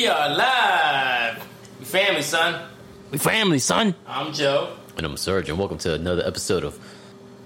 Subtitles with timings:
[0.00, 1.46] We are live.
[1.78, 2.70] We family, son.
[3.10, 3.94] We family, son.
[4.06, 4.74] I'm Joe.
[4.96, 6.78] And I'm Serge, and welcome to another episode of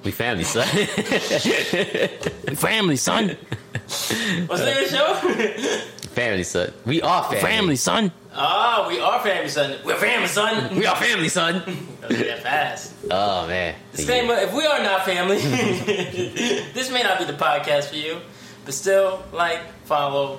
[0.05, 0.69] We Family, son.
[0.77, 3.31] we family, son.
[3.31, 5.79] What's the name of the show?
[6.11, 6.73] Family, son.
[6.87, 7.41] We are family.
[7.41, 8.13] Family, son.
[8.37, 9.77] oh, we are family, son.
[9.85, 10.77] We're family, son.
[10.77, 11.61] We are family, son.
[12.09, 12.95] That fast.
[13.11, 13.75] Oh, man.
[13.91, 15.39] Disclaimer: If we are not family,
[16.73, 18.21] this may not be the podcast for you.
[18.65, 20.39] But still, like, follow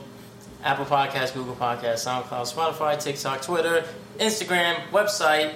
[0.66, 3.86] Apple Podcasts, Google Podcasts, SoundCloud, Spotify, TikTok, Twitter,
[4.18, 5.54] Instagram, website,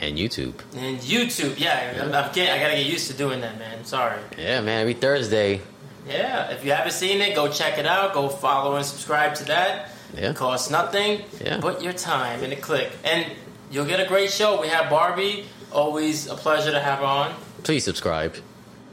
[0.00, 0.54] And YouTube.
[0.74, 1.58] and YouTube.
[1.60, 3.84] Yeah, I'm, I'm getting, I gotta get used to doing that, man.
[3.84, 4.18] Sorry.
[4.38, 4.80] Yeah, man.
[4.80, 5.60] Every Thursday.
[6.08, 8.14] Yeah, if you haven't seen it, go check it out.
[8.14, 9.90] Go follow and subscribe to that.
[10.16, 10.30] Yeah.
[10.30, 11.58] It costs nothing Yeah.
[11.60, 12.90] but your time and a click.
[13.04, 13.26] And
[13.70, 14.60] you'll get a great show.
[14.60, 15.44] We have Barbie.
[15.70, 17.34] Always a pleasure to have on.
[17.62, 18.34] Please subscribe.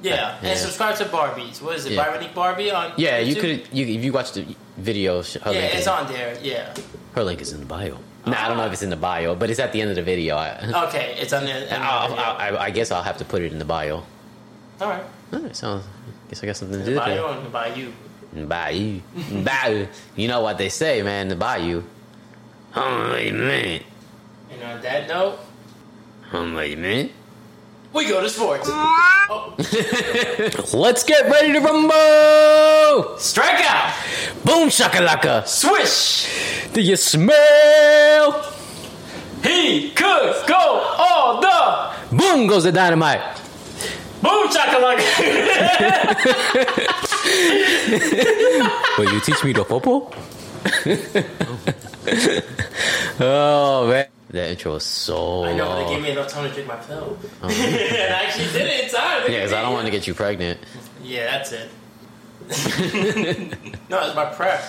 [0.02, 0.50] Yeah, Yeah.
[0.52, 1.62] and subscribe to Barbie's.
[1.62, 1.94] What is it?
[1.94, 2.28] Yeah.
[2.34, 3.68] Barbie on Yeah, you could.
[3.72, 4.46] You, if you watch the
[4.78, 6.38] video, her, Yeah, link it's is, on there.
[6.42, 6.74] Yeah.
[7.16, 7.98] her link is in the bio.
[8.26, 9.96] Nah, I don't know if it's in the bio, but it's at the end of
[9.96, 10.36] the video.
[10.38, 11.68] I, Okay, it's on there.
[11.72, 14.04] I'll, I'll, I, I guess I'll have to put it in the bio.
[14.82, 15.04] All right.
[15.34, 15.82] Alright, so
[16.30, 17.92] guess I got something to The do bio and the bayou.
[18.34, 19.02] Bayou.
[19.44, 19.88] Bayou.
[20.16, 21.84] You know what they say, man, the Bayou.
[22.76, 23.84] Oh, a minute.
[24.52, 25.40] And on that note,
[26.32, 27.12] Oh, a minute.
[27.94, 28.68] We go to sports.
[28.72, 29.54] Oh,
[30.74, 33.18] Let's get ready to rumble!
[33.18, 33.94] strike out.
[34.46, 35.46] Boom shakalaka!
[35.48, 36.28] Swish.
[36.74, 38.44] Do you smell?
[39.44, 40.56] He could go
[40.98, 43.22] all the Boom goes the dynamite.
[44.22, 45.04] boom chakalaka.
[48.98, 50.12] Will you teach me the popo?
[53.24, 54.08] oh, man.
[54.32, 56.76] That intro was so I know, but they gave me enough time to drink my
[56.76, 57.18] pill.
[57.42, 57.48] Oh.
[57.50, 59.22] and I actually did it in time.
[59.24, 60.60] Yeah, because I don't want to get you pregnant.
[61.04, 61.70] Yeah, that's it.
[63.90, 64.62] no, it's my prep.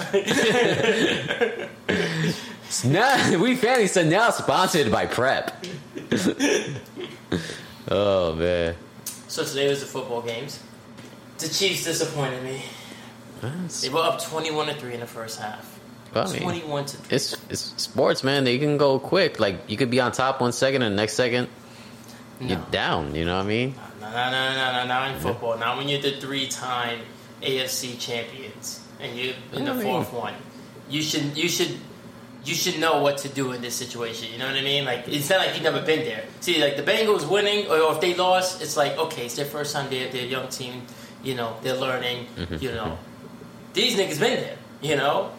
[2.84, 5.66] Now, we family said now sponsored by Prep.
[7.90, 8.76] oh, man.
[9.26, 10.62] so today was the football games.
[11.38, 12.62] The Chiefs disappointed me.
[13.40, 15.79] That's- They were up twenty-one to three in the first half.
[16.14, 17.16] I mean, Twenty-one to three.
[17.16, 18.44] it's it's sports, man.
[18.44, 19.38] They can go quick.
[19.38, 21.48] Like you could be on top one second, and next second
[22.40, 23.14] you're down.
[23.14, 23.74] You know what I mean?
[24.00, 25.58] No, no, no, no, no, not in football.
[25.58, 27.00] Not when you're the three-time
[27.42, 30.34] AFC champions and you're in the I mean- fourth one.
[30.88, 31.76] You should, you should,
[32.44, 34.32] you should know what to do in this situation.
[34.32, 34.84] You know what I mean?
[34.84, 36.24] Like it's not like you've never been there.
[36.40, 39.72] See, like the Bengals winning, or if they lost, it's like okay, it's their first
[39.72, 39.88] time.
[39.88, 40.82] They're, they're a young team.
[41.22, 42.26] You know, they're learning.
[42.36, 42.56] Mm-hmm.
[42.56, 43.72] You know, mm-hmm.
[43.74, 44.58] these niggas been there.
[44.82, 45.30] You know.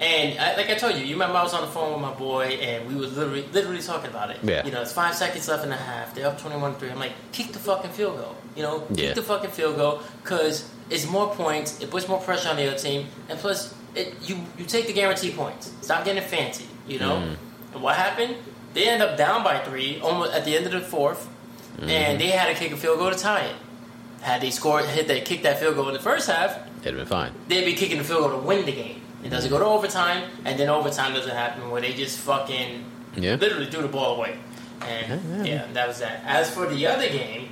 [0.00, 2.12] And I, like I told you, you remember I was on the phone with my
[2.14, 4.38] boy, and we were literally, literally talking about it.
[4.42, 4.64] Yeah.
[4.66, 6.14] You know, it's five seconds left in the half.
[6.14, 6.90] They're up 21-3.
[6.90, 8.34] I'm like, kick the fucking field goal.
[8.56, 9.06] You know, Yeah.
[9.08, 11.80] kick the fucking field goal because it's more points.
[11.80, 14.92] It puts more pressure on the other team, and plus, it you you take the
[14.92, 15.72] guarantee points.
[15.80, 16.66] Stop getting fancy.
[16.88, 17.16] You know.
[17.16, 17.36] Mm.
[17.74, 18.34] And what happened?
[18.74, 21.26] They end up down by three, almost at the end of the 4th
[21.76, 21.88] Mm-hmm.
[21.90, 23.56] and they had to kick a field goal to tie it.
[24.20, 27.04] Had they scored, hit they kicked that field goal in the first half, It'd been
[27.04, 27.32] fine.
[27.48, 29.00] they'd be kicking the field goal to win the game.
[29.24, 32.84] It doesn't go to overtime, and then overtime doesn't happen where they just fucking
[33.16, 33.36] Yeah.
[33.36, 34.36] literally threw the ball away.
[34.82, 35.62] And Yeah, yeah, yeah.
[35.72, 36.22] that was that.
[36.26, 37.48] As for the other game,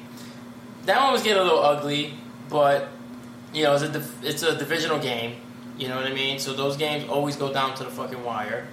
[0.85, 2.15] that one was getting a little ugly,
[2.51, 2.89] but
[3.55, 5.37] you know, it's a it's a divisional game.
[5.79, 6.39] You know what I mean?
[6.39, 8.67] So those games always go down to the fucking wire.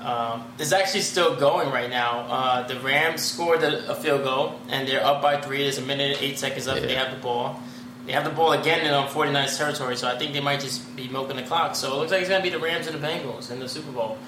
[0.00, 2.26] Um, it's actually still going right now.
[2.28, 5.62] Uh, the Rams scored a, a field goal, and they're up by three.
[5.62, 6.82] There's a minute and eight seconds left.
[6.82, 7.60] They have the ball.
[8.06, 10.60] They have the ball again in um, on 49ers territory, so I think they might
[10.60, 11.74] just be milking the clock.
[11.74, 13.68] So it looks like it's going to be the Rams and the Bengals in the
[13.68, 14.18] Super Bowl,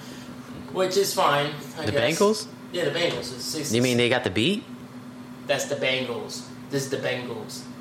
[0.73, 1.51] which is fine.
[1.79, 2.19] I The guess.
[2.19, 2.47] Bengals?
[2.73, 3.33] Yeah, the Bengals.
[3.35, 4.65] It's six, You mean they got the beat?
[5.47, 6.45] that's the Bengals?
[6.71, 7.63] This is the Bengals.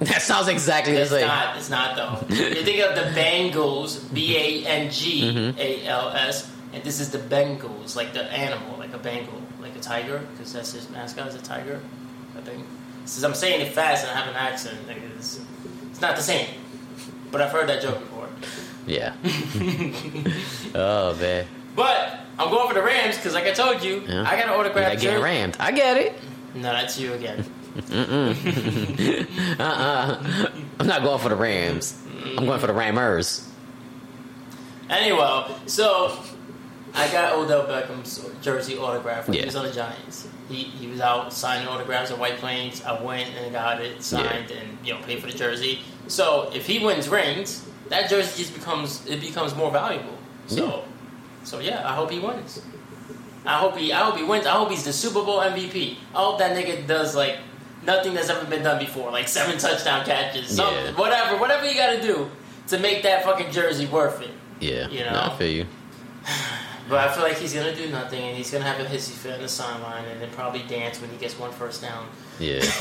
[0.00, 1.28] That sounds exactly the It's same.
[1.28, 1.56] not.
[1.56, 2.34] It's not though.
[2.34, 7.10] you think of the Bengals, B A N G A L S, and this is
[7.10, 11.28] the Bengals, like the animal, like a Bengal, like a tiger, because that's his mascot
[11.28, 11.80] is a tiger.
[12.36, 12.66] I think.
[13.04, 15.40] Since I'm saying it fast and I have an accent, like it's,
[15.90, 16.46] it's not the same.
[17.30, 18.28] But I've heard that joke before.
[18.86, 19.14] Yeah.
[20.74, 21.46] oh man.
[21.74, 24.22] But I'm going for the Rams because, like I told you, Yeah.
[24.28, 25.22] I got an autograph getting jersey.
[25.22, 25.56] rammed.
[25.58, 26.14] I get it.
[26.54, 27.44] No, that's you again.
[29.58, 30.48] Uh-uh.
[30.78, 32.02] I'm not going for the Rams.
[32.36, 33.48] I'm going for the Rammers.
[34.90, 36.18] Anyway, so
[36.94, 39.42] I got Odell Beckham's jersey autograph when Yeah.
[39.42, 40.28] he was on the Giants.
[40.48, 42.82] He, he was out signing autographs at White Plains.
[42.84, 45.80] I went and got it signed and you know paid for the jersey.
[46.08, 50.18] So if he wins rings, that jersey just becomes it becomes more valuable.
[50.48, 50.80] So Yeah.
[51.44, 52.60] so yeah, I hope he wins.
[53.46, 54.46] I hope he I hope he wins.
[54.46, 55.96] I hope he's the Super Bowl MVP.
[56.14, 57.38] I hope that nigga does like
[57.84, 60.92] nothing that's ever been done before, like seven touchdown catches, something, Yeah.
[60.92, 62.30] whatever, whatever you got to do
[62.68, 64.30] to make that fucking jersey worth it.
[64.60, 64.88] Yeah.
[64.88, 65.20] You no, know?
[65.32, 65.66] I feel you.
[66.92, 69.32] But I feel like he's gonna do nothing, and he's gonna have a hissy fit
[69.32, 72.06] on the sideline, and then probably dance when he gets one first down.
[72.38, 72.58] Yeah.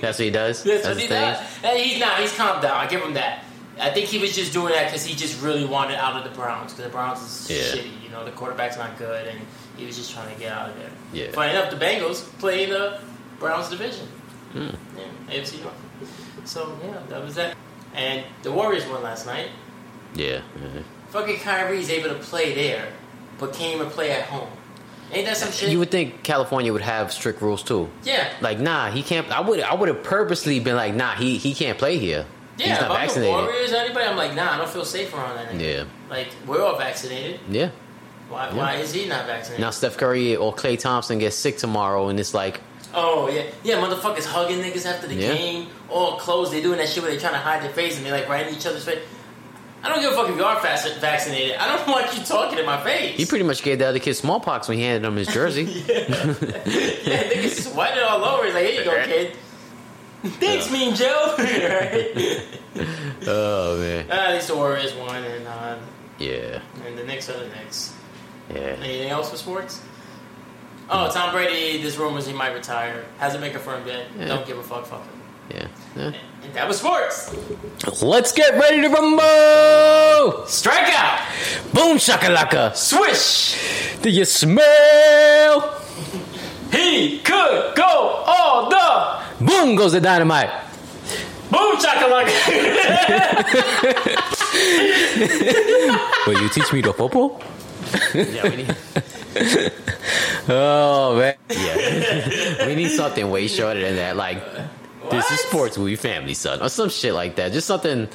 [0.00, 0.64] That's what he does.
[0.64, 1.20] That's, what he thing?
[1.20, 1.38] does.
[1.62, 2.18] And he's not.
[2.18, 2.76] He's calmed down.
[2.76, 3.44] I give him that.
[3.78, 6.36] I think he was just doing that because he just really wanted out of the
[6.36, 7.80] Browns because the Browns is Yeah.
[7.80, 8.02] shitty.
[8.02, 9.38] You know, the quarterback's not good, and
[9.76, 10.90] he was just trying to get out of there.
[11.12, 11.30] Yeah.
[11.30, 12.98] Funny enough, the Bengals play in the
[13.38, 14.08] Browns division.
[14.52, 14.70] Hmm.
[14.98, 15.74] Yeah, AFC North.
[16.46, 17.56] So yeah, that was that.
[17.94, 19.50] And the Warriors won last night.
[20.16, 20.40] Yeah.
[20.60, 20.82] yeah.
[21.10, 22.88] Fucking Kyrie's able to play there,
[23.38, 24.48] but can't even play at home.
[25.12, 25.70] Ain't that some shit?
[25.70, 27.88] You would think California would have strict rules too.
[28.02, 28.30] yeah.
[28.40, 29.30] Like, nah, he can't.
[29.30, 29.60] I would.
[29.60, 32.26] I would have purposely been like, nah, he he can't play here.
[32.56, 33.34] Yeah, He's if not I'm the vaccinated.
[33.34, 35.60] Warriors or anybody, I'm like, nah, I don't feel safe around that nigga.
[35.60, 35.84] Yeah.
[36.08, 37.40] Like, we're all vaccinated.
[37.50, 37.70] Yeah.
[38.28, 38.54] Why, Yeah.
[38.54, 39.60] why is he not vaccinated?
[39.60, 42.60] Now Steph Curry or Klay Thompson gets sick tomorrow, and it's like,
[42.96, 45.34] Oh yeah, yeah, motherfuckers hugging niggas after the Yeah.
[45.34, 46.52] game, all closed.
[46.52, 48.46] They doing that shit where they trying to hide their face and they like right
[48.46, 49.00] in each other's face.
[49.84, 51.56] I don't give a fuck if you are fac- vaccinated.
[51.56, 53.16] I don't want you talking in my face.
[53.16, 55.62] he pretty much gave the other kid smallpox when he handed him his jersey.
[55.88, 56.04] yeah,
[57.28, 58.46] niggas sweating all over.
[58.46, 59.36] He's like, here you go, kid.
[60.40, 61.34] Thanks, Mean Joe.
[61.38, 62.42] right?
[63.26, 64.10] oh man.
[64.10, 65.76] Uh, at least the Warriors won, and uh,
[66.18, 66.60] Yeah.
[66.86, 67.94] and the Knicks are the Knicks.
[68.50, 68.56] Yeah.
[68.80, 69.82] Anything else for sports?
[70.88, 71.80] Oh, Tom Brady.
[71.82, 73.04] There's rumors he might retire.
[73.18, 74.06] Hasn't been confirmed yet.
[74.18, 74.26] Yeah.
[74.28, 74.86] Don't give a fuck.
[74.86, 75.20] Fuck him.
[75.50, 75.66] Yeah.
[75.96, 76.12] yeah.
[76.44, 77.34] And that was sports.
[78.02, 80.46] Let's get ready to rumble!
[80.46, 81.20] Strike out.
[81.72, 82.74] Boom shakalaka!
[82.76, 83.56] Swish.
[84.02, 85.80] Do you smell?
[86.72, 90.50] He could go all the Boom goes the dynamite.
[91.50, 92.32] boom chakalaka.
[96.26, 97.40] Will you teach me the football?
[98.14, 98.74] yeah, we need.
[100.48, 101.34] Oh man.
[101.50, 101.76] Yeah.
[102.66, 104.16] we need something way shorter than that.
[104.16, 104.42] Like
[105.10, 106.60] this is sports movie family, son.
[106.62, 107.52] Or some shit like that.
[107.52, 108.08] Just something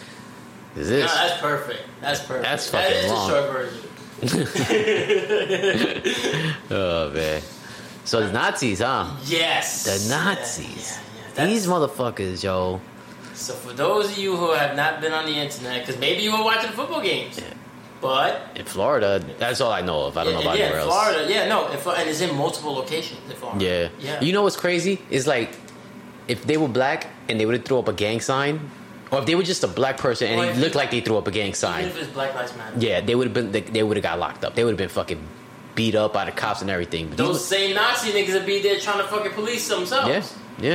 [0.75, 1.81] is No, that's perfect.
[2.01, 2.43] That's perfect.
[2.43, 3.29] That's That fucking is long.
[3.29, 3.85] a short version.
[6.71, 7.41] oh man.
[8.05, 9.15] So the Nazis, huh?
[9.25, 9.83] Yes.
[9.83, 10.67] The Nazis.
[10.67, 12.81] Yeah, yeah, That's- These motherfuckers, yo.
[13.33, 16.31] So for those of you who have not been on the internet, because maybe you
[16.37, 17.39] were watching football games,
[18.01, 20.17] but In Florida, that's all I know of.
[20.17, 20.91] I don't know about yeah, anywhere else.
[20.93, 23.63] Florida, yeah, no, and it's in multiple locations in Florida.
[23.63, 23.89] Yeah.
[23.99, 24.21] yeah.
[24.21, 24.99] You know what's crazy?
[25.09, 25.51] Is like
[26.29, 28.69] if they were black and they would have threw up a gang sign,
[29.11, 31.27] or if they were just a black person and it looked like they threw up
[31.27, 32.75] a gang even sign, if it's Black Lives Matter.
[32.79, 34.55] yeah, they would have been they, they would have got locked up.
[34.55, 35.19] They would have been fucking
[35.75, 37.07] beat up by the cops and everything.
[37.09, 40.07] But Those same Nazi niggas would be there trying to fucking police themselves.
[40.09, 40.23] yeah,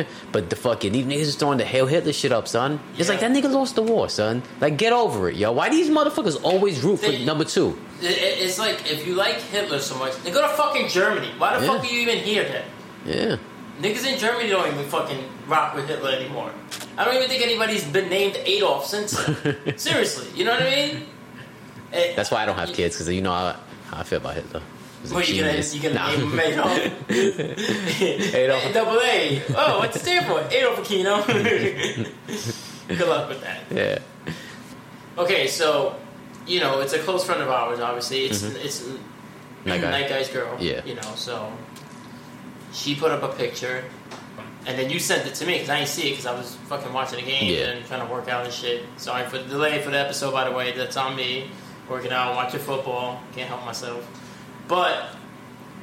[0.01, 0.03] yeah.
[0.33, 2.81] But the fucking these niggas is throwing the Hail Hitler shit up, son.
[2.99, 4.43] It's like that nigga lost the war, son.
[4.61, 5.53] Like get over it, yo.
[5.53, 7.79] Why these motherfuckers always root for number two?
[8.03, 11.31] It- it- It's like if you like Hitler so much, then go to fucking Germany.
[11.39, 11.73] Why the Yeah.
[11.73, 12.65] fuck are you even here then?
[13.07, 13.37] Yeah.
[13.81, 16.53] Niggas in Germany don't even fucking rock with Hitler anymore.
[16.97, 19.11] I don't even think anybody's been named Adolf since.
[19.77, 21.07] Seriously, you know what I mean?
[21.91, 23.57] That's why I don't have kids because you know how,
[23.91, 24.63] how I feel about Hitler.
[25.11, 26.09] What you gonna you gonna Nah.
[26.17, 27.11] name him Adolf?
[28.35, 28.73] Adolf.
[28.73, 29.43] Double A.
[29.55, 30.41] Oh, what's it stand for?
[30.51, 31.27] Adolf Aquino.
[32.89, 33.61] Good luck with that.
[33.71, 33.99] Yeah.
[35.19, 35.97] Okay, so
[36.47, 37.81] you know it's a close friend of ours.
[37.81, 39.69] Obviously, it's it's Mm-hmm.
[39.71, 39.91] Night Guy.
[39.91, 40.57] Night Guy's girl.
[40.61, 40.85] Yeah.
[40.85, 41.51] You know, so
[42.75, 43.85] she put up a picture,
[44.67, 46.57] and then you sent it to me because I didn't see it because I was
[46.69, 47.67] fucking watching the game Yeah.
[47.71, 48.83] and trying to work out and shit.
[48.99, 50.73] Sorry for the delay for the episode, by the way.
[50.77, 51.51] That's on me.
[51.89, 53.21] Working out, watching football.
[53.35, 54.07] Can't help myself.
[54.69, 55.05] But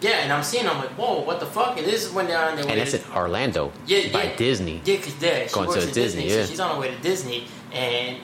[0.02, 0.68] yeah, and I'm seeing.
[0.68, 1.78] I'm like, whoa, what the fuck?
[1.78, 2.72] And this is when they're on their way.
[2.72, 3.72] And that's to- in Orlando.
[3.86, 4.36] Yeah, by yeah.
[4.36, 4.82] Disney.
[4.84, 6.44] Yeah, because yeah, she Going works to at Disney, Disney, yeah.
[6.44, 8.18] so she's on her way to Disney, and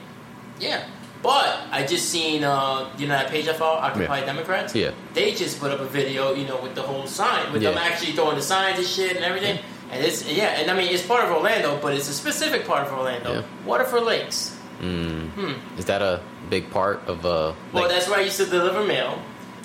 [0.58, 0.86] yeah.
[1.22, 4.26] But I just seen, uh, you know, that page I follow, Occupy Yeah.
[4.26, 4.74] Democrats.
[4.74, 4.90] Yeah.
[5.14, 8.12] They just put up a video, you know, with the whole sign, with them actually
[8.12, 9.58] throwing the signs and shit and everything.
[9.90, 12.86] And it's yeah, and I mean it's part of Orlando, but it's a specific part
[12.86, 13.42] of Orlando, Yeah.
[13.64, 14.54] Waterford Lakes.
[14.82, 15.30] Mm.
[15.30, 15.78] Hmm.
[15.78, 16.20] Is that a
[16.50, 17.52] big part of uh?
[17.72, 19.18] Well, that's where I used to deliver mail.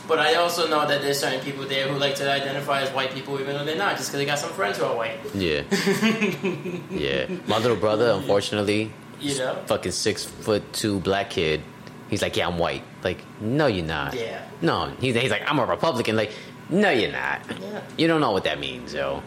[0.07, 3.11] But I also know that there's certain people there who like to identify as white
[3.13, 5.17] people, even though they're not, just because they got some friends who are white.
[5.33, 5.61] yeah,
[6.89, 7.27] yeah.
[7.47, 8.91] My little brother, unfortunately,
[9.23, 9.55] You know.
[9.65, 11.61] fucking six foot two black kid.
[12.09, 12.83] He's like, yeah, I'm white.
[13.03, 14.13] Like, no, you're not.
[14.13, 14.45] Yeah.
[14.61, 16.15] No, he's, he's like, I'm a Republican.
[16.15, 16.31] Like,
[16.69, 17.41] no, you're not.
[17.59, 17.81] Yeah.
[17.97, 19.23] You don't know what that means, yo.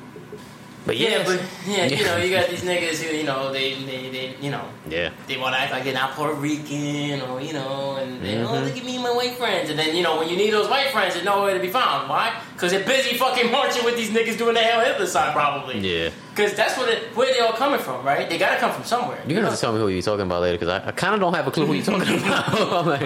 [0.86, 1.26] But Yeah, yes.
[1.26, 4.52] but yeah, you know, you got these niggas who, you know, they, they, they you
[4.52, 8.22] know, yeah, they want to act like they're not Puerto Rican or you know, and
[8.22, 8.64] they, oh Mhm.
[8.66, 10.68] look at me and my white friends, and then you know when you need those
[10.68, 12.08] white friends, they're nowhere to be found.
[12.08, 12.40] Why?
[12.54, 15.80] Because they're busy fucking marching with these niggas doing the hell Hitler sign, probably.
[15.80, 16.10] yeah.
[16.34, 18.28] Because that's where they, where they all coming from, right?
[18.28, 19.18] They gotta come from somewhere.
[19.26, 21.14] You're gonna have to tell me who you're talking about later because I, I kind
[21.14, 22.86] of don't have a clue who you're talking about.
[22.86, 23.02] Like,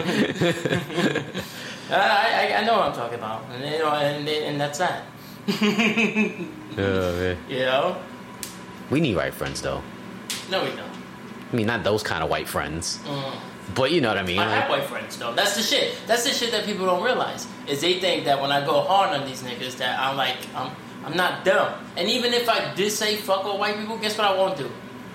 [1.90, 5.04] I, I, I know what I'm talking about, and you know, and, and that's that.
[6.78, 7.37] Oh.
[7.49, 7.97] You know?
[8.90, 9.83] We need white friends though.
[10.50, 10.90] No, we don't.
[11.52, 12.99] I mean, not those kind of white friends.
[13.04, 13.35] Mm.
[13.75, 14.38] But you know what I mean.
[14.38, 15.33] I like- have white friends though.
[15.35, 15.97] That's the shit.
[16.07, 17.47] That's the shit that people don't realize.
[17.66, 20.71] Is they think that when I go hard on these niggas that I'm like I'm
[21.04, 21.73] I'm not dumb.
[21.97, 24.71] And even if I did say fuck all white people, guess what I won't do?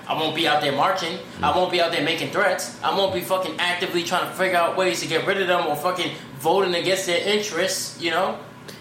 [0.08, 1.18] I won't be out there marching.
[1.42, 2.80] I won't be out there making threats.
[2.84, 5.65] I won't be fucking actively trying to figure out ways to get rid of them
[5.65, 8.00] or fucking voting against their interests.
[8.01, 8.39] You know?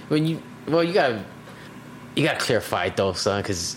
[0.08, 1.24] when you well you gotta
[2.14, 3.76] you gotta clarify it though son because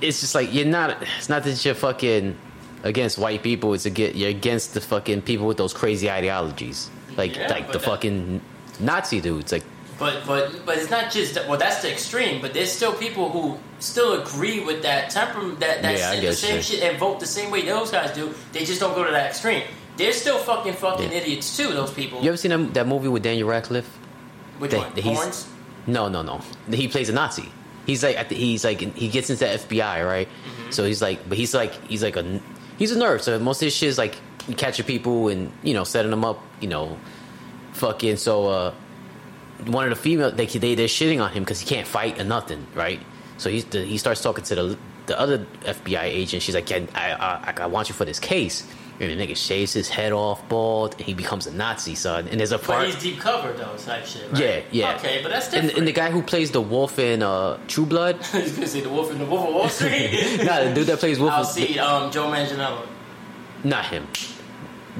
[0.00, 2.36] it's just like you're not it's not that you're fucking
[2.84, 7.36] against white people it's against you're against the fucking people with those crazy ideologies like
[7.36, 8.40] Yeah, like the that- fucking
[8.80, 9.64] nazi dudes like
[9.98, 12.40] But but but it's not just well that's the extreme.
[12.40, 16.56] But there's still people who still agree with that temperament that that Yeah, the same
[16.56, 16.62] you.
[16.62, 18.34] shit and vote the same way those guys do.
[18.52, 19.62] They just don't go to that extreme.
[19.98, 21.18] They're still fucking fucking Yeah.
[21.22, 21.68] idiots too.
[21.74, 22.18] Those people.
[22.22, 23.86] you ever seen that, that movie with daniel radcliffe
[24.58, 25.14] Which that- one?
[25.14, 25.46] Horns.
[25.86, 26.40] No, no, no.
[26.72, 27.46] He plays a Nazi.
[27.86, 30.28] He's like, at the- he's like, he gets into FBI, right?
[30.28, 30.70] Mm-hmm.
[30.70, 32.40] So he's like, but he's like, he's like a,
[32.78, 33.20] he's a nerd.
[33.22, 34.14] So most of his shit is like
[34.56, 36.98] catching people and you know setting them up, you know,
[37.72, 38.16] fucking.
[38.16, 38.74] So uh,
[39.66, 42.24] one of the female, they they they're shitting on him because he can't fight or
[42.24, 43.00] nothing, right?
[43.38, 46.42] So he's the, he starts talking to the the other FBI agent.
[46.42, 47.12] She's like, yeah, I,
[47.58, 48.66] I I want you for this case.
[49.00, 52.28] And the nigga shaves his head off, bald, and he becomes a Nazi, son.
[52.28, 52.80] And there's a part.
[52.86, 54.30] But he's deep cover though, type shit.
[54.30, 54.40] Right?
[54.40, 54.94] Yeah, yeah.
[54.96, 55.76] Okay, but that's different.
[55.76, 58.90] and the guy who plays the wolf in uh, True Blood, He's gonna say the
[58.90, 60.40] Wolf in the Wolf of Wall Street.
[60.44, 61.78] nah, the dude that plays Wolf, I'll is- see.
[61.80, 62.86] Um, Joe Manganiello.
[63.64, 64.06] not him,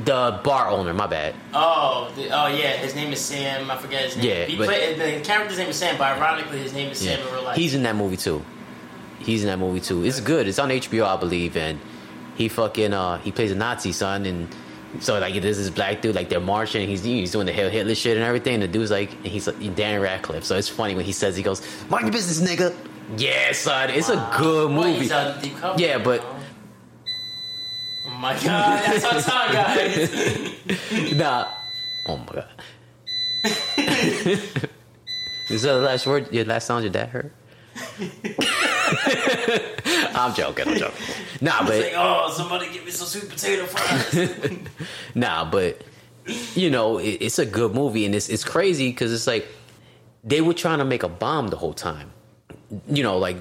[0.04, 0.92] the bar owner.
[0.94, 1.34] My bad.
[1.54, 3.70] Oh, the, oh yeah, his name is Sam.
[3.70, 4.26] I forget his name.
[4.26, 7.20] Yeah, he but- play, the character's name is Sam, but ironically, his name is Sam
[7.20, 7.56] in real life.
[7.56, 8.42] he's in that movie too.
[9.20, 10.02] He's in that movie too.
[10.04, 10.48] It's good.
[10.48, 11.78] It's on HBO, I believe, and
[12.36, 14.48] he fucking uh he plays a Nazi son, and
[15.00, 16.86] so like this is black dude like they're marching.
[16.88, 18.54] He's he's doing the Hail Hitler shit and everything.
[18.54, 20.44] And the dude's like, and he's like Dan Radcliffe.
[20.44, 22.74] So it's funny when he says he goes, "Mind your business, nigga."
[23.16, 23.90] Yeah, son.
[23.90, 25.08] It's a good movie.
[25.08, 25.40] cover,
[25.78, 26.36] Yeah, but- you know?
[28.06, 31.12] Oh my god, that's our time, guys.
[31.16, 31.48] Nah.
[32.08, 32.48] Oh my god.
[35.50, 36.32] Is that the last word?
[36.32, 37.32] Your last sound your dad heard?
[40.14, 40.68] I'm joking.
[40.68, 41.06] I'm joking.
[41.40, 44.58] Nah, but like, oh, somebody give me some sweet potato fries.
[45.16, 45.82] nah, but
[46.54, 49.48] you know, it, it's a good movie, and it's it's crazy because it's like
[50.22, 52.12] they were trying to make a bomb the whole time.
[52.88, 53.38] You know, like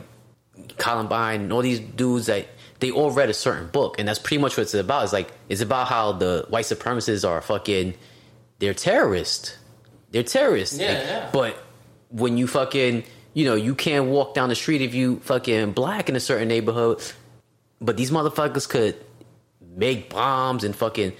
[0.78, 2.48] Columbine and all these dudes that
[2.80, 5.04] they all read a certain book, and that's pretty much what it's about.
[5.04, 7.94] It's like it's about how the white supremacists are fucking
[8.58, 9.58] they're terrorists.
[10.10, 10.78] They're terrorists.
[10.80, 11.30] Yeah, Like, yeah.
[11.32, 11.64] But
[12.10, 13.04] when you fucking
[13.34, 16.48] you know, you can't walk down the street if you fucking black in a certain
[16.48, 17.02] neighborhood.
[17.80, 18.96] But these motherfuckers could
[19.76, 21.14] make bombs and fucking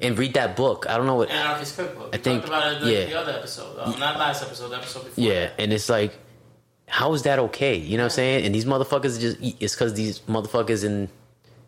[0.00, 0.86] and read that book.
[0.88, 2.12] I don't know what Anarchist Cookbook.
[2.12, 3.04] We I think- talked about it the, yeah.
[3.06, 3.78] the other episode.
[3.78, 5.24] Um, not last episode, the episode before.
[5.24, 6.16] Yeah, and it's like,
[6.86, 7.76] how is that okay?
[7.76, 8.46] You know what I'm saying?
[8.46, 11.08] And these motherfuckers just it's because these motherfuckers in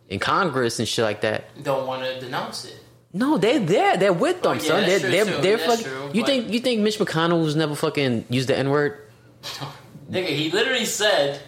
[0.08, 1.44] in Congress and shit like that.
[1.62, 2.78] Don't want to denounce it.
[3.12, 3.96] No, they're there.
[3.96, 4.86] They're with them, Oh, yeah, son.
[4.86, 5.84] They're they're they're fucking.
[5.84, 8.98] true, you think you think Mitch McConnell was never fucking used the N word?
[10.10, 11.40] Nigga, he literally said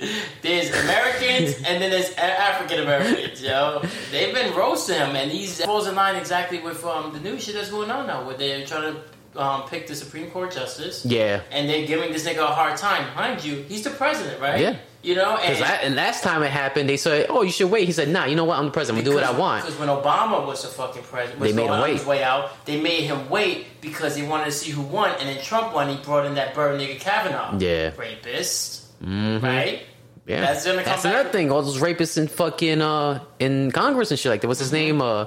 [0.43, 3.83] there's Americans and then there's African Americans, yo.
[4.11, 7.55] They've been roasting him, and he's falls in line exactly with um, the new shit
[7.55, 11.07] that's going on now, where they're trying to um, pick the Supreme Court justice.
[11.07, 11.41] Yeah.
[11.51, 13.15] And they're giving this nigga a hard time.
[13.15, 14.61] Mind you, he's the president, right?
[14.61, 14.77] Yeah.
[15.03, 17.87] You know, and Because and last time it happened, they said, "Oh, you should wait."
[17.87, 18.59] He said, "Nah, you know what?
[18.59, 18.99] I'm the president.
[18.99, 21.71] I'm gonna do what I want." Because when Obama was the fucking president, They made
[21.71, 22.05] him wait.
[22.05, 22.51] way out.
[22.67, 25.13] They made him wait because they wanted to see who won.
[25.19, 25.89] And then Trump won.
[25.89, 27.57] He brought in that bird nigga Kavanaugh.
[27.59, 27.93] Yeah.
[27.97, 29.43] rapist, Mhm.
[29.43, 29.81] right?
[30.27, 31.05] Yeah, That's gonna come back.
[31.07, 31.51] another thing.
[31.51, 34.49] All those rapists in fucking uh in Congress and shit like that.
[34.49, 35.01] What's his name?
[35.01, 35.25] Uh,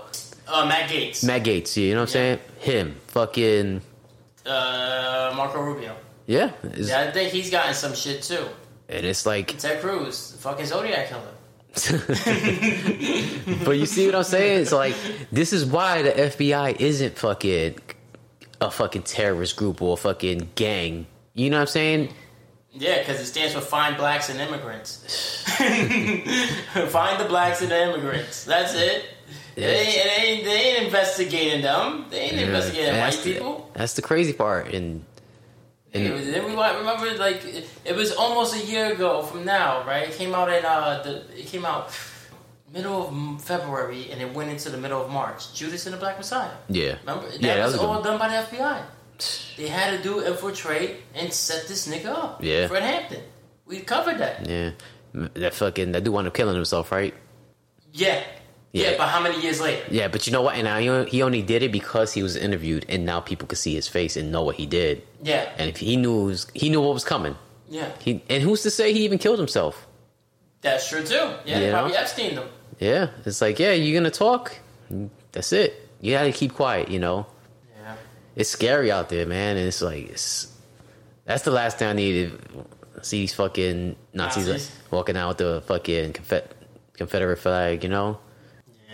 [0.48, 1.75] Uh, Matt Gaetz, Matt Gaetz.
[1.77, 2.39] You know what I'm saying?
[2.60, 2.96] Him.
[3.08, 3.82] Fucking
[4.46, 5.96] uh, Marco Rubio.
[6.27, 6.51] yeah.
[6.75, 8.46] Yeah, I think he's gotten some shit too.
[8.89, 11.21] And it's like, Ted Cruz, fucking Zodiac killer.
[13.65, 14.61] but you see what I'm saying?
[14.61, 14.95] It's like
[15.31, 17.79] this is why the FBI isn't fucking
[18.61, 21.07] a fucking terrorist group or a fucking gang.
[21.33, 22.13] You know what I'm saying?
[22.71, 25.43] Yeah, because it stands for Find Blacks and Immigrants.
[25.53, 28.45] Find the blacks and the immigrants.
[28.45, 29.05] That's it.
[29.55, 32.05] They, ain't, they, ain't, they ain't investigating them.
[32.09, 33.71] They ain't investigating that's white the, people.
[33.75, 34.73] That's the crazy part.
[34.73, 35.05] And
[35.93, 39.85] It was, then we remember like it, it was almost a year ago from now,
[39.85, 40.09] right?
[40.09, 41.91] It came out in uh the it came out
[42.73, 45.53] middle of February and it went into the middle of March.
[45.53, 46.50] Judas and the Black Messiah.
[46.67, 48.81] yeah, Remember that, yeah, that was, was all done by the FBI.
[49.57, 52.43] They had to do infiltrate and set this nigga up.
[52.43, 52.67] Yeah.
[52.67, 53.21] Fred Hampton.
[53.67, 54.50] We covered that.
[54.50, 54.71] yeah.
[55.13, 57.13] That fucking that dude wound up killing himself, right?
[57.91, 58.23] Yeah.
[58.74, 58.92] Yeah.
[58.92, 58.98] Yeah.
[58.98, 59.84] but how many years later?
[59.89, 60.56] Yeah, but you know what?
[60.56, 63.58] And now he- he only did it because he was interviewed, and now people could
[63.60, 65.03] see his face and know what he did.
[65.24, 65.48] Yeah.
[65.58, 67.36] And if he knew, was- he knew what was coming.
[67.70, 67.89] Yeah.
[68.00, 69.88] He and who's to say he even killed himself?
[70.62, 71.30] That's true too.
[71.46, 71.98] Yeah, You probably know?
[72.00, 72.50] Epstein them.
[72.80, 74.58] Yeah, it's like, yeah, you're gonna talk.
[75.32, 75.80] That's it.
[76.01, 76.89] you gotta keep quiet.
[76.89, 77.25] You know,
[77.82, 77.96] Yeah.
[78.36, 79.56] it's scary out there, man.
[79.58, 80.48] And it's like it's
[81.25, 82.39] that's the last thing I needed.
[83.01, 84.72] see these fucking Nazis, Nazis?
[84.92, 86.48] walking out with the fucking Confed-
[86.94, 87.84] Confederate flag.
[87.84, 88.20] You know,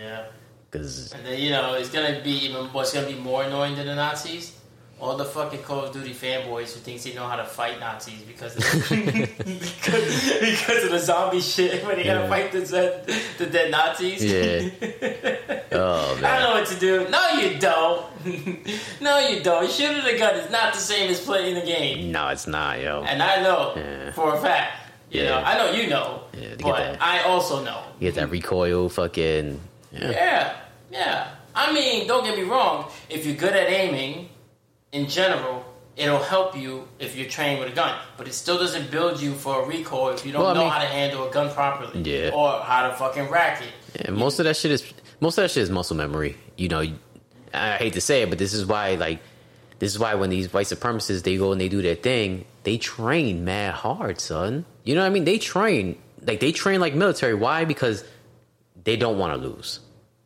[0.00, 0.24] Yeah.
[0.70, 3.86] because And then you know it's gonna be even what's gonna be more annoying than
[3.86, 4.56] the Nazis.
[5.00, 8.20] All the fucking Call of Duty fanboys who thinks they know how to fight Nazis
[8.20, 9.30] because of because,
[10.40, 13.06] because of the zombie shit when they gotta fight the dead,
[13.38, 14.22] the dead Nazis.
[14.22, 14.68] Yeah.
[15.72, 16.24] oh man.
[16.24, 17.08] I know what to do.
[17.08, 18.06] No, you don't.
[19.00, 19.70] no, you don't.
[19.70, 22.12] Shooting a gun is not the same as playing the game.
[22.12, 23.02] no, it's not, yo.
[23.02, 24.12] And I know Yeah.
[24.12, 24.76] for a fact.
[25.10, 25.28] You Yeah.
[25.30, 26.22] know, I know you know.
[26.38, 26.98] Yeah, but.
[27.00, 27.82] I also know.
[27.98, 29.60] You get that recoil, fucking.
[29.92, 30.10] Yeah.
[30.10, 30.56] Yeah,
[30.90, 31.28] yeah.
[31.54, 32.90] I mean, don't get me wrong.
[33.08, 34.28] If you're good at aiming,
[34.92, 35.64] in general,
[35.96, 37.98] it'll help you if you're trained with a gun.
[38.16, 40.70] But it still doesn't build you for a recoil if you don't Well, know mean-
[40.70, 42.00] how to handle a gun properly.
[42.02, 42.30] Yeah.
[42.32, 43.68] Or how to fucking rack it.
[44.04, 44.84] Yeah, most of that shit is
[45.20, 46.36] most of that shit is muscle memory.
[46.56, 46.84] You know,
[47.52, 49.20] I hate to say it, but this is why like
[49.80, 52.78] this is why when these white supremacists they go and they do their thing, they
[52.78, 54.64] train mad hard, son.
[54.84, 55.24] You know what I mean?
[55.24, 57.34] They train like they train like military.
[57.34, 57.64] Why?
[57.64, 58.04] Because
[58.84, 59.80] they don't want to lose,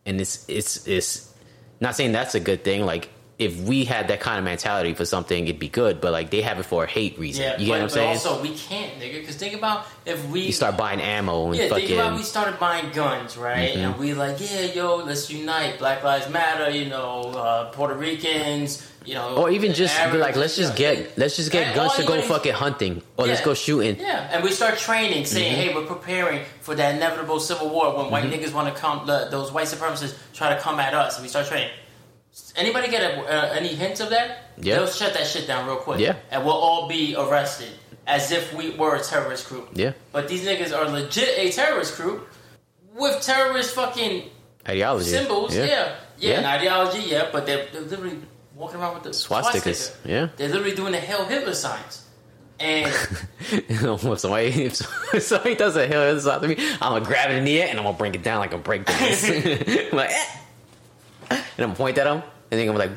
[0.06, 1.34] and it's it's it's
[1.80, 2.84] not saying that's a good thing.
[2.84, 6.00] Like if we had that kind of mentality for something, it'd be good.
[6.00, 7.42] But like they have it for a hate reason.
[7.42, 8.08] Yeah, you but, what I'm but saying?
[8.10, 9.20] also we can't, nigga.
[9.20, 12.58] Because think about if we you start buying ammo and Yeah, think about we started
[12.60, 13.70] buying guns, right?
[13.70, 13.80] Mm-hmm.
[13.80, 15.78] And we like, yeah, yo, let's unite.
[15.78, 20.34] Black Lives Matter, you know, uh, Puerto Ricans, you know, Or even just be like,
[20.36, 23.40] let's just you know, get let's just get guns to go fucking hunting, or let's
[23.42, 23.96] go shooting.
[24.00, 25.60] Yeah, and we start training, saying, Mm-hmm.
[25.70, 29.28] "Hey, we're preparing for that inevitable civil war when white niggas want to come, the,
[29.30, 31.70] those white supremacists try to come at us." And we start training.
[32.56, 34.38] Anybody get a, uh, any hints of that?
[34.56, 34.76] Yeah.
[34.76, 36.00] they'll shut that shit down real quick.
[36.00, 36.16] Yeah.
[36.30, 37.68] and we'll all be arrested
[38.06, 39.68] as if we were a terrorist group.
[39.74, 42.28] Yeah, But these niggas are legit a terrorist group
[42.94, 44.30] with terrorist fucking
[44.68, 45.54] ideology symbols.
[45.56, 46.38] Yeah, yeah, Yeah.
[46.40, 47.00] an ideology.
[47.02, 48.18] Yeah, but they're, they're literally
[48.54, 49.74] walking around with the Swastikas.
[49.74, 50.08] swastika.
[50.08, 50.28] Yeah.
[50.36, 52.04] They're literally doing the Hail Hitler signs.
[52.60, 52.86] And
[53.50, 57.44] if somebody if somebody does a hill inside to me, I'm gonna grab it in
[57.44, 59.24] the air and I'm gonna bring it down like a break dance.
[59.28, 59.32] I'm
[59.96, 60.24] like, eh.
[61.30, 62.92] and I'm gonna point at them, and then I'm like,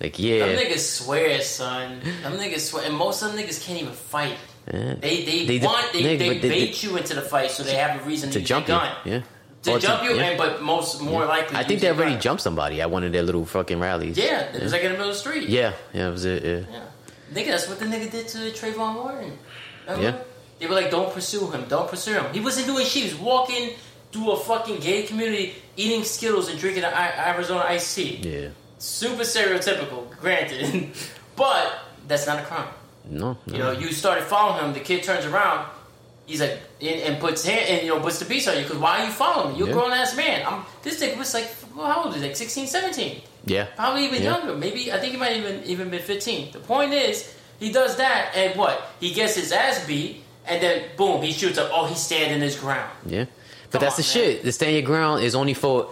[0.00, 0.46] like yeah.
[0.46, 2.00] them niggas swear, son.
[2.22, 4.36] Them niggas swear, and most of them niggas can't even fight.
[4.68, 4.94] Eh.
[5.00, 8.00] They they, They want they, nigga, they, bait you into the fight so they have
[8.00, 8.94] a reason to, to jump gun.
[9.04, 9.22] yeah,
[9.62, 10.22] To Or jump you, yeah.
[10.22, 13.22] and but most more likely, I think they already jumped somebody at one of their
[13.24, 14.16] little fucking rallies.
[14.16, 15.48] Yeah, it was like in the middle of the street.
[15.48, 16.44] yeah, yeah, that was it.
[16.44, 16.60] Yeah.
[16.70, 16.84] Yeah.
[17.34, 19.36] Nigga, that's what the nigga did to Trayvon Martin.
[19.86, 20.02] Remember?
[20.04, 20.16] Yeah.
[20.60, 22.32] They were like, don't pursue him, don't pursue him.
[22.32, 23.02] He wasn't doing shit.
[23.04, 23.70] He was walking
[24.12, 28.16] through a fucking gay community, eating Skittles and drinking an I- Arizona iced tea.
[28.22, 30.90] yeah, Super stereotypical, granted.
[31.36, 32.68] but that's not a crime.
[33.10, 33.52] no, no.
[33.52, 35.66] You know, you started following him, the kid turns around,
[36.28, 38.78] he's like, and, and puts hand, and you know, puts the beast on you, because
[38.78, 39.58] why are you following me?
[39.58, 39.74] You're Yeah.
[39.74, 40.46] a grown ass man.
[40.46, 42.28] I'm, this nigga was like, well, how old is he?
[42.28, 43.20] Like 16, 17.
[43.46, 44.36] yeah, Probably even Yeah.
[44.38, 44.54] younger.
[44.54, 46.52] Maybe I think he might even even been 15.
[46.52, 48.92] The point is, he does that, and what?
[49.00, 51.70] He gets his ass beat, and then boom, he shoots up.
[51.72, 52.90] Oh, he's standing his ground.
[53.06, 53.24] yeah.
[53.24, 53.32] Come
[53.72, 54.44] But that's on, the shit.
[54.44, 55.90] The stand your ground is only for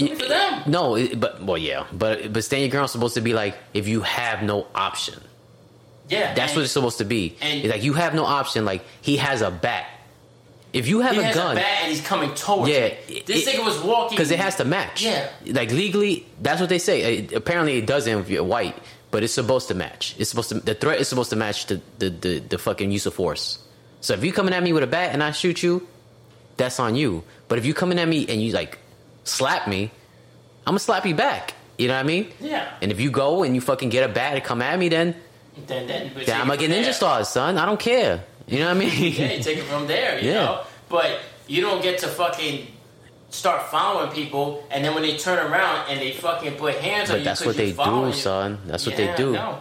[0.00, 0.62] Only for them.
[0.66, 3.86] No, but well, yeah, but but stand your ground is supposed to be like if
[3.86, 5.20] you have no option.
[6.10, 7.36] Yeah, That's what it's supposed to be.
[7.40, 8.64] and- It's like you have no option.
[8.64, 9.86] Like he has a bat.
[10.72, 13.22] If you have He a has gun, a bat, and he's coming towards Yeah, me.
[13.26, 15.02] This it- nigga was walking because it has to match.
[15.02, 15.28] Yeah.
[15.46, 17.00] like legally, that's what they say.
[17.18, 18.76] It- apparently, it doesn't if you're white,
[19.10, 20.14] but it's supposed to match.
[20.18, 20.60] It's supposed to.
[20.60, 23.58] The threat is supposed to match the the the, the fucking use of force.
[24.00, 25.86] So if you coming at me with a bat and I shoot you,
[26.56, 27.24] that's on you.
[27.48, 28.78] But if you coming at me and you like
[29.24, 29.90] slap me,
[30.66, 31.54] I'm gonna slap you back.
[31.78, 32.28] You know what I mean?
[32.40, 32.68] Yeah.
[32.80, 35.16] And if you go and you fucking get a bat and come at me, then,
[35.66, 36.92] Then, then, then I'm gonna get ninja there.
[36.92, 37.58] stars, son.
[37.58, 38.24] I don't care.
[38.46, 38.90] You know what I mean?
[39.14, 40.18] Yeah, you take it from there.
[40.20, 40.34] You Yeah.
[40.44, 42.66] know, but you don't get to fucking
[43.30, 47.14] start following people, and then when they turn around and they fucking put hands on
[47.14, 48.58] but you, that's what they do, son.
[48.66, 49.32] That's what Yeah, they do.
[49.32, 49.58] no.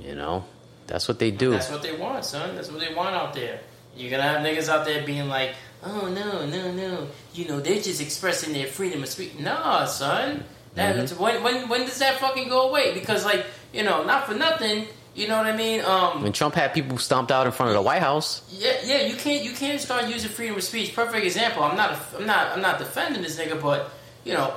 [0.00, 0.44] You know,
[0.86, 1.50] that's what they do.
[1.50, 2.54] That's what they want, son.
[2.56, 3.60] That's what they want out there.
[3.96, 7.08] You're gonna have niggas out there being like, oh no, no, no.
[7.32, 9.38] You know, they're just expressing their freedom of speech.
[9.38, 10.44] Nah, son.
[10.74, 11.22] That, Mm-hmm.
[11.22, 12.92] when, when when does that fucking go away?
[12.94, 15.80] Because like, you know, not for nothing, you know what I mean?
[15.84, 19.02] Um when Trump had people stomped out in front of the White House, yeah, yeah,
[19.02, 20.94] you can't you can't start using freedom of speech.
[20.94, 21.62] Perfect example.
[21.62, 23.90] I'm not a, I'm not I'm not defending this nigga, but
[24.24, 24.54] you know,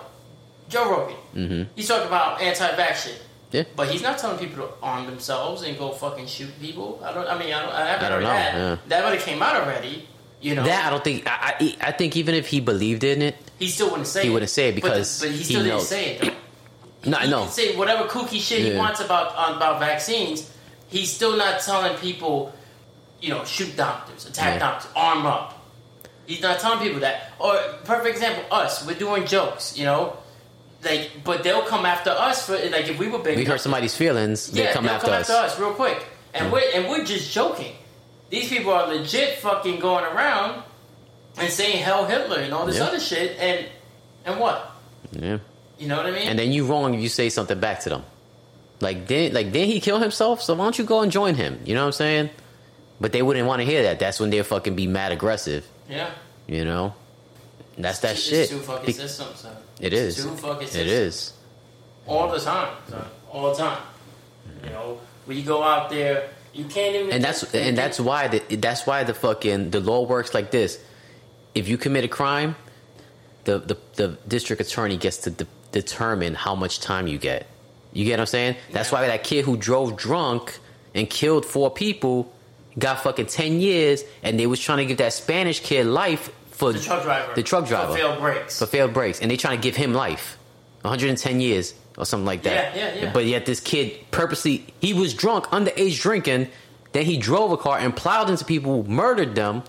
[0.70, 1.16] Joe Rogan.
[1.36, 1.64] Mm-hmm.
[1.76, 3.22] He's talking about anti-vax shit.
[3.52, 3.64] Yeah.
[3.78, 7.02] But he's not telling people to arm themselves and go fucking shoot people.
[7.04, 7.28] I don't.
[7.28, 8.54] I mean, I, don't, I haven't I don't know, that.
[8.56, 8.78] yeah.
[8.90, 10.06] That would have came out already.
[10.42, 11.24] You know, that I don't think.
[11.26, 14.24] I, I I think even if he believed in it, he still wouldn't say.
[14.24, 14.34] He it.
[14.34, 15.88] wouldn't say it But- because but, he he still didn't knows.
[15.88, 16.22] say it.
[16.22, 16.32] Though.
[17.06, 17.44] No, I he know.
[17.44, 20.50] can say whatever kooky shit he wants about about vaccines.
[20.90, 22.54] He's still not telling people,
[23.22, 24.60] you know, shoot doctors, attack Yeah.
[24.60, 25.54] doctors, arm up.
[26.26, 27.32] He's not telling people that.
[27.40, 28.86] Or perfect example, us.
[28.86, 29.78] We're doing jokes.
[29.78, 30.18] You know,
[30.84, 33.38] like, but they'll come after us for like if we were big.
[33.38, 35.30] We hurt somebody's feelings, they yeah, come they'll after come us.
[35.30, 37.76] after us real quick, and we're and we're just joking.
[38.30, 40.64] These people are legit fucking going around
[41.38, 42.86] and saying "Hell Hitler" and all this Yeah.
[42.86, 43.66] other shit, and
[44.26, 44.72] and what?
[45.12, 45.38] Yeah.
[45.80, 46.28] You know what I mean?
[46.28, 48.04] And then you wrong if you say something back to them.
[48.80, 51.60] Like then like then he kill himself, so why don't you go and join him?
[51.66, 52.30] You know what I'm saying?
[53.02, 54.00] But they wouldn't want to hear that.
[54.00, 55.68] That's when they'll fucking be mad aggressive.
[55.90, 56.10] yeah,
[56.48, 56.94] You know?
[57.78, 58.50] That's that it's shit.
[58.50, 59.56] Two fucking Be- systems, son.
[59.80, 60.16] it is.
[60.16, 61.34] Two fucking It is.
[62.08, 63.06] all the time, son.
[63.32, 63.82] all the time.
[64.64, 67.12] You know, when you go out there, you can't even.
[67.12, 70.80] and that's and that's why the, that's why the fucking the law works like this.
[71.54, 72.56] If you commit a crime,
[73.44, 75.48] the the, the district attorney gets to de-
[75.82, 77.48] determine how much time you get.
[77.94, 78.56] You get what I'm saying?
[78.72, 80.60] That's why that kid who drove drunk
[80.94, 82.32] and killed four people
[82.78, 86.74] got fucking ten years, and they was trying to give that Spanish kid life for
[86.74, 87.34] the truck driver.
[87.36, 88.60] The truck driver For failed brakes.
[88.60, 90.38] for failed brakes, and they trying to give him life,
[90.82, 92.76] 110 years or something like that.
[92.76, 93.14] Yeah, yeah, yeah.
[93.14, 96.50] But yet this kid purposely he was drunk, underage drinking.
[96.94, 99.64] Then he drove a car and plowed into people, murdered them.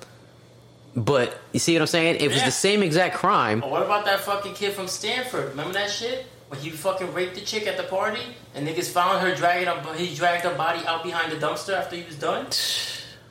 [1.05, 2.17] But you see what I'm saying?
[2.21, 2.47] It was Yeah.
[2.47, 3.61] the same exact crime.
[3.61, 5.51] What about that fucking kid from Stanford?
[5.51, 6.27] Remember that shit?
[6.49, 8.23] When he fucking raped the chick at the party
[8.55, 11.97] and niggas found her dragging up, he dragged her body out behind the dumpster after
[11.97, 12.47] he was done.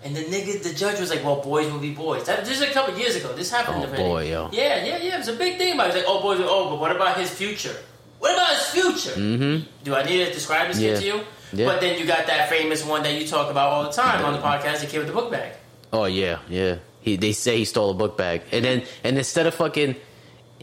[0.04, 2.62] And the nigga, the judge was like, "Well, boys will be boys." That, this is
[2.62, 3.34] a couple years ago.
[3.34, 3.84] This happened.
[3.84, 4.48] Oh, boy, yo.
[4.54, 5.16] Yeah, yeah, yeah.
[5.16, 5.74] It was a big thing.
[5.74, 5.90] About it.
[5.90, 7.76] It was like, "Oh, boys, oh, but what about his future?
[8.20, 9.20] What about his future?
[9.20, 9.66] Mm-hmm.
[9.84, 10.94] Do I need to describe this Yeah.
[10.94, 11.22] kid to you?
[11.52, 11.66] Yeah.
[11.66, 14.34] But then you got that famous one that you talk about all the time on
[14.34, 15.54] the podcast, the kid with the book bag.
[15.92, 16.76] Oh yeah, yeah.
[17.08, 19.96] He they say he stole a book bag, and then and instead of fucking,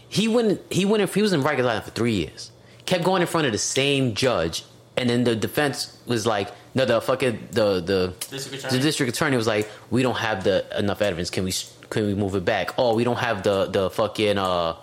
[0.09, 2.51] he went he went in, he was in Rikers Island for three years.
[2.85, 4.63] Kept going in front of the same judge,
[4.97, 9.39] and then the defense was like, no, the fucking the the District the district attorney
[9.39, 11.31] was like, we don't have the enough evidence.
[11.31, 11.53] Can we
[11.89, 12.75] can we move it back?
[12.77, 14.77] Oh, we don't have the the fucking uh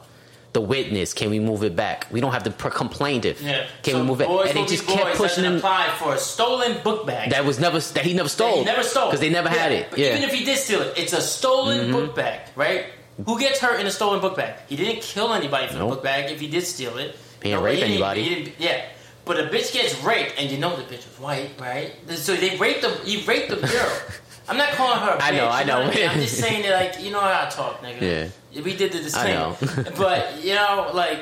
[0.53, 1.13] the witness.
[1.13, 2.07] Can we move it back?
[2.11, 3.39] We don't have the per- complainant.
[3.41, 3.65] Yeah.
[3.83, 4.29] Can so we move it?
[4.29, 5.57] And they just kept pushing him.
[5.57, 7.29] apply for a stolen book bag.
[7.31, 8.57] That was never that he never stole.
[8.59, 9.89] he never stole because they never had it.
[9.89, 10.09] But Yeah.
[10.09, 10.17] Mm-hmm.
[10.17, 12.85] even if he did steal it, it's a stolen book bag, right?
[13.25, 14.55] Who gets hurt in a stolen book bag?
[14.67, 15.89] He didn't kill anybody for Nope.
[15.89, 16.31] the book bag.
[16.31, 18.23] If he did steal it, He didn't No, rape didn't- anybody.
[18.23, 18.81] he didn't- yeah,
[19.25, 21.93] but a bitch gets raped, and you know the bitch was white, right?
[22.17, 23.91] So they raped the he raped the girl.
[24.49, 25.11] I'm not calling her.
[25.11, 25.87] a bitch, I know, I you know.
[25.89, 26.09] mean?
[26.09, 28.01] I'm just saying that, like, you know how I talk, nigga.
[28.01, 28.27] Yeah.
[28.55, 29.55] We did the know.
[29.97, 31.19] but you know, like,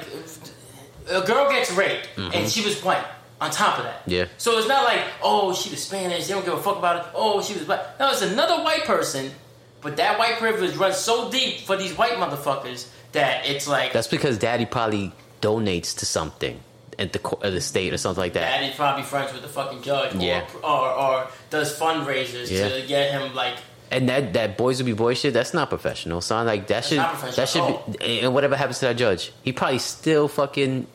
[1.09, 3.05] a girl gets raped, and she was white.
[3.41, 4.11] On top of that, Mm-hmm.
[4.11, 4.25] Yeah.
[4.37, 6.27] So it's not like, oh, she was Spanish.
[6.27, 7.11] They don't give a fuck about it.
[7.15, 7.97] Oh, she was black.
[7.97, 9.31] No, it's another white person,
[9.79, 14.07] but that white privilege runs so deep for these white motherfuckers that it's like That's
[14.09, 16.59] because daddy probably donates to something
[16.99, 18.41] at the at the state or something like that.
[18.59, 20.45] Daddy's probably friends with the fucking judge, or, Yeah.
[20.61, 22.67] or, or does fundraisers Yeah.
[22.67, 23.55] to get him like.
[23.91, 25.33] And that that boys will be boys shit.
[25.33, 26.45] That's not professional, son.
[26.45, 28.19] Like that should that should be.
[28.21, 30.85] And whatever happens to that judge, he probably still fucking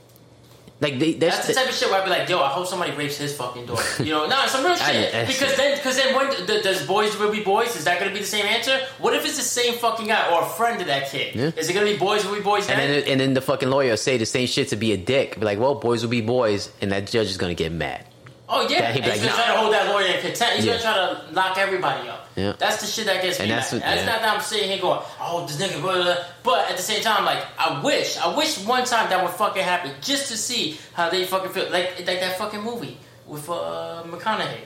[0.80, 1.12] like they.
[1.14, 3.16] That's, That's the type of shit where I'd be like, yo, I hope somebody rapes
[3.16, 4.02] his fucking daughter.
[4.02, 5.14] You know, nah, some real shit.
[5.14, 7.74] I- because then, because then, when th- does boys will be boys?
[7.76, 8.78] Is that going to be the same answer?
[8.98, 11.34] What if it's the same fucking guy or a friend of that kid?
[11.34, 11.50] Yeah.
[11.56, 12.68] Is it going to be boys will be boys?
[12.68, 12.90] and then?
[12.90, 15.38] then and then the fucking lawyer say the same shit to be a dick.
[15.38, 18.04] Be like, well, boys will be boys, and that judge is gonna get mad.
[18.48, 19.44] Oh yeah, that he'd be he's like, to nah.
[19.44, 20.56] try to hold that lawyer in contempt.
[20.56, 20.72] He's Yeah.
[20.72, 22.28] going to try to lock everybody up.
[22.36, 22.52] Yeah.
[22.58, 23.58] That's the shit that gets me And mad.
[23.58, 24.04] that's That's, what- yeah.
[24.06, 26.16] not that I'm sitting here going, oh, this nigga, blah, blah, blah.
[26.42, 29.62] But at the same time, like, I wish, I wish one time that would fucking
[29.62, 31.70] happen just to see how they fucking feel.
[31.70, 34.60] Like, like that fucking movie with uh, McConaughey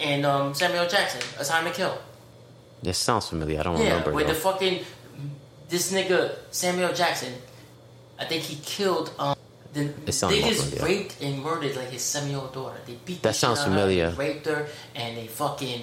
[0.00, 1.96] and um, Samuel Jackson, A Time to Kill.
[2.82, 3.60] This sounds familiar.
[3.60, 4.12] I don't Yeah, remember.
[4.12, 4.32] with though.
[4.34, 4.84] the fucking
[5.68, 7.32] this nigga Samuel Jackson,
[8.18, 9.36] I think he killed um
[9.72, 10.84] the It sounds more niggas familiar.
[10.84, 12.76] raped and murdered like his seven year old daughter.
[12.86, 14.10] They beat the That sounds familiar.
[14.10, 15.82] Her, raped her, and they fucking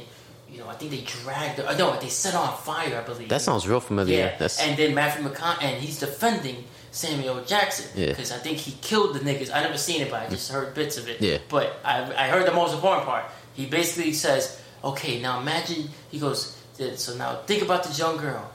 [0.51, 1.75] you know I think they dragged her.
[1.77, 2.97] No, they set her on fire.
[2.97, 4.17] I believe that sounds real familiar.
[4.17, 4.37] yeah.
[4.37, 8.07] That's And then Matthew McConaughey, and he's defending Samuel Jackson Yeah.
[8.09, 9.53] because I think he killed the niggas.
[9.53, 11.21] I never seen it, but I just heard bits of it.
[11.21, 11.37] Yeah.
[11.49, 13.25] But I, I heard the most important part.
[13.53, 16.55] He basically says, "Okay, now imagine." He goes,
[16.95, 18.49] "So now think about this young girl,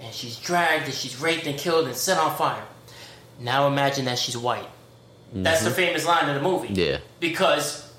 [0.00, 2.62] and she's dragged, and she's raped and killed and set on fire.
[3.40, 4.68] Now imagine that she's white."
[5.32, 6.68] That's the famous line of the movie.
[6.68, 6.78] Mm-hmm.
[6.78, 6.98] Yeah.
[7.20, 7.92] Because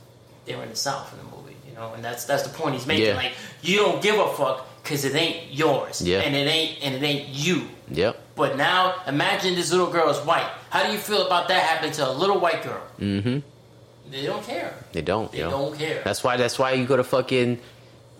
[0.46, 2.76] they were in the South in the movie, you know, and that's that's the point
[2.76, 3.06] he's making.
[3.08, 3.16] Yeah.
[3.16, 6.20] Like you don't give a fuck because it ain't yours, Yeah.
[6.22, 7.68] and it ain't and it ain't you.
[7.92, 8.18] yep.
[8.36, 10.48] But now imagine this little girl is white.
[10.70, 12.82] How do you feel about that happening to a little white girl?
[13.00, 13.40] Mm-hmm.
[14.12, 14.74] They don't care.
[14.94, 15.30] They don't.
[15.32, 15.50] They yo.
[15.50, 16.02] don't care.
[16.04, 16.38] That's why.
[16.38, 17.60] That's why you go to fucking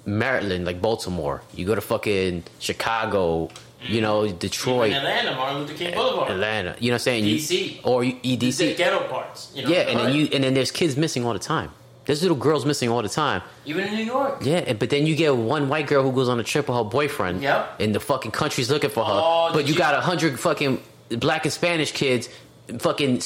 [0.06, 1.42] Maryland, like Baltimore.
[1.54, 3.50] You go to fucking Chicago.
[3.84, 6.76] You know, Even Detroit, Atlanta, Martin Luther King Boulevard, Atlanta.
[6.80, 7.24] You know what I'm saying?
[7.26, 7.80] DC.
[7.84, 8.78] or you, These are EDC.
[8.78, 9.52] ghetto parts.
[9.56, 11.72] You know, Yeah, and then you and then there's kids missing all the time.
[12.06, 13.42] There's little girls missing all the time.
[13.66, 14.40] even in New York.
[14.42, 16.84] Yeah, but then you get one white girl who goes on a trip with her
[16.84, 17.42] boyfriend.
[17.44, 17.80] Yep.
[17.82, 19.12] And the fucking country's looking for her.
[19.14, 22.30] Oh, but you, you- got a hundred fucking black and Spanish kids
[22.80, 23.22] fucking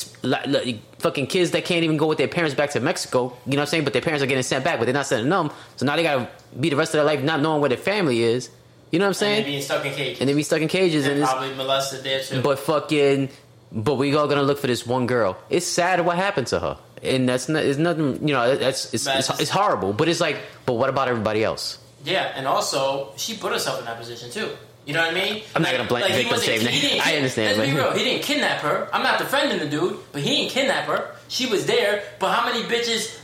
[1.00, 3.34] fucking kids that can't even go with their parents back to Mexico.
[3.46, 3.84] You know what I'm saying?
[3.86, 5.50] But their parents are getting sent back, but they're not sending them.
[5.78, 6.28] So now they gotta
[6.60, 8.50] be the rest of their life not knowing where their family is.
[8.91, 9.45] You know what I'm And saying?
[9.45, 10.19] being stuck in cages.
[10.19, 12.41] And they be stuck in cages, and and it's, probably molested there too.
[12.41, 13.30] but fucking,
[13.71, 15.38] but we all gonna look for this one girl.
[15.49, 17.63] It's sad what happened to her, and that's not.
[17.63, 18.27] It's nothing.
[18.27, 19.93] You know, that's it's, it's, it's- horrible.
[19.93, 21.77] But it's like, but what about everybody else?
[22.04, 24.49] yeah, and also she put herself in that position too.
[24.86, 25.43] You know what I mean?
[25.56, 26.82] I'm not gonna blame- he victim wasn't- shame he that.
[26.89, 27.91] didn't- I understand, Let's be real.
[27.91, 28.89] He didn't kidnap her.
[28.91, 31.12] I'm not defending the dude, but he didn't kidnap her.
[31.27, 32.01] She was there.
[32.17, 33.15] But how many bitches?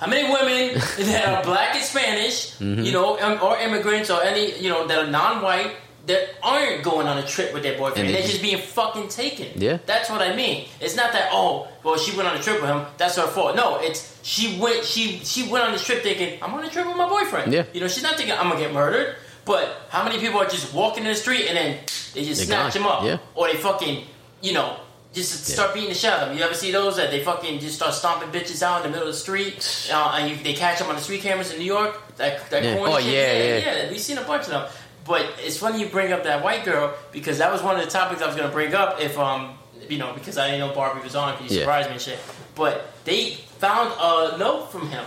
[0.00, 0.74] How many women
[1.10, 2.82] that are black and Spanish, Mm-hmm.
[2.82, 5.72] you know, um, or immigrants or any, you know, that are non-white
[6.06, 8.06] that aren't going on a trip with their boyfriend?
[8.08, 9.48] And They're just being fucking taken.
[9.60, 9.78] Yeah.
[9.84, 10.68] That's what I mean.
[10.80, 12.86] It's not that oh, well, she went on a trip with him.
[12.96, 13.54] That's her fault.
[13.56, 14.84] No, it's she went.
[14.84, 17.52] She she went on this trip thinking I'm on a trip with my boyfriend.
[17.52, 17.64] Yeah.
[17.74, 19.16] You know, she's not thinking I'm gonna get murdered.
[19.44, 21.78] But how many people are just walking in the street and then
[22.14, 23.18] they just They're snatch them up, Yeah.
[23.34, 24.04] or they fucking,
[24.42, 24.76] you know,
[25.12, 26.38] just start beating the shit out of them.
[26.38, 29.08] You ever see those that they fucking just start stomping bitches out in the middle
[29.08, 31.64] of the street, uh, and you, they catch them on the street cameras in New
[31.64, 32.00] York?
[32.16, 32.76] That that Yeah.
[32.76, 33.12] corny Oh, shit?
[33.12, 33.32] yeah,
[33.72, 33.90] yeah, yeah.
[33.90, 34.68] We've seen a bunch of them.
[35.06, 37.90] But it's funny you bring up that white girl because that was one of the
[37.90, 39.56] topics I was gonna bring up if um
[39.88, 41.36] you know because I didn't know Barbie was on.
[41.36, 41.62] 'cause You Yeah.
[41.64, 42.18] surprised me and shit.
[42.54, 45.04] But they found a note from him.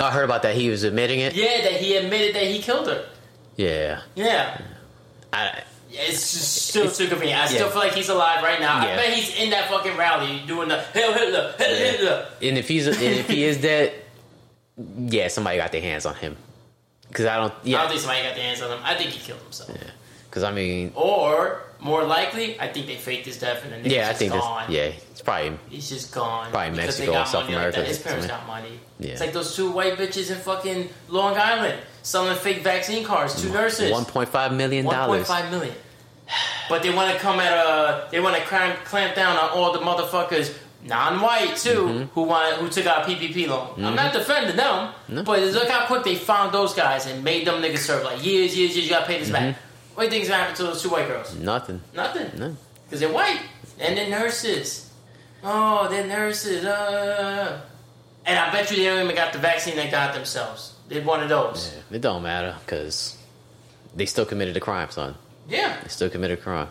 [0.00, 0.56] I heard about that.
[0.56, 1.34] He was admitting it.
[1.34, 3.04] Yeah, that he admitted that he killed her.
[3.56, 4.00] Yeah.
[4.16, 4.58] Yeah.
[5.32, 5.62] I,
[5.94, 7.40] It's just still too convenient.
[7.40, 8.78] I still feel like he's alive right now.
[8.78, 11.90] I bet he's in that fucking rally doing the Hail Hitler, Hail Yeah.
[11.92, 12.26] Hitler.
[12.42, 13.92] and if he's and if he is dead,
[14.98, 16.36] yeah, somebody got their hands on him.
[17.08, 17.52] Because I don't.
[17.62, 17.78] Yeah.
[17.78, 18.78] I don't think somebody got their hands on him.
[18.84, 19.70] I think he killed himself.
[19.74, 19.90] Yeah.
[20.30, 24.08] Because I mean, Or, more likely, I think they faked his death and then yeah,
[24.08, 24.64] I think gone.
[24.72, 24.92] yeah.
[25.10, 26.50] It's probably He's just gone.
[26.50, 28.80] Probably Mexico or got South like America or His parents got money.
[28.98, 29.10] Yeah.
[29.10, 33.40] It's like those two white bitches in fucking Long Island selling fake vaccine cards.
[33.42, 33.90] to nurses.
[33.90, 35.26] one point five million One point dollars.
[35.26, 35.74] five million.
[36.68, 38.08] But they want to come at a.
[38.10, 42.02] They want to clamp, clamp down on all the motherfuckers, non-white too, Mm-hmm.
[42.14, 43.84] who want who took out PPP loan.
[43.84, 45.22] I'm not defending them, No.
[45.24, 48.56] but look how quick they found those guys and made them niggas serve like years,
[48.56, 48.86] years, years.
[48.86, 49.56] You gotta pay this back.
[49.94, 51.34] What do you think's gonna happen to those two white girls?
[51.36, 51.82] Nothing.
[51.94, 52.56] Nothing, No.
[52.86, 53.40] because they're white
[53.78, 54.90] and they're nurses.
[55.44, 56.64] Oh, they're nurses.
[56.64, 57.60] Uh.
[58.24, 60.71] And I bet you they don't even got the vaccine they got themselves.
[60.92, 61.76] They're one of those.
[61.90, 63.16] It don't matter because
[63.94, 65.14] they still committed a crime, son.
[65.48, 65.78] Yeah.
[65.82, 66.68] They still committed a crime,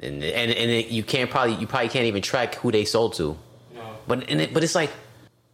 [0.00, 3.14] and and and it, you can't probably you probably can't even track who they sold
[3.14, 3.36] to.
[3.74, 3.96] No.
[4.06, 4.90] But and it, but it's like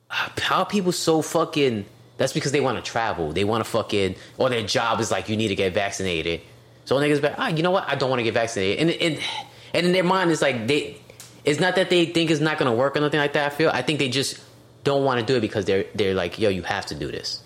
[0.08, 1.86] how people so fucking.
[2.16, 3.32] That's because they want to travel.
[3.32, 6.42] They want to fucking or their job is like you need to get vaccinated.
[6.84, 7.88] So niggas like, ah, you know what?
[7.88, 9.24] I don't want to get vaccinated, and and
[9.72, 10.96] and in their mind it's like they.
[11.42, 13.50] It's not that they think it's not going to work or nothing like that.
[13.50, 13.70] I feel.
[13.70, 14.38] I think they just
[14.84, 17.42] don't want to do it because they're they're like, yo, you have to do this.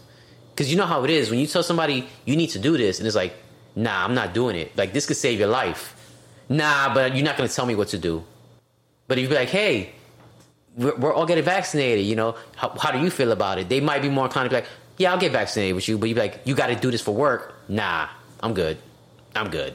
[0.55, 2.99] Because you know how it is when you tell somebody you need to do this,
[3.01, 3.35] and it's like,
[3.75, 4.77] nah, I'm not doing it.
[4.77, 5.95] Like this could save your life.
[6.49, 8.23] Nah, but you're not going to tell me what to do.
[9.09, 9.93] But if you be like, hey,
[10.77, 13.69] we're, we're all getting vaccinated, you know, how, how do you feel about it?
[13.69, 15.99] They might be more inclined to be like, yeah, I'll get vaccinated with you.
[15.99, 17.55] But you be like, you got to do this for work.
[17.69, 18.09] Nah,
[18.41, 18.79] I'm good.
[19.35, 19.75] I'm good.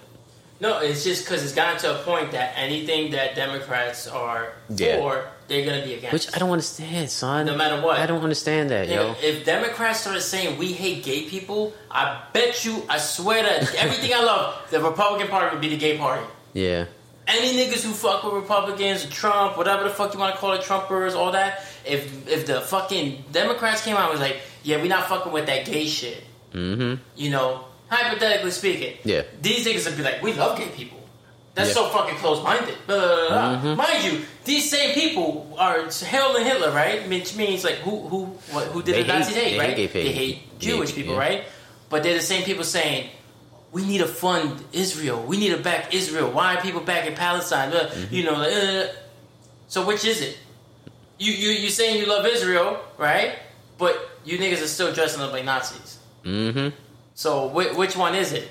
[0.62, 4.98] No, it's just because it's gotten to a point that anything that Democrats are Yeah.
[5.00, 6.14] for, they're gonna be against.
[6.14, 7.46] Which I don't understand, son.
[7.46, 8.00] No matter what.
[8.00, 9.12] I don't understand that, yo.
[9.12, 13.76] If, if Democrats started saying we hate gay people, I bet you, I swear that
[13.76, 16.26] everything I love, the Republican Party would be the gay party.
[16.54, 16.86] Yeah.
[17.28, 20.62] Any niggas who fuck with Republicans, Trump, whatever the fuck you want to call it,
[20.62, 21.66] Trumpers, all that.
[21.86, 25.48] If if the fucking Democrats came out and was like, yeah, we not fucking with
[25.48, 26.24] that gay shit.
[26.54, 27.02] Mm-hmm.
[27.16, 28.98] You know, hypothetically speaking.
[29.04, 29.24] Yeah.
[29.42, 30.99] These niggas would be like, we love gay people.
[31.56, 31.76] That's Yeah.
[31.76, 32.76] so fucking close minded.
[32.88, 33.76] Blah, blah, blah, blah.
[33.76, 37.08] Mind you, these same people are hailing Hitler, right?
[37.10, 38.20] Which means like who who
[38.52, 39.78] what, who did They the Nazis hate- hate, right?
[39.78, 39.94] hate.
[39.94, 41.20] They hate Jewish people, yeah.
[41.28, 41.44] right?
[41.90, 43.10] But they're the same people saying,
[43.72, 45.22] we need to fund Israel.
[45.24, 46.30] We need to back Israel.
[46.32, 47.74] Why are people backing Palestine?
[47.74, 48.16] Uh, Mm-hmm.
[48.16, 48.88] You know, like, uh,
[49.68, 50.38] so which is it?
[51.18, 53.32] You you you saying you love Israel, right?
[53.78, 55.98] But you niggas are still dressing up like Nazis.
[56.24, 56.70] Mm-hmm.
[57.16, 58.48] So whi which one is it?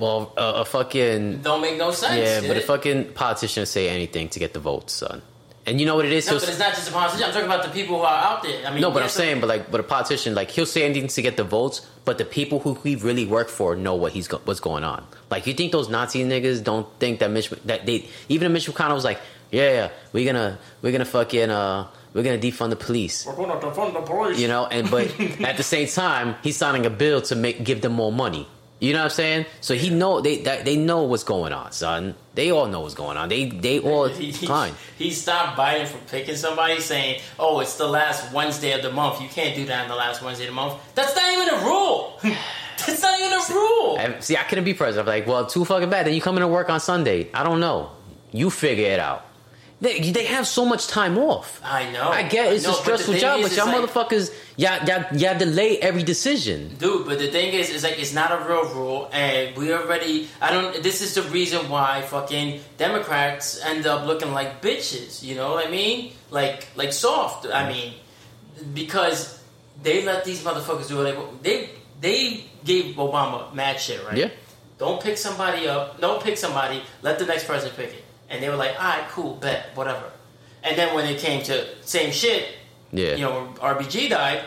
[0.00, 2.16] Well, uh, a fucking Don't make no sense.
[2.42, 5.22] yeah, but a fucking politician say anything to get the votes, son.
[5.66, 6.26] And you know what it is?
[6.26, 7.26] No, He'll but s- it's not just a politician.
[7.26, 8.66] I'm talking about the people who are out there.
[8.66, 10.84] I mean, no, but I'm there's saying, but like, but a politician, like, he'll say
[10.84, 14.12] anything to get the votes, but the people who he really work for know what
[14.12, 15.04] he's go- what's going on.
[15.30, 18.94] Like, you think those Nazi niggas don't think that Mitch that they even Mitch McConnell
[18.94, 19.20] was like,
[19.52, 23.26] yeah, yeah, we're gonna we're gonna fucking uh we're gonna defund the police.
[23.26, 24.40] We're going to defund the police.
[24.40, 25.06] you know and but
[25.42, 28.48] at the same time he's signing a bill to make give them more money
[28.80, 29.46] you know what i'm saying?
[29.60, 32.14] So he know they they know what's going on son.
[32.34, 33.28] They all know what's going on.
[33.28, 37.86] They they all He, fine he stopped Biden from picking somebody, saying, "Oh, it's the
[37.86, 39.20] last Wednesday of the month.
[39.20, 41.64] You can't do that on the last Wednesday of the month." That's not even a
[41.64, 42.18] rule.
[42.22, 43.96] That's not even a rule.
[43.98, 45.06] I- see i couldn't be president.
[45.08, 46.06] I'm like well too fucking bad.
[46.06, 47.28] Then you come in to work on sunday.
[47.34, 47.90] I don't know.
[48.32, 49.26] You figure it out
[49.80, 51.58] They, they have so much time off.
[51.64, 52.10] I know.
[52.10, 55.38] I get it's No, a stressful job, is, but y'all like- motherfuckers, y'all, y'all, y'all
[55.38, 56.76] delay every decision.
[56.76, 60.28] Dude, but the thing is, is like it's not a real rule, and we already.
[60.40, 60.82] I don't.
[60.82, 65.22] This is the reason why fucking Democrats end up looking like bitches.
[65.22, 66.12] You know what I mean?
[66.30, 67.46] Like, like soft.
[67.46, 67.94] I mean,
[68.74, 69.42] because
[69.82, 71.42] they let these motherfuckers do it.
[71.42, 74.16] They they gave Obama mad shit, right?
[74.16, 74.30] Yeah.
[74.78, 76.00] Don't pick somebody up.
[76.00, 76.82] Don't pick somebody.
[77.02, 78.04] Let the next president pick it.
[78.30, 80.04] And they were like, all right, cool, bet, whatever.
[80.62, 82.46] And then when it came to same shit,
[82.92, 83.14] Yeah.
[83.16, 84.42] you know, RBG died,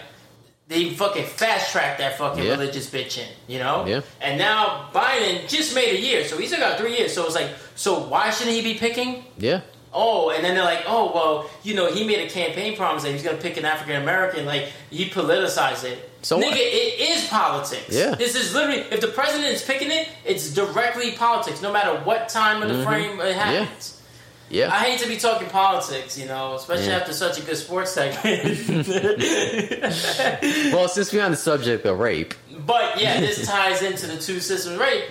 [0.70, 2.52] they fucking fast tracked that fucking Yeah.
[2.52, 3.86] religious bitch in, you know?
[3.86, 4.02] Yeah.
[4.22, 7.14] And now Biden just made a year, so he's got three years.
[7.14, 9.26] So it's like, so why shouldn't he be picking?
[9.38, 9.62] Yeah.
[9.94, 13.12] Oh, and then they're like, oh, well, you know, he made a campaign promise that
[13.12, 14.46] he's going to pick an African American.
[14.46, 16.10] Like, he politicized it.
[16.24, 16.58] So Nigga, what?
[16.58, 17.90] it is politics.
[17.90, 18.16] Yeah.
[18.16, 22.30] This is literally, if the president is picking it, it's directly politics, no matter what
[22.30, 22.86] time of the mm-hmm.
[22.86, 24.02] frame it happens.
[24.50, 24.72] Yeah.
[24.72, 26.98] I hate to be talking politics, you know, especially Yeah.
[26.98, 28.24] after such a good sports segment.
[30.74, 32.34] well, since we're on the subject of rape,
[32.66, 35.06] but yeah, this ties into the two systems rape.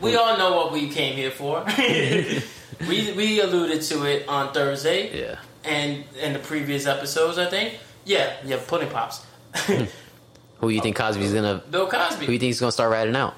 [0.00, 1.64] We all know what we came here for.
[2.80, 5.38] we we alluded to it on Thursday yeah.
[5.64, 7.78] and in the previous episodes, I think.
[8.04, 9.24] Yeah, yeah, pudding pops.
[10.58, 11.62] Who you think Cosby's gonna?
[11.70, 12.26] Bill Cosby.
[12.26, 13.34] Who you think he's gonna start ratting out?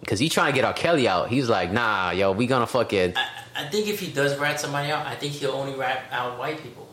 [0.00, 0.72] Because he trying to get R.
[0.72, 1.28] Kelly out.
[1.28, 3.16] He's like, nah, yo, we gonna fucking.
[3.16, 6.38] I, I think if he does rat somebody out, I think he'll only rat out
[6.38, 6.88] white people.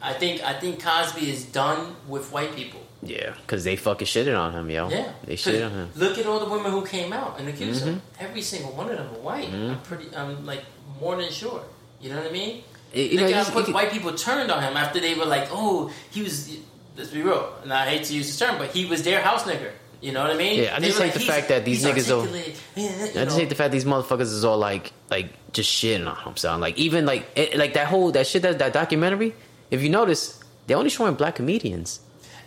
[0.00, 2.80] I think I think Cosby is done with white people.
[3.02, 4.88] Yeah, because they fucking shitted on him, yo.
[4.88, 5.90] Yeah, They shitted on him.
[5.94, 7.96] Look at all the women who came out and accused him.
[7.96, 8.24] Mm-hmm.
[8.24, 9.52] Every single one of them are white.
[9.52, 10.14] I'm pretty.
[10.16, 10.64] I'm like
[11.00, 11.62] more than sure.
[12.00, 12.62] You know what I mean?
[12.92, 15.48] It- you Look know, how quick white people turned on him after they were like,
[15.50, 16.48] "Oh, he was."
[16.96, 19.44] Let's be real, and I hate to use the term, but he was their house
[19.44, 19.70] nigger.
[20.00, 20.62] You know what I mean?
[20.62, 23.70] Yeah, I just hate the fact that these niggas articulate." I just hate the fact
[23.72, 26.60] these motherfuckers is all like, like just shitting on him, son.
[26.60, 29.34] Like even like, it, like that whole that shit that that documentary.
[29.70, 32.00] If you notice, they're only showing black comedians.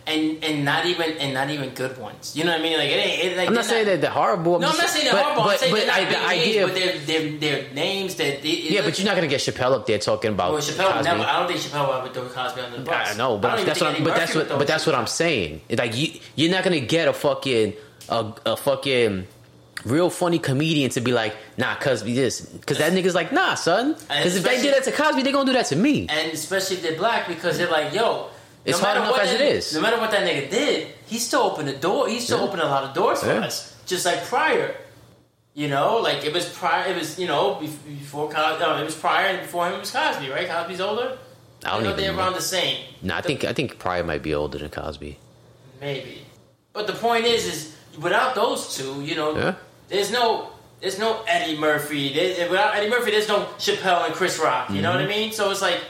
[0.06, 2.36] And and not even and not even good ones.
[2.36, 2.76] You know what I mean?
[2.78, 3.24] Like it ain't.
[3.24, 4.58] It, like, I'm not saying that they're horrible.
[4.58, 5.42] No, I'm not saying they're but- horrible.
[5.42, 8.14] I'm But, saying but they're not I, the names, idea, but they're, they're, they're names
[8.16, 8.42] that.
[8.42, 11.22] They, yeah, but you're not gonna get Chappelle up there talking about Well, Chappelle never.
[11.22, 13.14] I don't think Chappelle would throw Cosby under the bus.
[13.14, 13.96] I know, but don't that's what.
[13.96, 14.48] I'm, but that's what.
[14.48, 15.60] But that's what I'm saying.
[15.70, 17.74] Like you, you're not gonna get a fucking
[18.08, 19.26] a, a fucking
[19.84, 23.94] real funny comedian to be like, nah, Cosby this, because that nigga's like, nah, son.
[23.94, 26.06] Because if they did that to Cosby, they gonna do that to me.
[26.08, 28.28] and especially if they're black because they're like, yo.
[28.64, 29.74] It's no hard matter enough what as that, it is.
[29.74, 32.08] No matter what that nigga did, he still opened the door.
[32.08, 32.44] He still Yeah.
[32.44, 33.46] opened a lot of doors for Yeah.
[33.46, 34.74] us, just like prior.
[35.54, 36.88] You know, like it was prior.
[36.90, 38.60] It was you know before Cosby.
[38.64, 40.48] No, it was prior and before him it was Cosby, right?
[40.48, 41.18] Cosby's older.
[41.64, 42.18] I don't you know, they're know.
[42.18, 42.76] around the same.
[43.02, 45.18] No, I think I think Pryor might be older than Cosby.
[45.80, 46.24] Maybe.
[46.72, 49.54] But the point is, is without those two, you know, Yeah.
[49.88, 50.48] there's no,
[50.80, 52.12] there's no Eddie Murphy.
[52.14, 54.70] There, without Eddie Murphy, there's no Chappelle and Chris Rock.
[54.70, 55.08] You know what I Mm-hmm.
[55.10, 55.32] mean?
[55.32, 55.80] So it's like,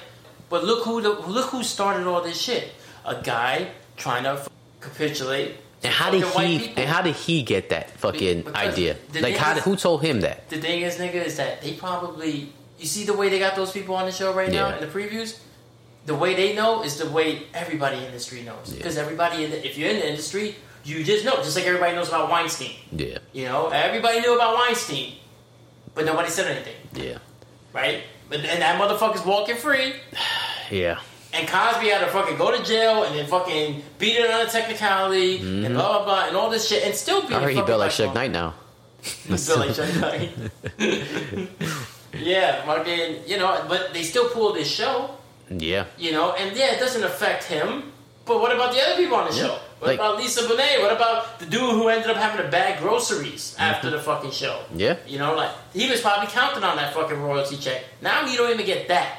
[0.52, 2.72] but look who, look who started all this shit.
[3.06, 4.48] A guy trying to f-
[4.82, 5.56] capitulate.
[5.82, 6.68] And how did he?
[6.76, 8.96] And how did he get that fucking Because idea?
[9.18, 9.56] Like, how?
[9.56, 10.50] is- who told him that?
[10.50, 12.52] The thing is, nigga, is that they probably.
[12.78, 14.92] You see the way they got those people on the show right now in the
[14.98, 15.38] previews.
[16.04, 18.66] The way they know is the way everybody in the industry knows.
[18.66, 18.76] Yeah.
[18.76, 21.36] Because everybody in the, if you're in the industry, you just know.
[21.36, 22.76] Just like everybody knows about Weinstein.
[22.90, 25.14] Yeah, You know, everybody knew about Weinstein,
[25.94, 27.18] but nobody said anything, yeah,
[27.72, 28.02] right?
[28.32, 29.92] But and that motherfucker's walking free,
[30.70, 30.98] yeah.
[31.34, 34.48] and Cosby had to fucking go to jail and then fucking beat it on a
[34.50, 37.26] technicality and blah blah blah and all this shit, and still be.
[37.26, 37.34] Mm-hmm.
[37.36, 38.54] I heard he built like Suge Knight now.
[39.02, 40.00] He's built like Suge
[40.80, 41.48] Knight.
[42.18, 45.10] yeah, fucking, you know, but they still pulled this show,
[45.50, 47.92] Yeah, you know, and yeah, it doesn't affect him.
[48.24, 49.42] But what about the other people on the Yeah.
[49.46, 49.58] show?
[49.82, 50.80] What Like- about Lisa Bonet?
[50.80, 54.60] What about the dude who ended up having to bag groceries after the fucking show?
[54.76, 54.94] yeah.
[55.08, 57.82] You know, like he was probably counting on that fucking royalty check.
[58.00, 59.18] Now you don't even get that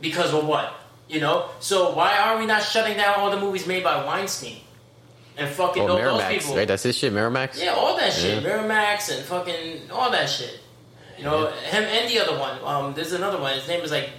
[0.00, 0.74] because of what?
[1.08, 1.46] You know.
[1.60, 4.62] So why are we not shutting down all the movies made by Weinstein
[5.36, 6.56] and fucking Or those, those Miramax, people?
[6.56, 6.66] right?
[6.66, 7.62] That's his shit, Miramax.
[7.62, 8.42] Yeah, all that shit.
[8.42, 8.50] Yeah.
[8.50, 10.58] Miramax and fucking all that shit.
[11.18, 12.58] You know, him and the other one.
[12.64, 13.54] Um, there's another one.
[13.54, 14.10] His name is like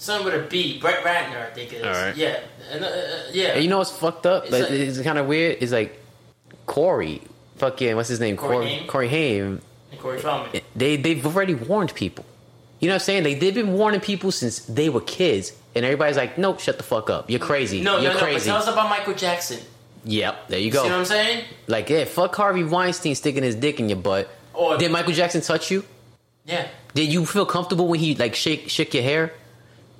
[0.00, 0.78] something with a B.
[0.80, 1.86] Brett Ratner, I think it is.
[1.86, 2.16] All right.
[2.16, 2.40] Yeah,
[2.72, 3.48] and, uh, uh, yeah.
[3.54, 4.44] And you know what's fucked up?
[4.44, 5.58] It's But like- it's kind of weird.
[5.60, 6.00] It's like
[6.66, 7.22] Corey,
[7.56, 8.36] fucking what's his name?
[8.36, 8.86] Corey Haim?
[8.86, 9.60] Corey Haim.
[9.92, 10.60] and Corey Feldman.
[10.76, 12.24] They they've already warned people.
[12.80, 13.22] You know what I'm saying?
[13.24, 16.82] They they've been warning people since they were kids, and everybody's like, "Nope, shut the
[16.84, 17.28] fuck up.
[17.30, 17.80] You're crazy.
[17.82, 18.14] No, You're no, no.
[18.14, 19.58] But crazy." tell us about Michael Jackson.
[20.04, 20.82] yep, there you go.
[20.84, 20.98] See what.
[20.98, 21.44] I'm saying?
[21.66, 24.30] Like, yeah, fuck Harvey Weinstein sticking his dick in your butt.
[24.54, 25.84] Or- Did Michael Jackson touch you?
[26.46, 26.66] Yeah.
[26.94, 29.32] Did you feel comfortable when he like shake shake your hair?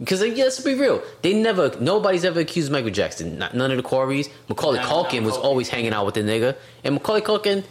[0.01, 1.03] Because yeah, let's be real.
[1.21, 3.39] They never, nobody's ever accused Michael Jackson.
[3.39, 4.31] Not, none of the Corys.
[4.49, 7.65] Macaulay No, Culkin no, was always hanging out with the nigga, and Macaulay Culkin,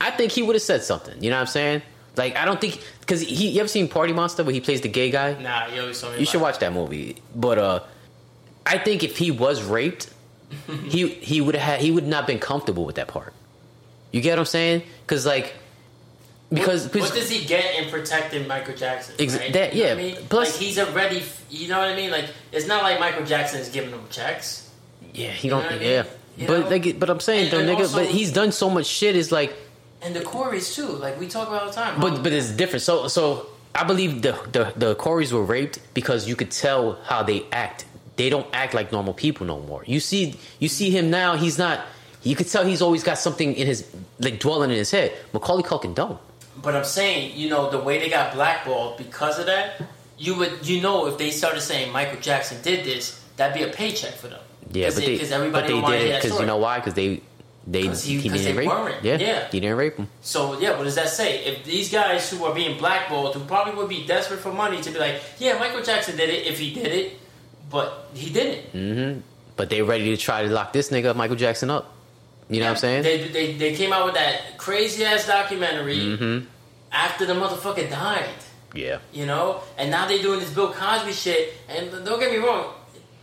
[0.00, 1.22] I think he would have said something.
[1.22, 1.82] You know what I'm saying?
[2.16, 4.88] Like I don't think because he you ever seen Party Monster where he plays the
[4.88, 5.40] gay guy?
[5.40, 6.20] Nah, you always told me.
[6.20, 7.16] You should watch that movie.
[7.34, 7.80] But uh
[8.66, 10.10] I think if he was raped,
[10.88, 13.34] he he would have he would not been comfortable with that part.
[14.10, 14.82] You get what I'm saying?
[15.06, 15.54] Because like
[16.50, 19.14] because, what, what does he get in protecting Michael Jackson?
[19.18, 19.52] Right?
[19.52, 20.16] that- You know yeah, I mean?
[20.28, 22.10] plus- like he's already, you know what I mean?
[22.10, 24.70] Like it's not like Michael Jackson is giving him checks.
[25.12, 25.88] yeah he know don't what I mean?
[26.38, 26.46] yeah.
[26.46, 29.14] But like but I'm saying And- though and nigga but he's done so much shit
[29.16, 29.52] is like
[30.00, 30.86] And the Corys too.
[30.86, 32.00] Like we talk about all the time.
[32.00, 32.82] But but it's different.
[32.82, 37.22] So so I believe the the the Corys were raped because you could tell how
[37.24, 37.84] they act.
[38.16, 39.82] They don't act like normal people no more.
[39.86, 41.36] You see you see him now.
[41.36, 41.80] He's not.
[42.22, 43.84] You could tell he's always got something in his
[44.18, 45.12] like dwelling in his head.
[45.32, 46.18] Macaulay Culkin don't.
[46.62, 49.80] But I'm saying, you know, the way they got blackballed because of that,
[50.18, 53.72] you would, you know, if they started saying Michael Jackson did this, that'd be a
[53.72, 54.40] paycheck for them.
[54.72, 56.78] Yeah, but they because everybody but they to did it because you know why?
[56.78, 57.22] Because they
[57.66, 58.68] they 'Cause he- he, 'cause didn't they rape.
[58.68, 59.04] weren't.
[59.04, 59.48] Yeah, Yeah.
[59.50, 60.08] he didn't rape him.
[60.22, 61.44] So yeah, what does that say?
[61.44, 64.90] If these guys who are being blackballed, who probably would be desperate for money, to
[64.90, 67.18] be like, yeah, Michael Jackson did it if he did it,
[67.70, 68.72] but he didn't.
[68.74, 69.22] Mm.
[69.56, 71.92] But they ready to try to lock this nigga Michael Jackson up.
[72.50, 73.02] You know what I'm saying?
[73.02, 76.46] They, they they came out with that crazy ass documentary Mm-hmm.
[76.92, 78.30] after the motherfucker died.
[78.74, 78.98] yeah.
[79.12, 79.60] you know.
[79.76, 81.54] And now they're doing this Bill Cosby shit.
[81.68, 82.72] And don't get me wrong,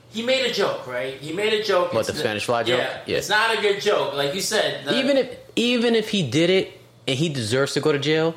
[0.10, 1.16] he made a joke, right?
[1.16, 1.94] He made a joke.
[1.94, 2.80] What, It's the Spanish fly joke?
[2.80, 3.18] Yeah, Yeah.
[3.18, 4.86] it's not a good joke, like you said.
[4.86, 6.72] the- even if even if he did it
[7.08, 8.36] and he deserves to go to jail,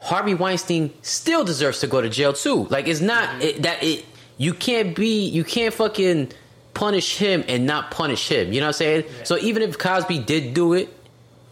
[0.00, 2.66] Harvey Weinstein still deserves to go to jail too.
[2.70, 3.42] Like it's not Mm-hmm.
[3.42, 4.04] it, that it.
[4.38, 5.26] You can't be.
[5.28, 6.32] You can't fucking
[6.74, 8.52] punish him and not punish him.
[8.52, 9.04] You know what I'm saying?
[9.06, 9.24] Yeah.
[9.24, 10.88] So even if Cosby did do it,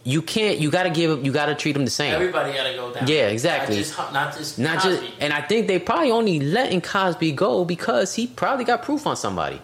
[0.03, 0.59] you can't.
[0.59, 1.11] You got to give.
[1.11, 2.13] him You got to treat him the same.
[2.13, 3.07] everybody got to go down.
[3.07, 3.75] Yeah, exactly.
[3.77, 5.03] Not just, not just not just.
[5.19, 9.15] And I think they probably only letting Cosby go because he probably got proof on
[9.17, 9.61] somebody.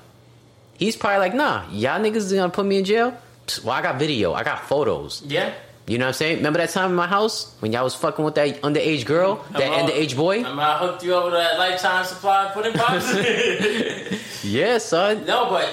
[0.77, 3.17] He's probably like, nah, y'all niggas is gonna put me in jail.
[3.63, 4.33] Well, I got video.
[4.33, 5.21] I got photos.
[5.25, 5.53] yeah.
[5.87, 6.37] You know what I'm saying?
[6.37, 9.61] Remember that time in my house when y'all was fucking with that underage girl, that
[9.61, 10.37] I'm underage boy?
[10.37, 13.13] I'm gonna hook you up with that lifetime supply of pudding pops.
[14.43, 15.25] Yeah, son.
[15.25, 15.67] no, but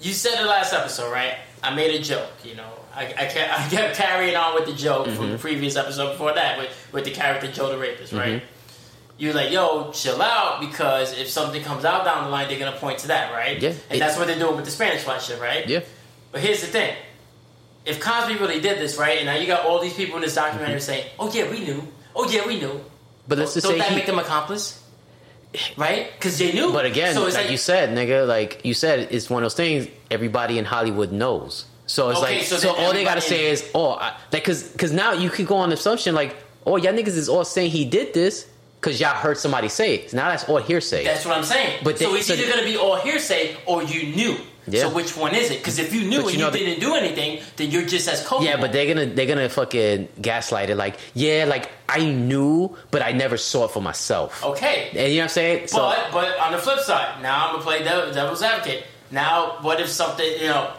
[0.00, 1.34] you said the last episode, right?
[1.62, 2.68] I made a joke, you know.
[2.94, 5.32] I, I, kept, I kept carrying on with the joke from Mm-hmm.
[5.32, 8.36] the previous episode before that with, with the character Joe the Rapist, right?
[8.42, 8.46] Mm-hmm.
[9.18, 12.76] You're like, yo, chill out because if something comes out down the line, they're gonna
[12.76, 13.60] point to that, right?
[13.60, 13.72] Yeah.
[13.90, 15.66] And that's what they're doing with the Spanish fly shit, right?
[15.68, 15.80] Yeah.
[16.32, 16.94] But here's the thing.
[17.84, 20.34] If Cosby really did this, right, and now you got all these people in this
[20.34, 20.80] documentary mm-hmm.
[20.80, 21.86] saying, "Oh yeah, we knew.
[22.14, 22.80] Oh yeah, we knew."
[23.26, 24.82] But let's just Don't say that he, make them accomplice?
[25.76, 26.10] Right?
[26.12, 26.72] Because they knew.
[26.72, 29.54] But again, so it's like, you said, nigga, like you said, it's one of those
[29.54, 31.66] things everybody in Hollywood knows.
[31.86, 34.74] So it's Okay, like, so so, all they gotta say is, oh, I, like, cause,
[34.78, 37.70] cause now you could go on the assumption like, oh, y'all niggas is all saying
[37.70, 38.48] he did this
[38.80, 40.14] because y'all heard somebody say it.
[40.14, 41.04] Now that's all hearsay.
[41.04, 41.80] That's what I'm saying.
[41.84, 44.36] But so they- it's so either to be all hearsay or you knew.
[44.68, 44.82] Yeah.
[44.82, 45.58] So which one is it?
[45.58, 47.82] Because if you knew But and you you, know they- didn't do anything, then you're
[47.84, 48.48] just as culpable.
[48.48, 50.76] yeah, but they're gonna they're gonna fucking gaslight it.
[50.76, 54.44] Like, yeah, like I knew, but I never saw it for myself.
[54.44, 54.88] okay.
[54.94, 55.68] And you know what I'm saying?
[55.68, 58.84] So but but on the flip side, now I'm gonna play devil's advocate.
[59.10, 60.24] Now, what if something?
[60.40, 60.70] You know,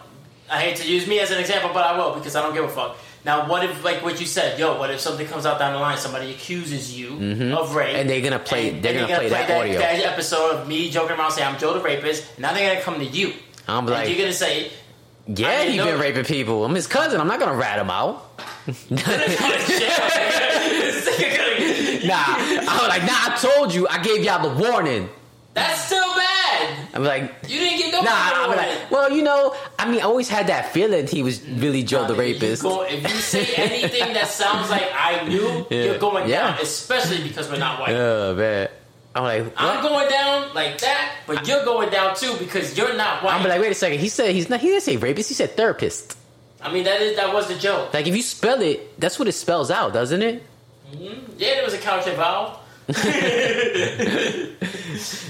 [0.49, 2.63] I hate to use me as an example, but I will because I don't give
[2.63, 2.97] a fuck.
[3.25, 5.79] Now, what if, like what you said, yo, what if something comes out down the
[5.79, 7.09] line, somebody accuses you
[7.55, 7.95] of rape, Mm-hmm.
[7.95, 9.79] And they're gonna play- they're and gonna play that audio.
[9.79, 12.37] that episode of me joking around saying I'm Joe the rapist.
[12.37, 13.31] Now they're gonna come to you.
[13.67, 14.71] I'm like- you're gonna say,
[15.27, 16.65] yeah, he know- been raping people.
[16.65, 17.21] I'm his cousin.
[17.21, 18.29] I'm not gonna rat him out.
[22.05, 23.13] Nah, I was like, nah.
[23.13, 23.87] I told you.
[23.87, 25.09] I gave y'all the warning.
[25.53, 26.87] That's still bad.
[26.93, 28.11] I'm like, You didn't get no nah.
[28.11, 31.83] I'm like, well, you know, I mean, I always had that feeling he was really
[31.83, 32.61] Joe the Nah, you rapist.
[32.63, 35.83] go- if you say anything that sounds like I knew, Yeah.
[35.85, 36.51] you're going Yeah.
[36.51, 37.95] down, especially because we're not white.
[37.95, 38.67] Oh man,
[39.15, 39.53] I'm like, what?
[39.57, 43.35] I'm going down like that, but you're going down too because you're not white.
[43.35, 43.99] I'm like, wait a second.
[43.99, 44.59] He said he's not.
[44.59, 45.29] He didn't say rapist.
[45.29, 46.17] He said therapist.
[46.61, 47.93] I mean, that is that was the joke.
[47.93, 50.43] Like if you spell it, that's what it spells out, doesn't it?
[50.91, 51.33] Mm-hmm.
[51.37, 52.59] Yeah, there was a couch involved.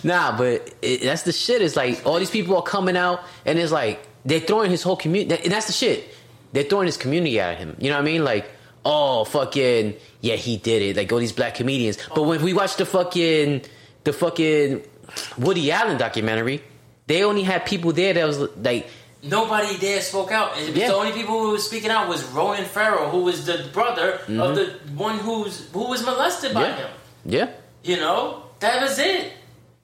[0.04, 1.62] Nah, but it, that's the shit.
[1.62, 4.98] It's like all these people are coming out, and it's like they're throwing his whole
[4.98, 5.44] community.
[5.44, 6.14] And that's the shit.
[6.52, 7.76] They're throwing his community at him.
[7.80, 8.24] You know what I mean?
[8.24, 8.50] Like,
[8.86, 10.98] oh fucking yeah, he did it.
[10.98, 11.98] Like all these black comedians.
[12.14, 13.62] But when we watch the fucking
[14.04, 14.84] the fucking
[15.38, 16.62] Woody Allen documentary,
[17.08, 18.88] they only had people there that was like,
[19.26, 20.52] Nobody there spoke out.
[20.60, 20.90] Yeah.
[20.90, 24.56] The only people who was speaking out was Ronan Farrow, who was the brother of
[24.56, 27.30] the one who's who was molested by Mm-hmm.
[27.30, 27.50] yeah, him.
[27.86, 27.94] yeah.
[27.96, 29.32] You know, that was it.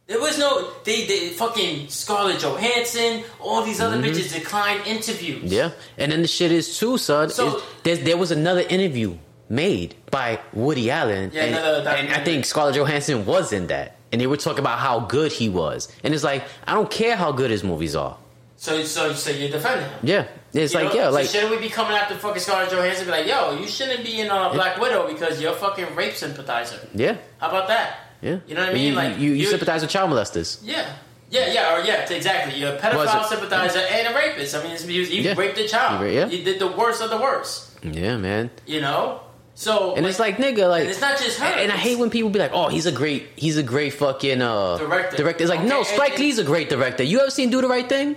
[0.07, 5.37] There was no they, they fucking Scarlett Johansson, all these other bitches declined interviews.
[5.43, 5.53] Mm-hmm.
[5.53, 7.29] Yeah, and then the shit is too, son.
[7.29, 9.17] So- there was another interview
[9.47, 14.19] made by Woody Allen, Yeah, and, and I think Scarlett Johansson was in that, and
[14.21, 17.31] they were talking about how good he was, and it's like I don't care how
[17.31, 18.17] good his movies are.
[18.57, 19.99] So so so you're defending him.
[20.03, 21.03] Yeah, It's You like, know?
[21.05, 23.07] So like- shouldn't we be coming after fucking Scarlett Johansson?
[23.07, 25.95] and Be like, yo, you shouldn't be in uh, Black Widow because you're a fucking
[25.95, 26.79] rape sympathizer.
[26.93, 27.97] Yeah, How about that?
[28.21, 28.39] yeah.
[28.47, 28.89] You know what I mean?
[28.89, 30.59] You, Like, you, you, you- sympathize with child molesters.
[30.61, 30.91] Yeah.
[31.31, 32.59] Yeah, yeah, or yeah, exactly.
[32.59, 34.55] You're a pedophile sympathizer and a rapist.
[34.55, 35.35] I mean, you Yeah.
[35.37, 36.01] raped a child.
[36.11, 36.25] Yeah.
[36.25, 37.77] You did the worst of the worst.
[37.83, 38.49] Yeah, man.
[38.65, 39.21] You know.
[39.59, 41.45] So And it's like, nigga, like, and it's not just her.
[41.45, 43.91] And, and I hate when people be like, "Oh, he's a great, he's a great
[43.91, 45.17] fucking uh, Director.
[45.17, 45.43] Director.
[45.43, 47.03] It's like, no, Spike and- Lee's a great director.
[47.03, 48.15] You ever seen Do the Right Thing?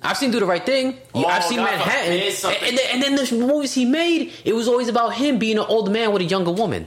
[0.00, 0.96] I've seen Do the Right Thing.
[1.16, 2.12] Oh, I've seen God, Manhattan.
[2.12, 5.58] And, and, then, and then the movies he made, it was always about him being
[5.58, 6.86] an old man with a younger woman.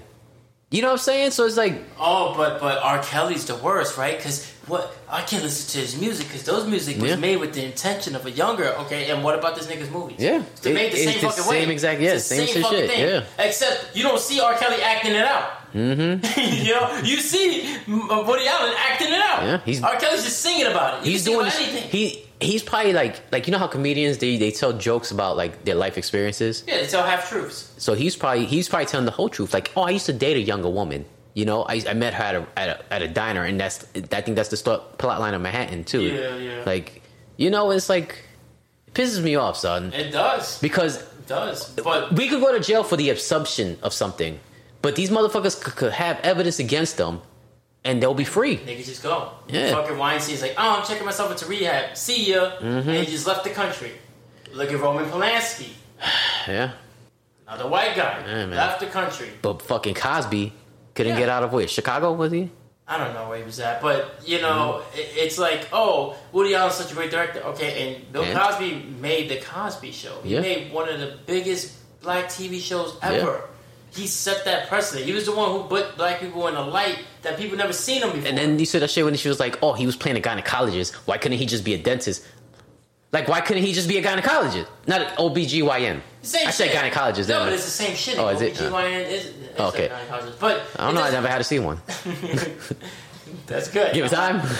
[0.71, 1.31] You know what I'm saying?
[1.31, 3.03] So it's like, Oh, but but R.
[3.03, 4.15] Kelly's the worst, right?
[4.17, 7.15] Because what I can't listen to his music because those music was Yeah.
[7.17, 8.69] made with the intention of a younger.
[8.85, 10.15] Okay, and what about this nigga's movies?
[10.19, 10.43] Yeah.
[10.61, 11.59] they made the It- same it's the fucking way.
[11.61, 12.99] same exact- yeah, It's same shit, fucking thing.
[13.01, 13.23] yeah.
[13.37, 14.55] Except you don't see R.
[14.55, 15.43] Kelly acting it out.
[15.73, 16.39] Mm-hmm.
[16.65, 19.43] you know, you see Woody Allen acting it out.
[19.43, 19.95] Yeah, he's- R.
[19.97, 21.05] Kelly's just singing about it.
[21.05, 21.89] You he's doing this, anything.
[21.89, 25.63] he he's probably like like you know how comedians they they tell jokes about like
[25.65, 26.63] their life experiences.
[26.67, 27.73] yeah, they tell half truths.
[27.77, 29.53] So he's probably he's probably telling the whole truth.
[29.53, 31.05] Like, oh, I used to date a younger woman.
[31.33, 33.85] You know, I, I met her at a, at a at a diner, and that's
[34.11, 36.01] I think that's the start, plot line of Manhattan too.
[36.01, 36.63] Yeah, yeah.
[36.65, 37.01] Like,
[37.37, 38.25] you know, it's like
[38.87, 40.59] it pisses me off, son, It does.
[40.59, 41.69] because It does.
[41.75, 44.41] But we could go to jail for the assumption of something,
[44.81, 47.21] but these motherfuckers could, could have evidence against them,
[47.83, 48.57] and they'll be free.
[48.57, 49.31] Niggas just go.
[49.47, 49.71] Yeah.
[49.71, 51.95] Fucking Weinstein's like, oh, I'm checking myself into rehab.
[51.97, 52.51] See ya.
[52.59, 52.89] Mm-hmm.
[52.89, 53.91] And he just left the country.
[54.53, 55.69] Look at Roman Polanski.
[56.47, 56.71] Yeah,
[57.47, 58.23] Another white guy.
[58.25, 59.29] Yeah, left the country.
[59.41, 60.53] but fucking Cosby
[60.95, 61.19] couldn't Yeah.
[61.19, 62.49] get out of where Chicago was he?
[62.87, 63.81] I don't know where he was at.
[63.81, 64.99] But, you know, Mm-hmm.
[64.99, 67.39] it, it's like, oh, Woody Allen's such a great director.
[67.41, 68.37] Okay, and Bill And?
[68.37, 70.19] Cosby made The Cosby Show.
[70.23, 70.41] He Yeah.
[70.41, 73.47] made one of the biggest black TV shows ever.
[73.93, 75.05] He set that precedent.
[75.05, 77.99] He was the one who put black people in a light that people never seen
[78.01, 78.27] them before.
[78.29, 80.21] And then you said that shit when she was like, "Oh, he was playing a
[80.21, 80.93] gynecologist.
[81.05, 82.25] Why couldn't he just be a dentist?
[83.11, 86.77] Like, why couldn't he just be a gynecologist, not an OBGYN?" Same I said shit.
[86.93, 87.27] gynecologist.
[87.27, 88.17] No, but it's the same shit.
[88.17, 88.53] Oh, is it?
[88.55, 89.87] OBGYN is, is oh, Okay.
[89.87, 90.39] a gynecologist.
[90.39, 91.01] But I don't know.
[91.03, 91.81] I never had to see one.
[93.47, 93.93] That's good.
[93.93, 94.39] Give it time.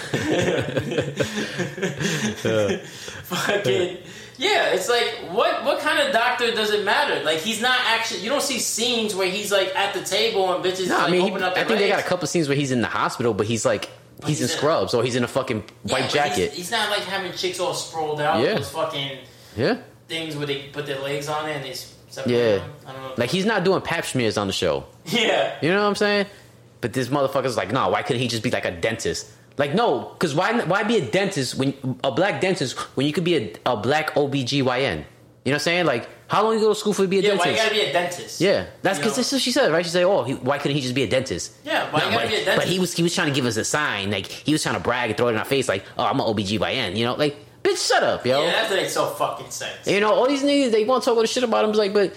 [3.24, 3.98] Fucking
[4.42, 7.24] yeah, it's like what what kind of doctor does it matter?
[7.24, 8.22] Like he's not actually.
[8.22, 11.12] You don't see scenes where he's like at the table and bitches no, like I
[11.12, 13.46] mean, he, I think they got a couple scenes where he's in the hospital, but
[13.46, 13.86] he's like,
[14.22, 16.50] he's, he's in in- scrubs or he's in a fucking white jacket.
[16.50, 18.42] He's, he's not like having chicks all sprawled out.
[18.42, 18.56] Yeah.
[18.56, 19.20] Those fucking
[19.56, 19.78] yeah,
[20.08, 22.56] things where they put their legs on it and they separate yeah.
[22.58, 22.72] them.
[22.88, 23.14] I don't know.
[23.18, 24.86] Like he's not doing pap smears on the show.
[25.06, 25.56] yeah.
[25.62, 26.26] You know what I'm saying?
[26.82, 29.30] But this motherfucker's like, no, why couldn't he just be like a dentist?
[29.62, 33.24] Like, no, because why why be a dentist when a black dentist when you could
[33.24, 34.58] be a, a black OBGYN?
[34.58, 35.04] You know
[35.44, 35.86] what I'm saying?
[35.86, 37.46] Like, how long you go to school for to be a dentist?
[37.46, 38.42] Yeah, why you gotta be a dentist?
[38.42, 39.86] yeah, that's because that's what she said, right?
[39.86, 42.12] She said, "Oh, he, why couldn't he just be a dentist?" Yeah, why No, you
[42.12, 42.58] gotta but, be a dentist?
[42.58, 44.74] but he was he was trying to give us a sign, like he was trying
[44.74, 47.14] to brag and throw it in our face, like, "Oh, I'm an OBGYN," you know,
[47.14, 48.44] like, bitch, shut up, yo.
[48.44, 49.86] Yeah, that makes so fucking sense.
[49.86, 51.74] You know, all these niggas they want to talk all the shit about him.
[51.74, 52.16] Like, but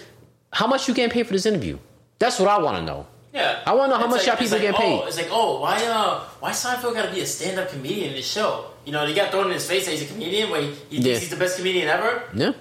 [0.50, 1.78] how much you getting paid for this interview?
[2.18, 3.06] That's what I want to know.
[3.34, 5.00] Yeah, I wanna know how It's much like, y'all people like, get paid.
[5.02, 8.14] Oh, it's like, oh, why, uh, why Seinfeld got to be a stand-up comedian in
[8.14, 8.66] this show?
[8.84, 10.50] You know, they got thrown in his face that he's a comedian.
[10.50, 11.18] Where he, he thinks Yeah.
[11.18, 12.22] he's the best comedian ever.
[12.32, 12.52] Yeah,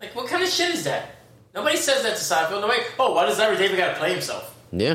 [0.00, 1.10] Like, what kind of shit is that?
[1.54, 2.62] Nobody says that to Seinfeld.
[2.62, 2.80] Nobody.
[2.98, 4.54] Oh, why does Larry David got to play himself?
[4.72, 4.94] yeah.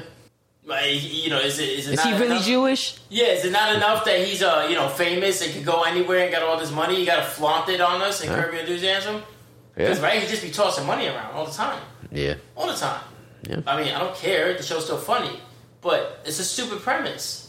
[0.66, 2.45] Like, you know, is it is it Is he really enough?
[2.45, 2.95] Jewish?
[3.09, 6.20] Yeah, is it not enough that he's uh you know famous and can go anywhere
[6.24, 6.97] and got all this money?
[6.97, 8.38] You got to flaunt it on us and Huh?
[8.43, 9.22] curb your enthusiasm.
[9.76, 11.82] Because right, he just be tossing money around all the time,
[12.14, 13.01] yeah, all the time.
[13.48, 13.62] Yeah.
[13.68, 14.54] I mean, I don't care.
[14.56, 15.39] The show's still funny,
[15.82, 17.48] but it's a stupid premise.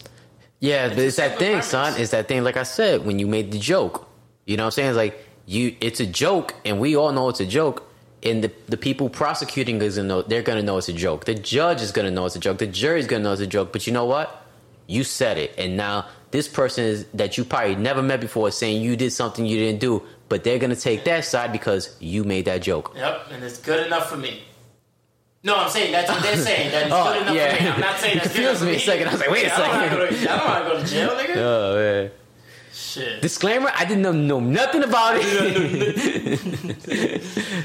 [0.61, 0.89] yeah.
[0.89, 1.67] But It's a it's that thing, premise.
[1.69, 2.01] son.
[2.01, 2.43] It's that thing.
[2.45, 4.09] Like I said, when you made the joke,
[4.47, 4.89] you know what I'm saying?
[4.91, 7.89] It's like you, it's a joke, and we all know it's a joke.
[8.23, 11.27] And the the people prosecuting is gonna know they're gonna know it's a joke.
[11.27, 12.59] The judge is gonna know it's a joke.
[12.59, 13.71] The jury's gonna know it's a joke.
[13.73, 14.43] But you know what?
[14.87, 18.57] You said it, and now this person is that you probably never met before is
[18.57, 20.03] saying you did something you didn't do.
[20.31, 22.93] But they're gonna take that side because you made that joke.
[22.97, 24.43] Yep, and it's good enough for me.
[25.45, 26.71] No, I'm saying that's what they're saying.
[26.73, 27.55] That it's Oh, good enough yeah.
[27.57, 27.69] for me.
[27.69, 29.09] I'm not saying that's good enough confused for me a second.
[29.09, 30.29] I was like, wait a Yeah, I don't second.
[30.29, 31.37] I don't want to go to jail, nigga.
[31.37, 32.11] Oh man.
[32.73, 33.23] Shit.
[33.23, 35.25] Disclaimer: I didn't know, know nothing about it.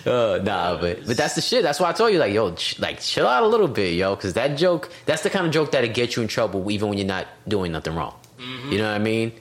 [0.05, 1.63] uh, nah, but but that's the shit.
[1.63, 4.15] That's why I told you, like, yo, ch- like, chill out a little bit, yo,
[4.15, 6.97] because that joke, that's the kind of joke that'll get you in trouble, even when
[6.97, 8.13] you're not doing nothing wrong.
[8.39, 8.71] Mm-hmm.
[8.71, 9.31] You know what I mean?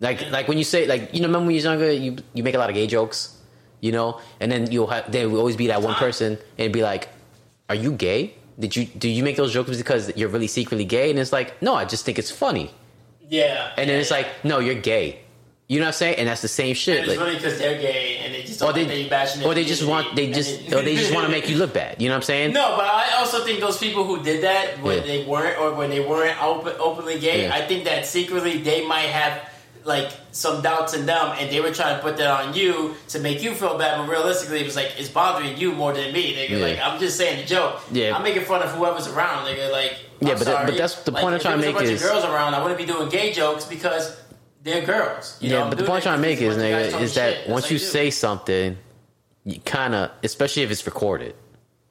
[0.00, 2.42] Like, like when you say, like, you know, remember when you was younger, you you
[2.44, 3.36] make a lot of gay jokes,
[3.80, 6.82] you know, and then you'll have there will always be that one person and be
[6.82, 7.08] like,
[7.68, 8.34] "Are you gay?
[8.58, 11.60] Did you do you make those jokes because you're really secretly gay?" And it's like,
[11.62, 12.70] no, I just think it's funny.
[13.28, 13.72] Yeah.
[13.76, 15.20] And then it's like, no, you're gay.
[15.68, 16.18] You know what I'm saying?
[16.18, 17.00] And that's the same shit.
[17.00, 19.52] And it's Like, really because they're gay and they just or don't they, they or
[19.52, 22.00] they just want they just they- or they just want to make you look bad.
[22.00, 22.52] You know what I'm saying?
[22.52, 25.02] No, but I also think those people who did that when Yeah.
[25.02, 27.54] they weren't or when they weren't open, openly gay, Yeah.
[27.54, 29.42] I think that secretly they might have
[29.86, 33.18] like some doubts in them, and they were trying to put that on you to
[33.20, 33.98] make you feel bad.
[33.98, 36.34] But realistically, it was like it's bothering you more than me.
[36.34, 36.50] Nigga.
[36.50, 36.66] Yeah.
[36.66, 37.80] Like I'm just saying a joke.
[37.92, 38.16] Yeah.
[38.16, 39.46] I'm making fun of whoever's around.
[39.46, 39.70] Nigga.
[39.70, 41.82] Like Yeah, I'm but that- but that's the Like, point I'm trying to there was
[41.82, 42.54] make a is- of girls around.
[42.54, 44.16] I wouldn't be doing gay jokes because
[44.62, 45.36] they're girls.
[45.40, 46.92] You yeah, know, but the point I'm trying to make is, a bunch of guys
[46.94, 47.48] nigga, is that shit.
[47.48, 48.76] Once you say something,
[49.44, 51.34] you kind of, especially if it's recorded,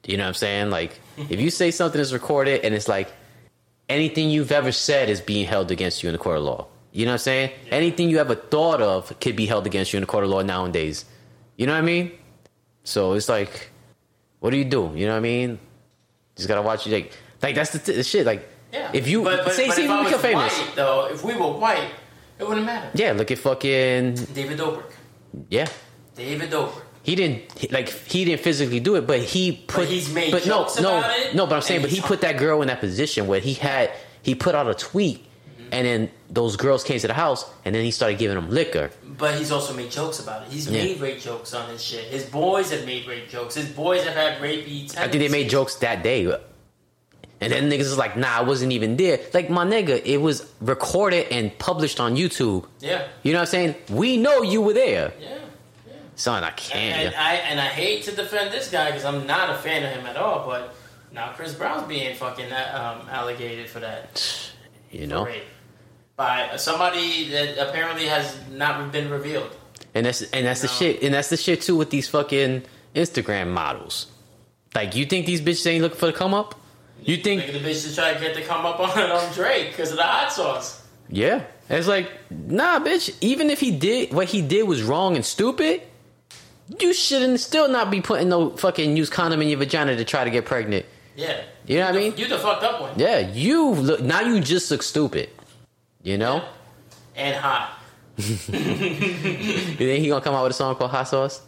[0.04, 0.68] you know what I'm saying?
[0.70, 3.10] Like, if you say something is recorded and it's like
[3.88, 6.66] anything you've ever said is being held against you in the court of law.
[6.96, 7.50] You know what I'm saying?
[7.70, 10.40] Anything you ever thought of could be held against you in the court of law
[10.40, 11.04] nowadays.
[11.56, 12.12] You know what I mean?
[12.84, 13.70] So it's like,
[14.40, 14.92] what do you do?
[14.94, 15.58] You know what I mean?
[16.36, 16.86] Just gotta watch.
[16.86, 18.24] Like, like that's the, the shit.
[18.24, 18.90] Like, Yeah.
[18.94, 21.34] if you but, but, say, but say if we become famous, white, though, if we
[21.34, 21.90] were white,
[22.38, 22.90] it wouldn't matter.
[22.94, 23.12] yeah.
[23.12, 24.90] Look at fucking David Dobrik.
[25.50, 25.68] yeah.
[26.14, 26.80] David Dobrik.
[27.02, 29.80] he didn't he- like he didn't physically do it, but he put.
[29.82, 31.46] But he's made but no, jokes no, about it, no.
[31.46, 33.90] But I'm saying, but he put that girl in that position where he had
[34.22, 35.24] he put out a tweet,
[35.76, 36.00] and then
[36.40, 38.90] those girls came to the house, and then he started giving them liquor.
[39.18, 40.48] But he's also made jokes about it.
[40.52, 40.82] He's Yeah.
[40.84, 42.04] made rape jokes on his shit.
[42.16, 43.54] His boys have made rape jokes.
[43.54, 44.90] His boys have had rapey.
[44.96, 46.20] I think they made jokes that day.
[47.40, 49.20] And then niggas is like, nah, I wasn't even there.
[49.34, 52.64] Like my nigga, it was recorded and published on YouTube.
[52.80, 53.74] Yeah, You know what I'm saying?
[53.90, 55.12] We know you were there.
[55.20, 55.28] yeah.
[55.86, 55.92] yeah.
[56.16, 56.96] Son, I can't.
[57.00, 57.22] and yeah.
[57.30, 60.06] I and I hate to defend this guy because I'm not a fan of him
[60.06, 60.46] at all.
[60.46, 60.74] But
[61.12, 64.22] now Chris Brown's being fucking um, alligated for that
[64.90, 65.26] You know?
[65.26, 65.44] rape
[66.16, 69.50] by somebody that apparently has not been revealed.
[69.94, 70.72] And that's and that's the No.
[70.72, 71.02] shit.
[71.02, 72.62] And that's the shit too with these fucking
[72.94, 74.06] Instagram models.
[74.74, 76.54] Like you think these bitches ain't looking for the come up?
[77.02, 79.90] You think Nigga, the bitches try to get to come up on on Drake because
[79.90, 80.82] of the hot sauce.
[81.08, 81.42] Yeah.
[81.68, 85.24] And it's like, nah, bitch, even if he did what he did was wrong and
[85.24, 85.82] stupid,
[86.80, 90.24] you shouldn't still not be putting no fucking use condom in your vagina to try
[90.24, 90.84] to get pregnant.
[91.16, 92.14] Yeah, You know what I mean?
[92.16, 92.92] You the fucked up one.
[92.96, 95.30] Yeah, you look now you just look stupid.
[96.06, 96.44] You know?
[97.16, 97.78] and hot.
[98.16, 98.24] You
[99.76, 101.42] think he gonna come out with a song called Hot Sauce?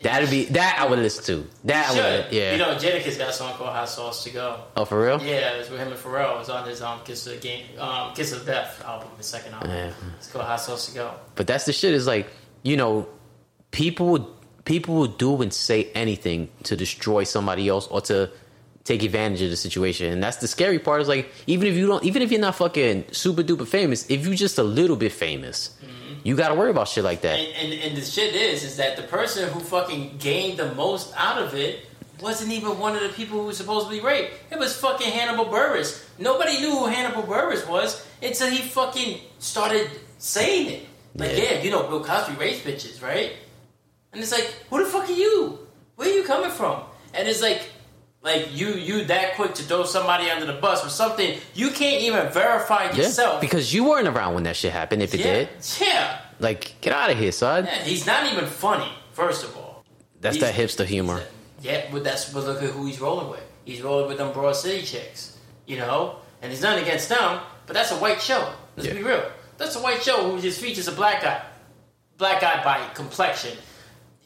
[0.00, 1.50] That'd be that I would listen to.
[1.64, 2.52] That I would yeah.
[2.52, 4.60] You know, Jadakiss got a song called Hot Sauce to Go.
[4.76, 5.20] oh for real?
[5.22, 6.40] Yeah, it's with him and Pharrell.
[6.40, 9.52] It's on his um, Kiss of the Game, um, Kiss of Death album, his second
[9.52, 9.70] album.
[9.70, 9.92] Yeah.
[10.16, 11.14] It's called Hot Sauce to Go.
[11.34, 12.26] But that's the shit is like,
[12.62, 13.06] you know,
[13.70, 14.24] people would
[14.64, 18.30] people will do and say anything to destroy somebody else or to
[18.84, 20.12] take advantage of the situation.
[20.12, 22.54] And that's the scary part is like even if you don't even if you're not
[22.54, 26.20] fucking super duper famous, if you just a little bit famous, mm-hmm.
[26.22, 27.38] you gotta worry about shit like that.
[27.38, 31.12] And, and and the shit is, is that the person who fucking gained the most
[31.16, 31.86] out of it
[32.20, 34.32] wasn't even one of the people who was supposed to be raped.
[34.50, 36.04] It was fucking Hannibal Buress.
[36.18, 40.86] Nobody knew who Hannibal Buress was until he fucking started saying it.
[41.16, 41.54] Like, Yeah.
[41.54, 43.32] yeah, you know, Bill Cosby rapes bitches, right?
[44.12, 45.58] And it's like, who the fuck are you?
[45.96, 46.82] Where are you coming from?
[47.12, 47.62] And it's like,
[48.24, 52.02] like you you that quick to throw somebody under the bus for something you can't
[52.02, 53.40] even verify Yeah, yourself.
[53.40, 55.02] because you weren't around when that shit happened.
[55.02, 55.48] If it yeah, did,
[55.80, 57.66] yeah, like, get out of here, son.
[57.66, 57.82] yeah.
[57.84, 58.90] He's not even funny.
[59.12, 59.84] First of all,
[60.20, 61.22] That's He's- that hipster humor.
[61.60, 63.44] Yeah, but that's but look at who he's rolling with.
[63.64, 66.16] He's rolling with them Broad City chicks, you know.
[66.42, 68.52] And he's nothing against them, but that's a white show.
[68.76, 68.94] Let's Yeah.
[68.94, 69.22] be real.
[69.56, 71.40] That's a white show who just features a black guy,
[72.18, 73.56] black guy by complexion.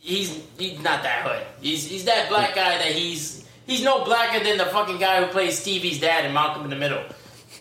[0.01, 1.45] He's he's not that hood.
[1.61, 5.31] He's he's that black guy that he's he's no blacker than the fucking guy who
[5.31, 7.03] plays Stevie's dad in Malcolm in the Middle.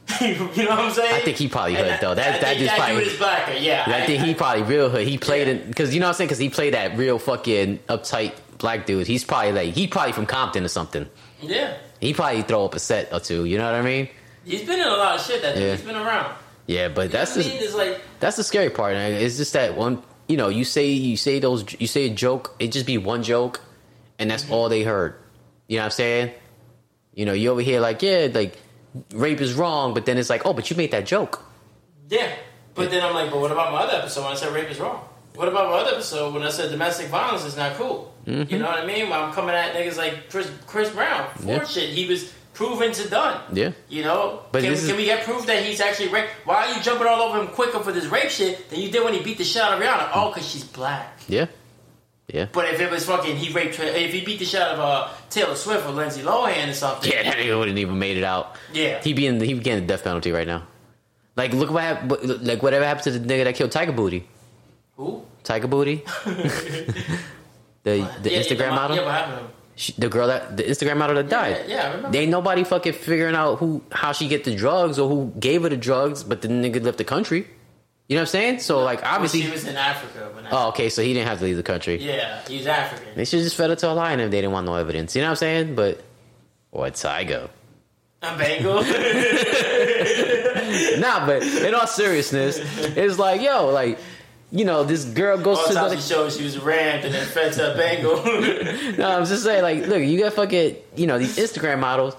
[0.22, 1.14] you know what I'm saying?
[1.14, 2.16] I think he probably And hood, though.
[2.16, 3.54] That- I that just that probably- dude is blacker.
[3.54, 5.06] Yeah, I think he probably real hood.
[5.06, 5.56] He played Yeah.
[5.56, 6.28] it because you know what I'm saying.
[6.30, 9.06] Because he played that real fucking uptight black dude.
[9.06, 11.08] He's probably like he probably from Compton or something.
[11.42, 11.78] yeah.
[12.00, 13.46] He probably throw up a set or two.
[13.46, 14.08] You know what I mean?
[14.46, 15.42] He's been in a lot of shit.
[15.42, 15.64] That dude.
[15.64, 15.76] Yeah.
[15.76, 16.34] he's been around.
[16.68, 17.76] Yeah, but that's the I mean?
[17.76, 18.94] Like that's the scary part.
[18.94, 19.14] man.
[19.14, 20.04] It's just that one.
[20.28, 22.56] You know, you say you say those you say a joke.
[22.60, 23.62] It just be one joke,
[24.20, 24.54] and that's mm-hmm.
[24.54, 25.16] all they heard.
[25.68, 26.32] You know what I'm saying?
[27.14, 28.58] You know, you over here like yeah, like
[29.14, 31.44] rape is wrong, but then it's like oh, but you made that joke.
[32.10, 32.32] Yeah.
[32.76, 34.80] But then I'm like, but what about my other episode when I said rape is
[34.80, 35.04] wrong?
[35.36, 38.14] What about my other episode when I said domestic violence is not cool?
[38.26, 38.52] Mm-hmm.
[38.54, 39.10] You know what I mean?
[39.10, 41.64] When I'm coming at niggas like Chris, Chris Brown for Yeah.
[41.66, 43.42] shit he was proven to done.
[43.54, 43.72] Yeah.
[43.90, 44.42] You know?
[44.52, 46.30] But can, is- can we get proof that he's actually raped?
[46.46, 49.04] Why are you jumping all over him quicker for this rape shit than you did
[49.04, 50.10] when he beat the shit out of Rihanna?
[50.14, 51.20] Oh, because she's black.
[51.28, 51.46] Yeah,
[52.28, 52.48] yeah.
[52.52, 54.80] But if it was fucking, he raped her, if he beat the shit out of
[54.80, 57.12] uh, Taylor Swift or Lindsay Lohan or something.
[57.12, 58.56] Yeah, that nigga wouldn't even made it out.
[58.74, 59.02] Yeah.
[59.02, 60.64] he'd be in he be getting the death penalty right now.
[61.36, 62.46] Like look what happened.
[62.46, 64.28] Like whatever happened to the nigga that killed Tiger Booty.
[64.98, 65.24] Who?
[65.44, 66.04] Tiger Booty.
[66.26, 68.98] the the Yeah, Instagram yeah, model.
[68.98, 69.52] Yeah, what happened to him?
[69.76, 71.66] She, the girl that the Instagram model that died.
[71.68, 72.10] Yeah, yeah, I remember.
[72.12, 75.62] They ain't nobody fucking figuring out who how she get the drugs or who gave
[75.62, 77.48] her the drugs, but the nigga left the country.
[78.08, 78.60] You know what I'm saying?
[78.60, 80.32] So like Well, obviously, she was in Africa.
[80.44, 81.98] Not, oh okay, so he didn't have to leave the country.
[81.98, 83.14] Yeah, he's African.
[83.16, 85.14] They should just fed it to a lion if they didn't want no evidence.
[85.16, 85.76] You know what I'm saying?
[85.76, 86.02] But
[86.72, 87.50] or a tiger.
[88.22, 88.76] I'm Bengal.
[91.00, 92.58] nah, but in all seriousness,
[92.98, 94.00] it's like, yo, like,
[94.52, 96.30] you know, this girl goes All to the the.
[96.32, 98.24] she she was rammed and then fed to a Bengal.
[98.98, 102.16] No, I'm just saying, like, look, you got fucking, you know, these Instagram models.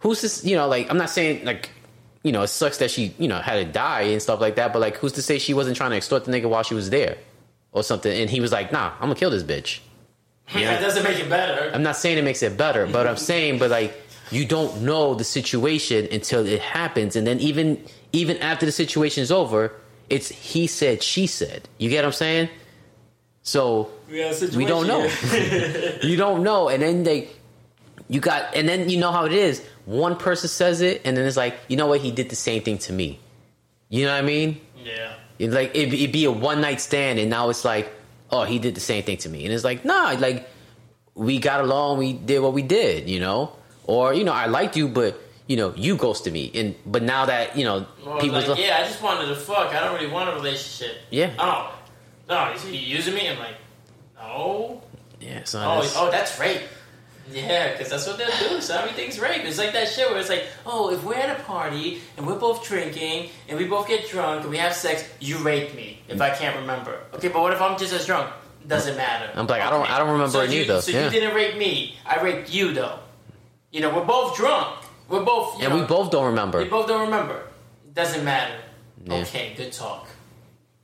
[0.00, 0.44] Who's this?
[0.44, 1.70] You know, like, I'm not saying like,
[2.26, 4.72] you know, it sucks that she, you know, had to die and stuff like that.
[4.72, 6.90] But like, who's to say she wasn't trying to extort the nigga while she was
[6.90, 7.16] there,
[7.72, 8.12] or something?
[8.12, 9.80] And he was like, Nah, I'm gonna kill this bitch.
[10.52, 11.70] That doesn't make it better.
[11.74, 13.94] I'm not saying it makes it better, but I'm saying, but like,
[14.30, 19.30] you don't know the situation until it happens, and then even even after the situation's
[19.30, 19.72] over,
[20.10, 21.68] it's he said, she said.
[21.78, 22.48] You get what I'm saying?
[23.42, 25.08] So We, situation we don't know.
[26.02, 27.28] you don't know, and then they,
[28.08, 29.62] you got, and then you know how it is.
[29.86, 32.00] One person says it, and then it's like, you know what?
[32.00, 33.18] He did the same thing to me.
[33.88, 34.60] You know what I mean?
[34.84, 35.14] yeah.
[35.38, 37.92] It's like it'd, it'd be a one night stand, and now it's like,
[38.30, 40.48] oh, he did the same thing to me, and it's like, nah, like
[41.14, 43.52] we got along, we did what we did, you know,
[43.84, 47.26] or you know, I liked you, but you know, you ghosted me, and but now
[47.26, 49.74] that you know, Well, people, like, yeah, I just wanted to fuck.
[49.74, 50.96] I don't really want a relationship.
[51.10, 51.32] Yeah.
[51.38, 51.72] Oh,
[52.28, 53.28] no, is he using me?
[53.28, 53.56] I'm like,
[54.18, 54.82] no.
[55.20, 56.62] yeah, so oh, oh, that's- oh, that's rape.
[57.30, 58.60] Yeah, because that's what they'll do.
[58.60, 59.44] So everything's rape.
[59.44, 62.38] It's like that shit where it's like, oh, if we're at a party and we're
[62.38, 66.20] both drinking and we both get drunk and we have sex, you raped me if
[66.20, 67.00] I can't remember.
[67.14, 68.30] Okay, but what if I'm just as drunk?
[68.66, 69.30] Doesn't matter.
[69.34, 69.92] I'm like, I don't- Okay.
[69.92, 70.80] I don't remember so you, either.
[70.80, 71.04] So Yeah.
[71.04, 71.96] you didn't rape me.
[72.04, 72.98] I raped you though.
[73.70, 74.78] You know, we're both drunk.
[75.08, 75.60] We're both.
[75.60, 76.58] And know, we both don't remember.
[76.58, 77.42] we both don't remember.
[77.94, 78.54] Doesn't matter.
[79.04, 79.14] Yeah.
[79.18, 80.08] Okay, good talk.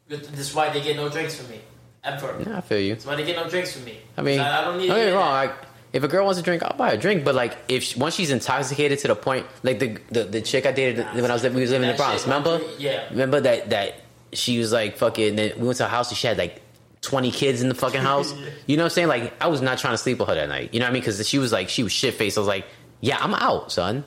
[0.08, 1.60] Good, this is why they get no drinks from me.
[2.04, 2.36] Ever.
[2.44, 2.94] yeah, I feel you.
[2.94, 3.98] That's why they get no drinks from me.
[4.16, 5.46] I mean, I, I don't need don't get me wrong.
[5.46, 5.66] that.
[5.92, 7.24] If a girl wants a drink, I'll buy a drink.
[7.24, 10.64] But like, if she, once she's intoxicated to the point, like the the, the chick
[10.66, 12.60] I dated when I was we was living in the Bronx, remember?
[12.78, 13.08] Yeah.
[13.10, 14.00] Remember that that
[14.32, 15.36] she was like fucking.
[15.36, 16.62] Then we went to a house and she had like
[17.02, 18.32] twenty kids in the fucking house.
[18.66, 19.08] You know what I'm saying?
[19.08, 20.72] Like, I was not trying to sleep with her that night.
[20.72, 21.02] You know what I mean?
[21.02, 22.38] Because she was like, she was shit faced.
[22.38, 22.64] I was like,
[23.00, 24.04] yeah, I'm out, son.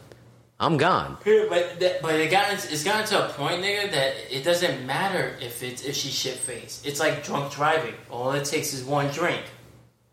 [0.59, 1.17] I'm gone.
[1.25, 5.35] But that, but it got it's gotten to a point, nigga, that it doesn't matter
[5.41, 6.87] if it's if she's shit faced.
[6.87, 7.93] It's like drunk driving.
[8.09, 9.43] All it takes is one drink,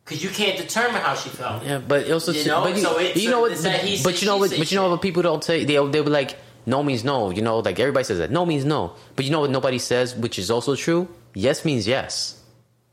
[0.04, 1.64] because you can't determine how she felt.
[1.64, 3.52] Yeah, but also, You know, but you, so you know what?
[3.52, 4.50] it's that he but you know what?
[4.50, 5.02] But you know what?
[5.02, 6.36] People don't say they they'll be like,
[6.66, 7.30] no means no.
[7.30, 8.94] You know, like everybody says that no means no.
[9.16, 9.50] But you know what?
[9.50, 11.08] Nobody says, which is also true.
[11.34, 12.38] Yes means yes.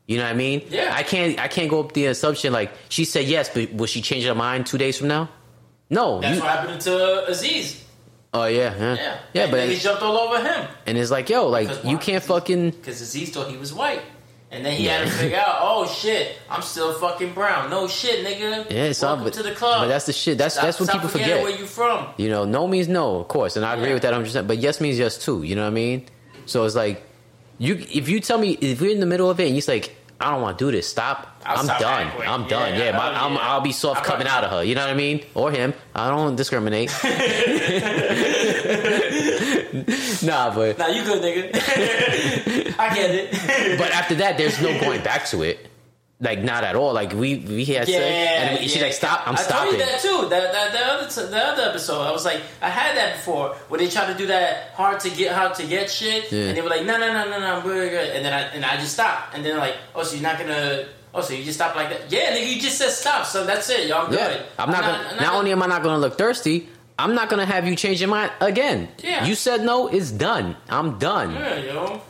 [0.06, 0.62] You know what I mean?
[0.70, 0.92] Yeah.
[0.94, 1.38] I can't.
[1.38, 4.34] I can't go up the assumption like she said yes, but will she change her
[4.34, 5.28] mind two days from now?
[5.88, 6.20] No.
[6.20, 7.84] That's you- what happened to Aziz.
[8.32, 9.50] oh yeah, yeah, Yeah, yeah.
[9.50, 12.70] But he jumped all over him and it's like, yo, like you can't fucking.
[12.70, 14.02] because Aziz thought he was white.
[14.52, 14.98] And then he Yeah.
[14.98, 17.70] had to figure out, oh shit, I'm still fucking brown.
[17.70, 18.68] No shit, nigga.
[18.70, 19.82] Yeah, it's all, but, to the club.
[19.82, 20.38] but that's the shit.
[20.38, 21.40] That's Stop- that's what people forget.
[21.42, 22.06] Where you from?
[22.16, 24.24] You know, no means no, of course, and I agree with that 100.
[24.24, 25.44] percent But yes means yes too.
[25.44, 26.06] You know what I mean?
[26.46, 27.00] So it's like
[27.58, 29.94] you if you tell me if we're in the middle of it and you're like,
[30.20, 31.28] I don't want to do this, stop.
[31.46, 32.10] I'm stop done.
[32.26, 32.74] I'm done.
[32.74, 33.38] Yeah, Yeah, my, I- I'm, yeah.
[33.40, 34.64] I'll be soft I'm coming out of her.
[34.64, 35.22] You know what I mean?
[35.34, 35.72] Or him.
[35.94, 36.90] I don't want to discriminate.
[40.22, 41.54] nah, but Nah, you good, nigga.
[42.78, 43.78] I get it.
[43.78, 45.66] but after that, there's no going back to it.
[46.22, 46.92] Like not at all.
[46.92, 49.26] Like we we had Yeah, sex, and then she's like, "Stop!
[49.26, 50.28] I'm I stopping." told you that too.
[50.28, 53.54] That that, that other t- the other episode, I was like, I had that before
[53.68, 56.48] where they try to do that hard to get hard to get shit, Yeah.
[56.48, 58.40] and they were like, no, no, no, no, no, I'm good, good, and then I
[58.54, 60.88] and I just stopped, and then like, oh, so you're not gonna.
[61.14, 62.12] Oh, so you just stop like that?
[62.12, 63.88] Yeah, nigga, you just said stop, so that's it.
[63.88, 64.18] Y'all good.
[64.20, 64.82] Yeah, I'm not.
[64.82, 66.68] gonna, not, only am I not going to look thirsty,
[67.04, 68.88] I'm not to have you change your mind again.
[69.02, 69.24] Yeah.
[69.26, 70.56] You said no, it's done.
[70.68, 71.32] I'm done.
[71.34, 72.00] Yeah, yo.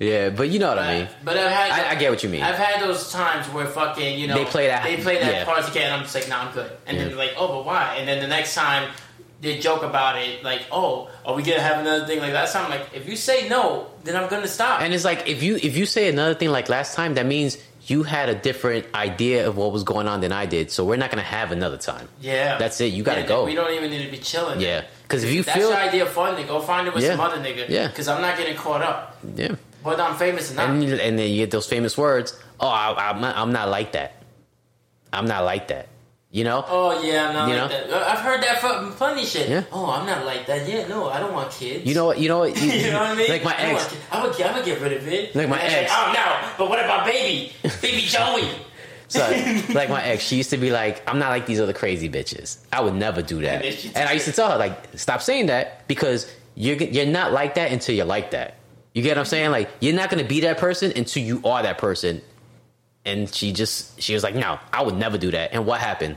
[0.00, 1.08] Yeah, but you know what I mean.
[1.24, 1.70] But I've had.
[1.72, 2.42] I- I get what you mean.
[2.42, 5.72] I've had those times where fucking, you know, They play that- They play that yeah.
[5.72, 6.70] get, and I'm just like, nah, I'm good.
[6.86, 7.96] And then they're like, oh, but why?
[7.98, 8.90] And then the next time
[9.40, 12.70] they joke about it, like, oh, are we gonna have another thing like last time?
[12.70, 14.80] Like, if you say no, then I'm gonna stop.
[14.82, 17.58] And it's like if you if you say another thing like last time, that means
[17.90, 20.70] you had a different idea of what was going on than I did.
[20.70, 22.08] So we're not to have another time.
[22.20, 22.92] yeah, That's it.
[22.92, 23.44] You gotta Yeah, go.
[23.44, 24.60] We don't even need to be chilling.
[24.60, 26.36] Yeah, because if you That's feel your idea of fun.
[26.36, 27.12] Then go find it with Yeah.
[27.16, 27.68] some other nigga.
[27.68, 27.88] Yeah.
[27.88, 29.16] Because I'm not getting caught up.
[29.34, 30.68] yeah, Whether I'm famous or not.
[30.70, 32.38] and and then you get those famous words.
[32.60, 34.22] Oh, I, I'm not, I'm not like that.
[35.12, 35.88] I'm not like that.
[36.30, 36.62] You know.
[36.68, 37.88] Oh yeah, I'm not You like know?
[37.88, 38.06] that.
[38.06, 39.48] I've heard that from of shit.
[39.48, 39.64] Yeah.
[39.72, 40.68] Oh, I'm not like that.
[40.68, 41.86] Yeah, no, I don't want kids.
[41.86, 42.18] You know what?
[42.18, 42.54] You know what?
[42.60, 43.30] You, you know what I mean?
[43.30, 43.96] Like my I ex.
[44.12, 45.34] I would, I would get rid of it.
[45.34, 45.90] Like my ex.
[45.94, 47.52] Oh no, but what about baby,
[47.82, 48.50] baby Joey?
[49.08, 49.20] So,
[49.72, 52.58] like my ex, she used to be like, "I'm not like these other crazy bitches.
[52.70, 55.46] I would never do that." And And I used to tell her, like, "Stop saying
[55.46, 58.56] that because you're you're not like that until you're like that."
[58.94, 59.50] You get what I'm saying?
[59.50, 62.20] Like, you're not gonna be that person until you are that person.
[63.08, 66.16] And she just she was like, "No, I would never do that." And what happened?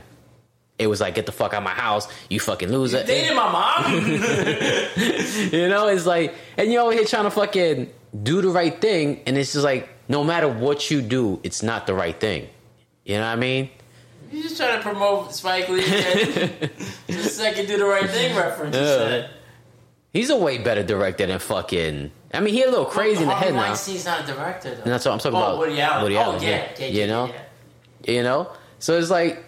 [0.78, 3.50] It was like, "Get the fuck out of my house, you fucking loser." Dating my
[3.50, 3.92] mom.
[5.52, 7.90] you know, it's like, and you're over here trying to fucking
[8.22, 11.86] do the right thing, and it's just like, no matter what you do, it's not
[11.86, 12.48] the right thing.
[13.04, 13.70] You know what I mean?
[14.32, 15.82] you just trying to promote Spike Lee.
[17.08, 18.74] Just second, do the right thing reference.
[18.74, 19.28] you Yeah.
[20.12, 22.10] He's a way better director than fucking.
[22.34, 23.70] I mean, he a little crazy in the head now.
[23.70, 24.82] Weinstein's not a director though.
[24.82, 25.58] And that's what I'm talking oh, about.
[25.58, 26.02] Woody Allen.
[26.02, 26.68] Woody oh Allen, yeah, yeah.
[26.78, 27.34] yeah, yeah, You know?
[28.06, 29.44] You know, so it's like,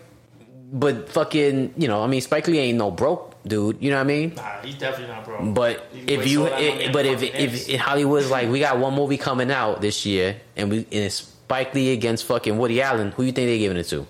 [0.72, 3.82] but fucking, you know, I mean, Spike Lee ain't no broke dude.
[3.82, 4.34] You know what I mean?
[4.34, 5.54] Nah, he's definitely not broke.
[5.54, 8.78] But if you, all that money it, but if if in Hollywood's like, we got
[8.78, 12.80] one movie coming out this year, and we and it's Spike Lee against fucking Woody
[12.80, 14.06] Allen, who you think they giving it to?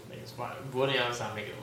[0.73, 1.54] Woody Allen's not making.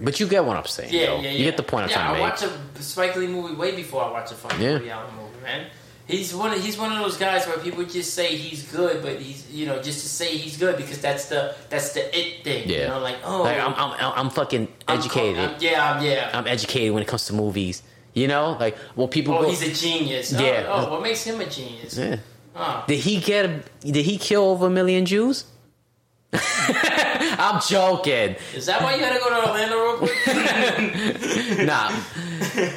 [0.00, 0.92] But you get what I'm saying.
[0.92, 1.16] Yeah, though.
[1.16, 1.30] yeah, yeah.
[1.30, 2.42] You get the point I'm yeah, trying to I make.
[2.42, 4.72] I watch a Spike Lee movie way before I watch a fucking Yeah.
[4.74, 5.66] Woody Allen movie, man.
[6.06, 6.52] He's one.
[6.54, 9.66] Of, he's one of those guys where people just say he's good, but he's you
[9.66, 12.66] know just to say he's good because that's the that's the it thing.
[12.68, 12.78] Yeah.
[12.78, 15.38] You know, like oh, Like I'm, I'm, I'm fucking I'm educated.
[15.38, 16.30] I'm- yeah, I'm, yeah.
[16.32, 17.82] I'm educated when it comes to movies.
[18.14, 19.50] You know, like well, people oh, go.
[19.50, 20.34] he's a genius.
[20.34, 20.64] Oh, Yeah.
[20.66, 21.96] Oh, what makes him a genius?
[21.98, 22.16] yeah.
[22.56, 22.84] Oh.
[22.88, 23.44] Did he get?
[23.44, 25.44] A, did he kill over a million Jews?
[27.40, 28.36] I'm joking.
[28.54, 31.58] Is that why you had to go to Orlando real quick?
[31.66, 31.90] Nah,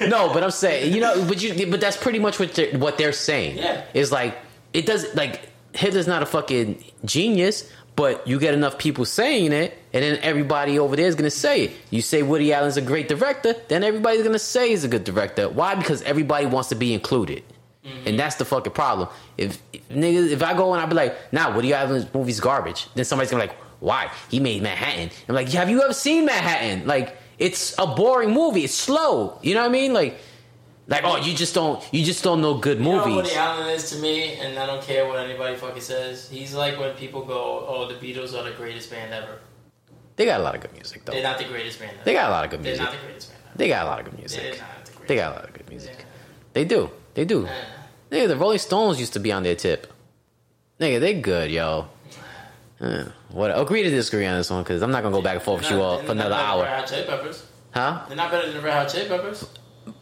[0.07, 2.97] no, but I'm saying, you know, but you, but that's pretty much what they're, what
[2.97, 3.57] they're saying.
[3.57, 3.83] Yeah.
[3.93, 4.37] is like
[4.73, 9.77] it does like Hitler's not a fucking genius, but you get enough people saying it,
[9.93, 11.71] and then everybody over there is gonna say it.
[11.89, 15.49] You say Woody Allen's a great director, then everybody's gonna say he's a good director.
[15.49, 15.75] Why?
[15.75, 17.43] Because everybody wants to be included.
[17.85, 18.07] Mm-hmm.
[18.09, 19.09] And that's the fucking problem.
[19.37, 22.87] If, if niggas, if I go and I be like, nah, Woody Allen's movie's garbage,
[22.93, 24.11] then somebody's gonna be like, why?
[24.29, 25.09] He made Manhattan.
[25.27, 26.87] I'm like, have you ever seen Manhattan?
[26.87, 28.63] Like, it's a boring movie.
[28.63, 29.39] It's slow.
[29.41, 29.91] You know what I mean?
[29.91, 30.19] Like,
[30.87, 33.23] like oh, you just don't, you just don't know good You know what movies.
[33.23, 36.29] Woody Allen is to me, and I don't care what anybody fucking says.
[36.29, 39.39] He's like when people go, "Oh, the Beatles are the greatest band ever."
[40.15, 41.13] They got a lot of good music though.
[41.13, 41.93] They're not the greatest band.
[41.93, 42.03] Ever.
[42.03, 42.77] They got a lot of good music.
[42.77, 43.41] They're not the greatest band.
[43.47, 43.57] Ever.
[43.57, 44.59] They got a lot of good music.
[44.59, 45.07] not the.
[45.07, 45.95] They got a lot of good music.
[45.97, 46.05] Yeah.
[46.53, 46.89] They do.
[47.15, 47.47] They do.
[47.47, 47.51] Uh,
[48.11, 49.91] Nigga, the Rolling Stones used to be on their tip.
[50.79, 51.87] Nigga, they good, yo.
[52.81, 53.57] Uh, what?
[53.57, 55.69] Agree to disagree on this one because I'm not gonna go back and forth with
[55.71, 57.45] you all for another hour, Red Hot Chili Peppers.
[57.71, 58.05] huh?
[58.07, 59.45] They're not better than the Red Hot Chili Peppers.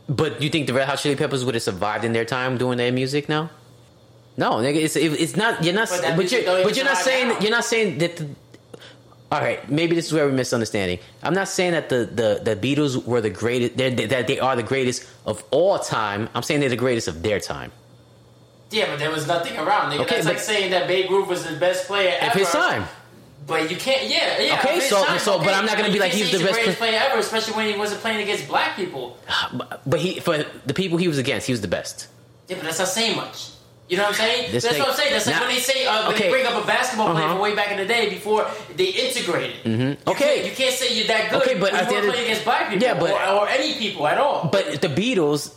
[0.08, 2.78] But you think the Red Hot Chili Peppers would have survived in their time doing
[2.78, 3.50] their music now?
[4.38, 5.64] No, nigga, it's it, it's not.
[5.64, 5.90] You're not.
[5.90, 7.40] But But, you're but you're not saying now.
[7.40, 8.16] you're not saying that.
[8.16, 8.30] The,
[9.32, 11.00] all right, maybe this is where we're misunderstanding.
[11.22, 13.76] I'm not saying that the the, the Beatles were the greatest.
[13.78, 16.30] That they are the greatest of all time.
[16.34, 17.72] I'm saying they're the greatest of their time.
[18.72, 19.92] Yeah, but there was nothing around.
[19.92, 20.02] Nigga.
[20.02, 22.40] Okay, That's like saying that Babe Ruth was the best player Of ever.
[22.40, 22.86] his time.
[23.48, 24.08] But you can't.
[24.08, 24.60] Yeah, yeah.
[24.60, 27.00] Okay, so- time, so- but I'm not gonna be like he's the best greatest player
[27.04, 29.18] ever, especially when he wasn't playing against black people.
[29.88, 32.08] But, he for the people he was against, he was the best.
[32.48, 33.50] Yeah, but that's not saying much.
[33.88, 34.52] You know what I'm saying?
[34.52, 35.14] This that's thing- what I'm saying.
[35.14, 36.26] That's like when they say uh, when okay.
[36.26, 37.34] they bring up a basketball player Uh-huh.
[37.34, 38.46] from way back in the day before
[38.76, 39.64] they integrated.
[39.64, 39.82] Mm-hmm.
[39.82, 40.36] You Okay.
[40.36, 41.42] can't, you can't say you're that good.
[41.42, 44.20] Okay, but you weren't playing against black people Yeah, but- or, or any people at
[44.20, 44.48] all.
[44.52, 45.52] But the Beatles,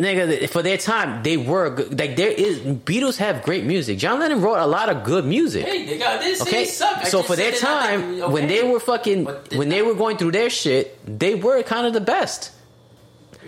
[0.00, 1.98] nigga, for their time, they were good.
[1.98, 3.98] like there is Beatles have great music.
[3.98, 5.64] John Lennon wrote a lot of good music.
[5.66, 6.40] hey, they got this.
[6.42, 9.26] Okay, so for their time, when they were fucking,
[9.56, 12.52] when they were going through their shit, they were kind of the best.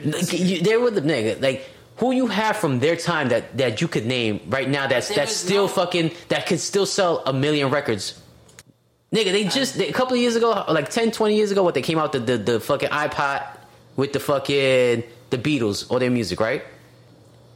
[0.04, 1.40] Like, you- they were the nigga.
[1.42, 5.14] Like who you have from their time that that you could name right now that's
[5.14, 8.18] that's still no- fucking that could still sell a million records.
[9.12, 11.74] Nigga, they just they, a couple of years ago, like 10, 20 years ago, what
[11.74, 13.44] they came out the the, the fucking iPod
[13.94, 16.62] with the fucking the Beatles or their music, right?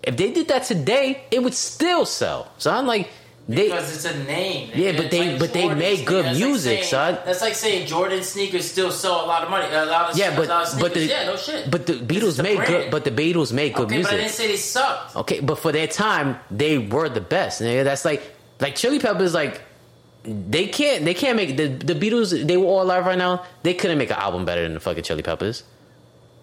[0.02, 2.50] If they did that today, it would still sell.
[2.58, 3.08] So I'm like,
[3.48, 4.70] they because it's a name.
[4.74, 6.24] Yeah, but they- like but they Jordans, make good.
[6.24, 7.18] That's like music, saying- son.
[7.24, 9.66] That's like saying Jordan sneakers still sell a lot of money.
[9.72, 11.70] A lot of yeah, but of but the yeah, no shit.
[11.70, 12.72] but the Beatles make brand.
[12.72, 12.90] good.
[12.90, 14.10] But the Beatles make good music.
[14.10, 15.14] but I didn't say they sucked.
[15.14, 17.60] Okay, but for their time, they were the best.
[17.60, 18.22] That's like
[18.60, 19.32] like Chili Peppers.
[19.34, 19.60] Like
[20.24, 22.30] they can't they can't make the the Beatles.
[22.46, 23.44] They were all alive right now.
[23.62, 25.62] They couldn't make an album better than the fucking Chili Peppers.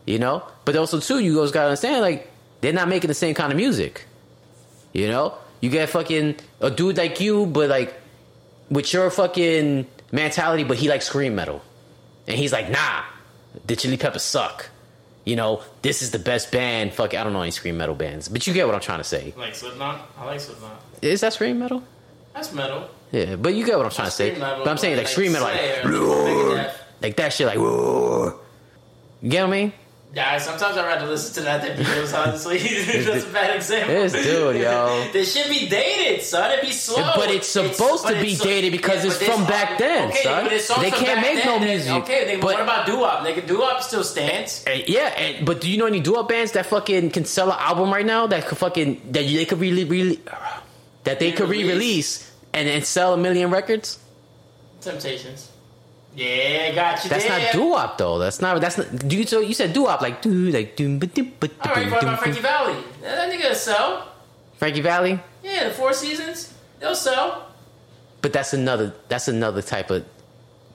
[0.06, 2.30] You know, but also too, you guys gotta understand like
[2.62, 4.06] they're not making the same kind of music.
[4.92, 7.94] You know, you get fucking a dude like you, but like
[8.70, 11.62] with your fucking mentality, but he likes scream metal,
[12.28, 13.04] and he's like, nah,
[13.66, 14.70] the Chili Peppers suck.
[15.26, 16.94] You know, this is the best band.
[16.94, 19.06] Fuck, I don't know any scream metal bands, but you get what I'm trying to
[19.06, 19.34] say.
[19.38, 20.82] Like Slipknot, I like Slipknot.
[21.02, 21.82] Is that scream metal?
[22.34, 22.90] That's metal.
[23.14, 24.32] Yeah, but you get what I'm trying to say.
[24.38, 29.48] Metal, But I'm saying like scream metal, like like that shit, like you get what
[29.48, 29.74] I mean?
[30.16, 32.60] Yeah, sometimes I'd rather listen to that than Beatles, honestly.
[33.04, 33.96] That's a bad example.
[33.96, 35.10] This dude, yo.
[35.12, 36.52] They should be dated, son.
[36.52, 37.14] It'd be slow.
[37.16, 40.82] But it's supposed to but be it's- dated because it's from back then, okay, son.
[40.82, 41.94] They can't make then, no then- music.
[42.04, 43.48] Okay, then But- what about doo-wop, nigga?
[43.48, 44.64] Doo-wop still stands.
[44.68, 47.58] And yeah, and, but do you know any doo bands that fucking can sell an
[47.60, 50.20] album right now that could fucking that they could really really
[51.06, 51.70] that they could Re-release?
[51.70, 53.98] re-release and and sell a million records?
[54.82, 55.50] Temptations.
[56.16, 57.40] Yeah, got you That's there.
[57.40, 58.20] not doo-wop though.
[58.20, 58.62] That's not.
[58.62, 59.08] That's not.
[59.08, 59.26] Do you?
[59.26, 62.20] So you said doo-wop like do like doom ba doom ba All right, what about
[62.20, 62.76] Frankie Valli?
[63.02, 64.10] That, that nigga sell.
[64.58, 65.20] Frankie Valli.
[65.44, 67.48] Yeah, the Four Seasons, they'll sell.
[68.22, 68.94] But that's another.
[69.10, 70.06] That's another type of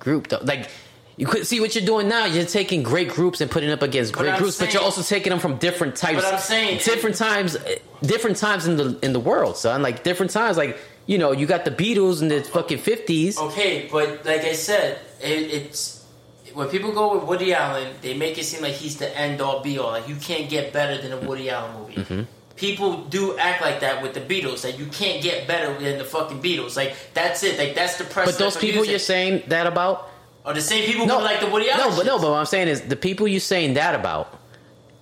[0.01, 0.41] group though.
[0.43, 0.69] Like
[1.17, 2.25] You could see what you're doing now.
[2.27, 5.39] You're taking great groups and putting up against great groups, but you're also taking them
[5.41, 6.23] from different types.
[6.23, 7.57] But I'm saying- different times,
[8.03, 9.83] different times in the in the world, son.
[9.83, 10.77] Like different times, like
[11.07, 13.39] you know, you got the Beatles in the fucking fifties.
[13.39, 15.99] Okay, but like I said, it, it's
[16.55, 19.61] when people go with Woody Allen, they make it seem like he's the end all
[19.61, 19.91] be all.
[19.91, 21.95] Like you can't get better than a Woody Allen movie.
[21.95, 22.23] Mm-hmm.
[22.57, 24.65] People do act like that with the Beatles.
[24.65, 26.77] Like you can't get better than the fucking Beatles.
[26.77, 27.59] Like that's it.
[27.59, 28.39] Like that's the precedent.
[28.39, 28.91] But those people music.
[28.91, 30.11] you're saying that about,
[30.45, 31.91] are the same people no, who like the Woody Allen.
[31.91, 32.19] no, but no.
[32.19, 34.37] But what I'm saying is the people you're saying that about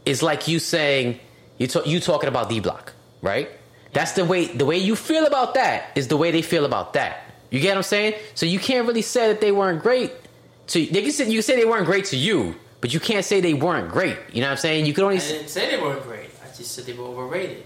[0.04, 1.18] is like you saying
[1.58, 2.92] you talk, you talking about D Block,
[3.22, 3.48] right?
[3.92, 6.92] That's the way the way you feel about that is the way they feel about
[6.94, 7.25] that.
[7.56, 8.14] You get what I'm saying?
[8.34, 10.12] So you can't really say that they weren't great.
[10.68, 13.24] To they can say, you can say they weren't great to you, but you can't
[13.24, 14.16] say they weren't great.
[14.32, 14.84] You know what I'm saying?
[14.86, 16.30] You could only, I say, didn't say they weren't great.
[16.44, 17.64] I just said they were overrated.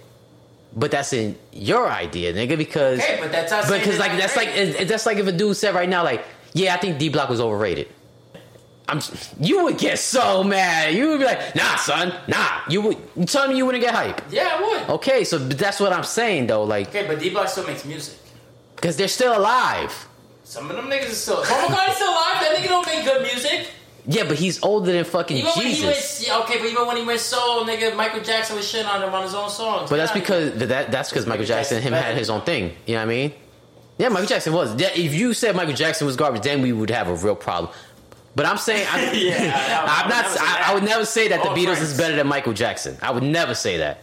[0.76, 2.57] but that's in your idea, nigga.
[2.57, 4.68] Because Okay, but that's not because like that's like great.
[4.80, 6.22] it- that's like if a dude said right now, like,
[6.53, 7.88] yeah, I think D Block was overrated.
[8.88, 9.01] I'm,
[9.41, 10.95] you would get so mad.
[10.95, 12.61] You would be like, nah, son, nah.
[12.68, 14.20] You would you tell me you wouldn't get hype.
[14.32, 14.91] Yeah, I would.
[14.97, 17.84] Okay, so but that's what I'm saying though, like, Okay, but D Block still makes
[17.84, 18.18] music.
[18.81, 20.09] Because they're still alive.
[20.45, 21.37] Some of them niggas are still.
[21.45, 22.41] Paul McCartney's still alive.
[22.41, 23.68] That nigga don't make good music.
[24.07, 26.26] Yeah, but he's older than fucking Even when he Jesus.
[26.26, 29.12] went, okay, but even when he went soul, nigga, Michael Jackson was shitting on him
[29.14, 29.91] on his own songs.
[29.91, 30.20] But that's Yeah.
[30.20, 32.74] because but that that's because Michael Michael Jackson and him Jackson's had his own thing.
[32.87, 33.33] You know what I mean?
[33.99, 34.74] Yeah, Michael Jackson was.
[34.81, 37.70] Yeah, if you said Michael Jackson was garbage, then we would have a real problem.
[38.35, 39.53] But I'm saying, I, Yeah,
[39.87, 40.24] I- I I'm would not.
[40.24, 40.68] never say I, that.
[40.70, 41.81] I would never say that the Beatles friends.
[41.83, 42.97] is better than Michael Jackson.
[43.03, 44.03] I would never say that.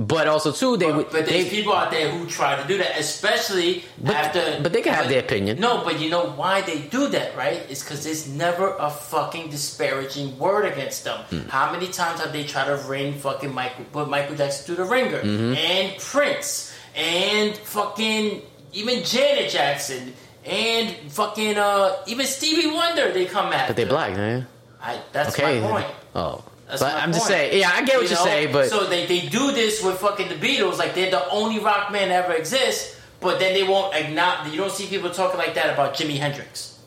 [0.00, 1.06] But also too, they would.
[1.10, 4.58] But, but they, there's people out there who try to do that, especially But- after.
[4.62, 5.60] but they can have their opinion.
[5.60, 7.60] No, but you know why they do that, right?
[7.68, 11.20] It's because there's never a fucking disparaging word against them.
[11.28, 11.48] Hmm.
[11.50, 14.90] How many times have they tried to ring fucking Michael, put Michael Jackson through the
[14.90, 15.54] ringer, Mm-hmm.
[15.56, 18.40] and Prince, and fucking
[18.72, 20.14] even Janet Jackson,
[20.46, 23.12] and fucking uh even Stevie Wonder?
[23.12, 23.66] They come at.
[23.68, 24.46] but they black, man.
[24.80, 25.60] I, that's Okay.
[25.60, 25.86] my point.
[26.14, 27.58] Oh, That's but I'm just saying.
[27.58, 28.24] Yeah, I get what You you know?
[28.24, 31.58] say, but so they, they do this with fucking the Beatles, like they're the only
[31.58, 32.96] rock band that ever exists.
[33.20, 34.50] But then they won't acknowledge.
[34.52, 36.78] You don't see people talking like that about Jimi Hendrix.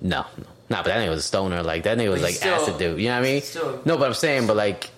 [0.00, 1.62] no, no, nah, But that nigga was a stoner.
[1.62, 2.98] Like that nigga was like still- acid dude.
[3.00, 3.42] You know what I mean?
[3.42, 4.90] still- no, but I'm saying, but like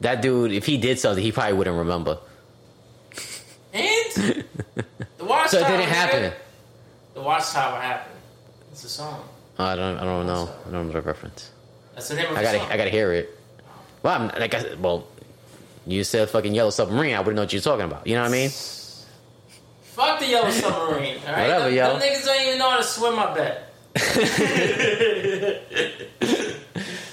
[0.00, 2.18] that dude, if he did something, he probably wouldn't remember.
[3.72, 4.44] And
[5.16, 5.48] the Watchtower.
[5.48, 6.32] So it didn't happen.
[7.14, 8.16] The Watchtower happened.
[8.72, 9.28] It's a song.
[9.58, 9.98] I don't.
[9.98, 10.48] I don't know.
[10.66, 11.50] I don't know the reference.
[11.94, 12.58] That's the name of I gotta.
[12.58, 12.70] song.
[12.70, 13.37] I gotta hear it.
[14.02, 15.06] Well, I'm, like I said, well,
[15.86, 17.14] you said fucking yellow submarine.
[17.14, 18.06] I wouldn't know what you're talking about.
[18.06, 18.50] You know what I mean?
[18.50, 21.16] Fuck the Yellow Submarine.
[21.26, 21.98] All right, Whatever, them, yo.
[21.98, 23.18] them niggas don't even know how to swim.
[23.18, 23.64] I bet.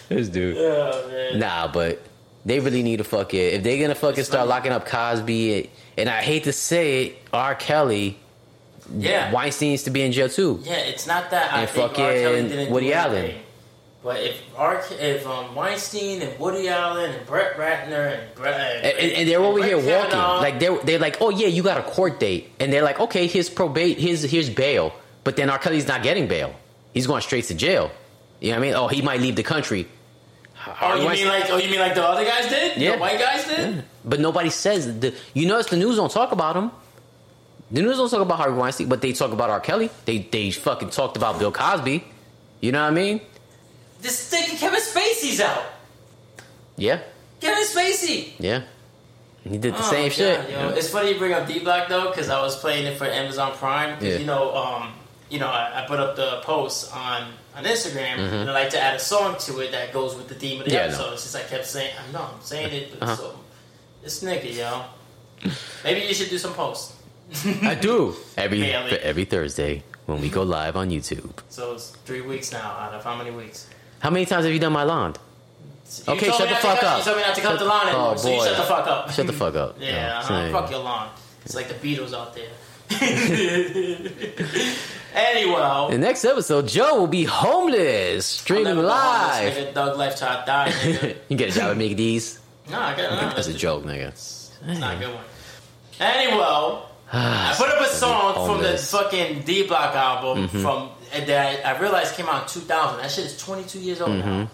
[0.08, 0.56] This dude.
[0.58, 1.40] Oh man.
[1.40, 2.00] Nah, but
[2.46, 3.56] they really need to fuck it.
[3.56, 7.56] If they're gonna fucking start locking up Cosby, and I hate to say it, R.
[7.56, 8.20] Kelly,
[8.96, 9.32] Yeah.
[9.32, 10.60] Weinstein needs to be in jail too.
[10.64, 11.96] Yeah, it's not that I And think R.
[11.96, 13.18] Kelly fucking didn't Woody do Allen.
[13.26, 13.42] anything.
[14.06, 14.84] But if R.
[15.00, 19.40] if um, Weinstein and Woody Allen and Brett Ratner and Brett And, and- and they're
[19.42, 22.72] over here walking like they're they're like, oh yeah, you got a court date, and
[22.72, 24.94] they're like, okay, here's probate, here's here's bail,
[25.24, 25.58] but then R.
[25.58, 26.54] Kelly's not getting bail.
[26.94, 27.90] He's going straight to jail.
[28.40, 28.74] You know what I mean?
[28.76, 29.88] Oh, he might leave the country.
[30.82, 32.78] Oh, you mean like oh, you mean like the other guys did?
[32.78, 32.92] Yeah.
[32.94, 33.84] the white guys did.
[34.06, 35.16] But nobody says the.
[35.34, 36.70] You notice the news don't talk about him.
[37.72, 39.60] The news don't talk about Harvey Weinstein, but they talk about R.
[39.62, 39.90] Kelly.
[40.06, 42.04] They they fucking talked about Bill Cosby.
[42.62, 43.22] You know what I mean?
[44.06, 45.64] This thing, Kevin Spacey's out.
[46.78, 47.00] Yeah,
[47.42, 48.34] Kevin Spacey.
[48.40, 48.62] yeah.
[49.44, 50.50] He did the Oh, same shit.
[50.50, 50.70] Yo.
[50.70, 53.52] It's funny you bring up D Block though, because I was playing it for Amazon
[53.54, 53.98] Prime.
[54.04, 54.18] Yeah.
[54.18, 54.94] You know, um,
[55.30, 58.80] you know, I, I put up the post on on Instagram, and I like to
[58.80, 60.78] add a song to it that goes with the theme of the Mm-hmm.
[60.78, 61.14] Yeah, episode.
[61.14, 63.16] It's just I kept saying, I know, I'm saying it, but Uh-huh.
[63.16, 63.40] so
[64.04, 64.84] this nigga, yo.
[65.84, 66.94] Maybe you should do some posts.
[67.64, 71.34] I do every every Thursday when we go live on YouTube.
[71.50, 73.68] So it's three weeks now out of how many weeks?
[74.00, 75.14] How many times have you done my lawn?
[76.08, 76.98] You Okay, shut the fuck up.
[77.00, 78.88] You told me not to cut the lawn anymore, Oh, so you shut the fuck
[78.88, 79.12] up.
[79.12, 79.78] Shut the fuck up.
[79.80, 80.52] Yeah, No, uh-huh.
[80.52, 81.10] fuck your lawn.
[81.46, 82.50] It's like the Beatles out there.
[85.14, 89.54] anyway, The next episode, Joe will be homeless, streaming live.
[89.54, 90.70] Nigga, Doug life till I die.
[90.72, 91.16] Nigga.
[91.30, 92.40] you get a job at Mickey D's.
[92.70, 94.10] no, I got no, That's a joke, nigga.
[94.10, 95.24] It's not a good one.
[96.00, 96.38] Anyway,
[97.14, 98.98] I put up a song from the Mm-hmm.
[98.98, 103.00] fucking D Block album from that I realized came out in 2000.
[103.02, 104.50] That shit is 22 years old now.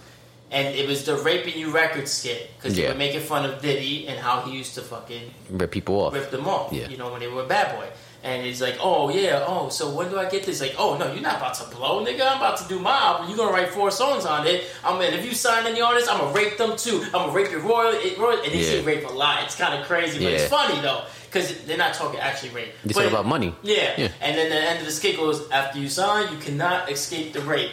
[0.54, 2.92] And it was the Raping You record skit because they Mm-hmm.
[2.92, 6.14] Were making fun of Diddy and how he used to fucking Rip people off.
[6.14, 6.74] rip them off.
[6.74, 6.90] Yeah.
[6.90, 7.88] You know, when they were a bad boy.
[8.24, 10.62] And he's like, oh, yeah, oh, so when do I get this?
[10.62, 12.22] Like, oh, no, you're not about to blow, nigga.
[12.30, 13.30] I'm about to do my album.
[13.30, 14.66] You're going to write four songs on it.
[14.84, 17.04] I'm mean, if you sign any artists, I'm to rape them too.
[17.16, 17.94] I'm to rape your royal.
[18.20, 18.86] royal and they say Yeah.
[18.86, 19.42] rape a lot.
[19.46, 20.38] It's kind of crazy, but Yeah.
[20.38, 22.74] it's funny, though, because they're not talking actually rape.
[22.84, 23.56] But- talk about money.
[23.64, 23.94] Yeah.
[23.98, 24.08] Yeah.
[24.22, 27.42] And then the end of the skit goes, after you sign, you cannot escape the
[27.42, 27.72] rape.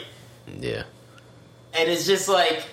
[0.61, 0.85] Yeah.
[1.75, 2.65] and it's just like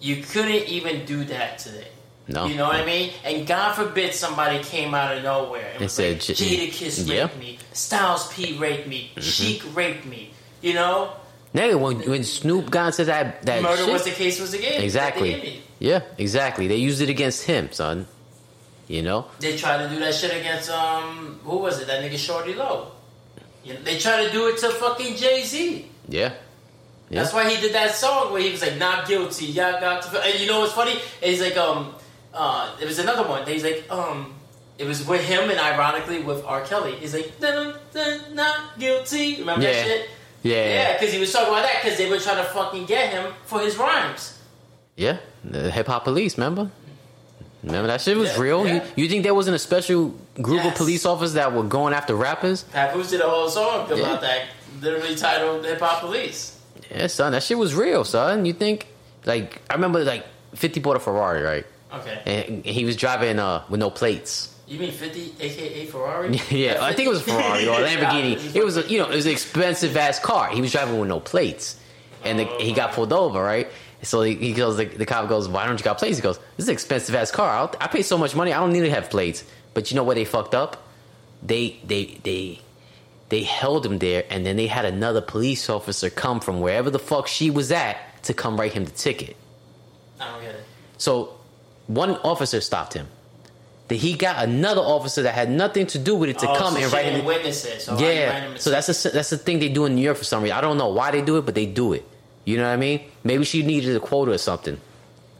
[0.00, 1.88] you couldn't even do that today.
[2.28, 2.44] No.
[2.46, 3.12] You know what I mean?
[3.24, 7.22] And God forbid somebody came out of nowhere and And said, like, Jadakiss Yeah.
[7.22, 9.20] raped me, Styles P raped me, Mm-hmm.
[9.22, 10.34] Sheek raped me.
[10.60, 11.12] You know,
[11.54, 14.58] Nigga, when when Snoop got into that that murder shit, was the case was the
[14.58, 14.82] game.
[14.82, 15.62] exactly.
[15.78, 16.66] Yeah, exactly.
[16.68, 18.06] They used it against him, son.
[18.88, 19.26] You know.
[19.38, 21.86] They tried to do that shit against um who was it?
[21.86, 22.92] That nigga Shorty Low.
[23.64, 25.86] You know, they tried to do it to fucking Jay Z.
[26.08, 26.32] Yeah.
[27.10, 27.22] Yeah.
[27.22, 29.46] That's why he did that song where he was like not guilty.
[29.46, 30.20] Y'all got to.
[30.20, 30.98] And you know what's funny?
[31.22, 31.94] He's like um
[32.34, 33.46] uh it was another one.
[33.46, 34.34] He's like um
[34.78, 36.62] it was with him and ironically with R.
[36.64, 36.92] Kelly.
[36.96, 39.36] He's like dun, dun, not guilty.
[39.40, 39.72] Remember Yeah.
[39.72, 40.10] that shit?
[40.42, 40.54] Yeah.
[40.68, 43.34] Yeah, because he was talking about that because they were trying to fucking get him
[43.44, 44.38] for his rhymes.
[44.96, 46.70] Yeah, the hip hop police, remember?
[47.68, 48.66] Remember that shit was Yeah, real?
[48.66, 48.74] yeah.
[48.96, 52.14] You, you think there wasn't a special group of police officers that were going after
[52.14, 52.62] rappers?
[52.72, 54.16] Papoose did a whole song about Yeah.
[54.16, 54.42] that,
[54.80, 56.58] literally titled Hip Hop Police.
[56.90, 58.46] Yeah, son, that shit was real, son.
[58.46, 58.86] You think,
[59.26, 61.66] like, I remember, like, 50 bought a Ferrari, right?
[61.92, 62.46] Okay.
[62.48, 64.54] And he was driving uh, with no plates.
[64.66, 66.40] You mean 50, aka Ferrari?
[66.50, 68.54] yeah, I think it was a Ferrari or a Lamborghini.
[68.56, 70.48] It was, a, you know, it was an expensive ass car.
[70.48, 71.78] He was driving with no plates,
[72.24, 73.68] and the, he got pulled over, right?
[74.02, 76.38] So he, he goes, the, the cop goes, "Why don't you got plates?" He goes,
[76.56, 77.50] "This is an expensive ass car.
[77.50, 78.52] I'll, I pay so much money.
[78.52, 79.44] I don't need to have plates."
[79.74, 80.14] But you know what?
[80.14, 80.86] They fucked up.
[81.42, 82.60] They they they
[83.28, 86.98] they held him there, and then they had another police officer come from wherever the
[86.98, 89.36] fuck she was at to come write him the ticket.
[90.20, 90.64] I don't get it.
[90.96, 91.34] So
[91.86, 93.08] one officer stopped him.
[93.88, 96.74] Then he got another officer that had nothing to do with it to Oh, come
[96.74, 97.24] so and write him.
[97.24, 97.80] witness it.
[97.82, 100.02] So why you writing Yeah, so that's a, that's the thing they do in New
[100.02, 100.56] York for some reason.
[100.56, 102.06] I don't know why they do it, but they do it.
[102.48, 103.00] You know what I mean?
[103.24, 104.80] Maybe she needed a quota or something.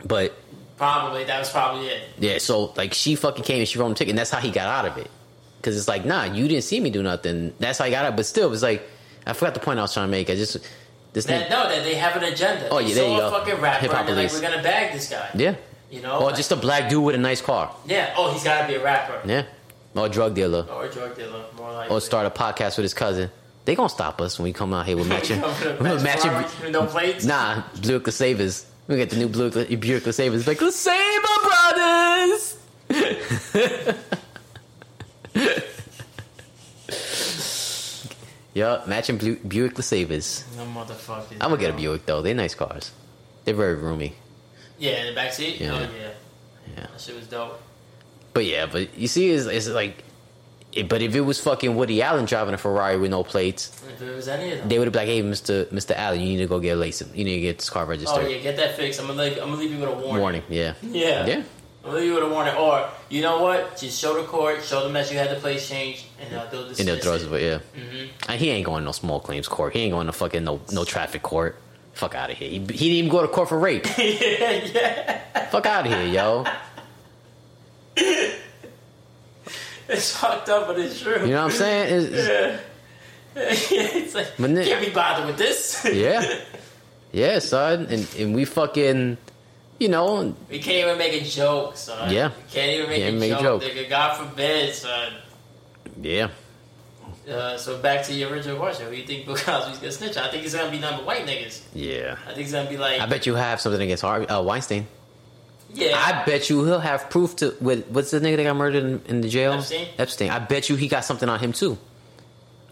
[0.05, 0.37] But
[0.77, 2.03] Probably that was probably it.
[2.19, 4.41] yeah, so like she fucking came and she wrote him a ticket, and that's how
[4.41, 5.11] he got out of it.
[5.57, 7.55] Because it's like, nah, you didn't see me do nothing.
[7.59, 8.15] That's how he got out.
[8.17, 8.83] But still, it was like
[9.27, 10.29] I forgot the point I was trying to make.
[10.31, 10.59] I just
[11.15, 12.69] this That, thing, no, that they have an agenda.
[12.71, 13.31] Oh, They yeah, there saw you go.
[13.31, 15.31] fucking rapper Hip-hop and like, we're gonna bag this guy.
[15.35, 15.55] yeah,
[15.91, 16.19] You know?
[16.19, 17.75] or Like- just a black dude with a nice car.
[17.87, 18.13] yeah.
[18.19, 19.19] Oh, he's gotta be a rapper.
[19.25, 19.45] Yeah,
[19.97, 20.67] or a drug dealer.
[20.71, 21.91] Or a drug dealer, more like.
[21.91, 23.31] or start a podcast with his cousin.
[23.69, 26.73] They gonna stop us when we come out here with matching, with matching.
[26.73, 27.27] No plates.
[27.27, 28.65] Nah, Buick LeSabres.
[28.87, 30.47] We get the new Buick, Buick LeSabres.
[30.47, 32.49] Like LeSabre
[32.89, 32.89] brothers.
[38.55, 40.45] yup, matching Bu- Buick LeSabres.
[40.57, 41.33] No motherfuckers.
[41.33, 42.23] I'm gonna get a Buick though.
[42.23, 42.91] They're nice cars.
[43.45, 44.15] They're very roomy.
[44.79, 45.61] Yeah, in the backseat?
[45.61, 45.75] Yeah.
[45.75, 45.89] Oh, yeah.
[46.75, 46.87] Yeah.
[46.87, 47.61] That shit was dope.
[48.33, 50.05] But yeah, but you see, it's, it's like,
[50.73, 54.03] it, but if it was fucking Woody Allen driving a Ferrari with no plates, If
[54.03, 54.69] it was any of them.
[54.69, 56.77] they would have been like, "Hey, Mister Mister Allen, you need to go get a
[56.77, 57.15] license.
[57.17, 59.01] You need to get this car registered." Oh, yeah, get that fixed.
[59.01, 60.21] I'm gonna, leave, I'm gonna leave you with a warning.
[60.21, 60.43] Warning.
[60.49, 60.75] Yeah.
[60.83, 61.27] Yeah.
[61.27, 61.35] Yeah.
[61.85, 62.55] I'm gonna leave you with a warning.
[62.57, 63.79] Or, you know what?
[63.79, 66.81] Just show the court, show them that you had the place changed, and they'll dismiss
[66.81, 67.31] And they'll throw us, it.
[67.31, 67.59] but yeah.
[67.75, 68.09] Mhm.
[68.29, 69.73] And he ain't going to no small claims court.
[69.73, 71.57] He ain't going to fucking no no traffic court.
[71.95, 72.49] Fuck out of here.
[72.51, 73.87] He, he didn't even go to court for rape.
[73.99, 75.47] yeah, yeah.
[75.51, 76.45] Fuck out of here, yo.
[79.95, 81.21] It's fucked up, but it's true.
[81.21, 82.05] You know what I'm saying?
[82.05, 82.61] It's-
[83.71, 83.89] yeah.
[84.01, 85.87] it's like, But then- can't be bothered with this.
[85.91, 86.41] yeah.
[87.13, 87.87] Yeah, son.
[87.89, 89.17] And, and we fucking,
[89.79, 92.13] you know, We can't even make a joke, son.
[92.13, 92.29] Yeah.
[92.29, 93.63] We can't even make, Can't a, make a joke.
[93.63, 93.73] joke.
[93.73, 95.13] Nigga, God forbid, son.
[96.03, 96.29] yeah.
[97.31, 98.87] Uh, so back to your original question.
[98.89, 100.25] Who you think Bill Cosby's gonna snitch on?
[100.25, 101.61] I think it's gonna be number white niggas.
[101.75, 102.17] Yeah.
[102.27, 104.87] I think it's gonna be like, I bet you have something against Harvey, uh, Weinstein.
[105.73, 105.95] Yeah.
[105.97, 109.01] I bet you he'll have proof to with what's the nigga that got murdered in,
[109.07, 109.53] in the jail?
[109.55, 109.89] Epstein?
[109.99, 110.31] Epstein.
[110.31, 111.79] I bet you he got something on him too.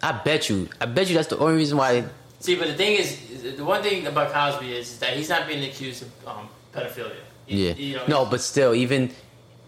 [0.02, 0.68] I bet you.
[0.80, 2.04] I bet you that's the only reason why.
[2.40, 5.46] See, but the thing is, is- the one thing about Cosby is, that he's not
[5.46, 7.14] being accused of um, pedophilia.
[7.46, 7.74] You- Yeah.
[7.74, 9.10] you know, no, but still, even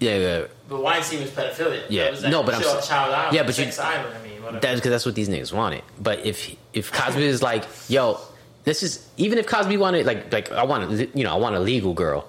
[0.00, 1.82] yeah, yeah but Weinstein was pedophilia.
[1.88, 2.10] Yeah.
[2.10, 4.14] Was No, but I'm child, yeah, but you- island.
[4.18, 4.60] I mean, whatever.
[4.60, 5.82] that's because that's what these niggas wanted.
[6.00, 8.20] But if if Cosby is like, yo,
[8.64, 11.60] this is even if Cosby wanted like like I want you know I want a
[11.60, 12.28] legal girl,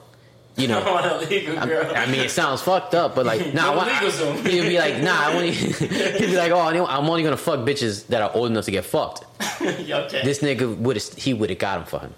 [0.56, 0.80] you know.
[0.90, 1.94] Oh, I legal I.
[1.94, 4.36] I mean, it sounds fucked up, but like, nah, I No legal zone.
[4.46, 5.48] he'd be like, nah, I want.
[5.48, 8.86] He'd be like, oh, I'm only gonna fuck bitches that are old enough to get
[8.86, 9.26] fucked.
[9.62, 10.22] okay.
[10.24, 12.14] This nigga would have, he would have got him for him.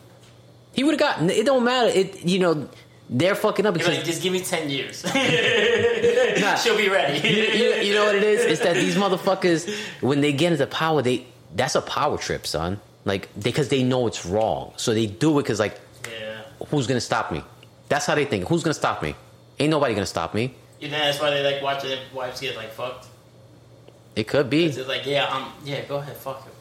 [0.73, 1.29] He would have gotten.
[1.29, 1.89] It don't matter.
[1.89, 2.69] It, you know,
[3.09, 5.03] they're fucking up because like, just give me ten years.
[5.03, 6.55] Nah.
[6.55, 7.27] She'll be ready.
[7.27, 8.45] you, you, you know what it is?
[8.45, 9.69] It's that these motherfuckers,
[10.01, 11.25] when they get into power, they
[11.55, 12.79] that's a power trip, son.
[13.03, 16.41] Like because they know it's wrong, so they do it because like, yeah.
[16.69, 17.43] who's gonna stop me?
[17.91, 18.47] That's how they think.
[18.47, 19.15] Who's gonna stop me?
[19.59, 20.55] Ain't nobody gonna stop me.
[20.79, 23.07] You know that's why they like watching their wives get like fucked.
[24.15, 26.53] It could be, It's like, yeah, um, yeah, go ahead, fuck him.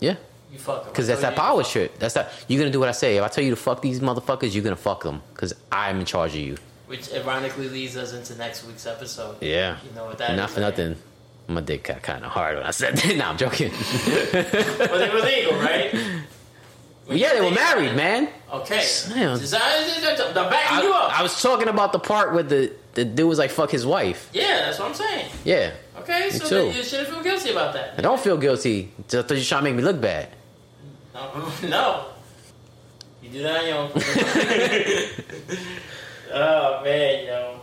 [0.00, 0.16] yeah,
[0.52, 0.88] You fuck him.
[0.90, 1.98] because that's that power shit.
[2.00, 2.32] That's that.
[2.48, 3.16] You're gonna do what I say.
[3.18, 6.06] If I tell you to fuck these motherfuckers, you're gonna fuck them because I'm in
[6.06, 6.56] charge of you.
[6.88, 9.36] Which ironically leads us into next week's episode.
[9.42, 9.78] Yeah.
[9.88, 10.66] You know what that Not is, for right?
[10.70, 10.96] nothing.
[11.46, 13.16] My dick got kind of hard when I said that.
[13.20, 13.70] nah, I'm joking.
[13.70, 15.94] But it was legal, right?
[17.06, 18.28] When yeah, they were married, man.
[18.50, 18.86] Okay.
[19.08, 19.38] Damn.
[19.38, 21.18] I- I'm backing you up.
[21.18, 24.30] I, was talking about the part where the the dude was like, "Fuck his wife."
[24.32, 25.28] yeah, that's what I'm saying.
[25.44, 26.54] Yeah, Okay, so too.
[26.54, 27.94] then you shouldn't feel guilty about that.
[27.98, 28.92] I don't feel guilty.
[29.08, 30.28] Just thought you trying to make me look bad.
[31.14, 31.50] No.
[31.68, 32.04] no.
[33.22, 33.90] You do that on your own.
[36.32, 37.60] oh man, yo.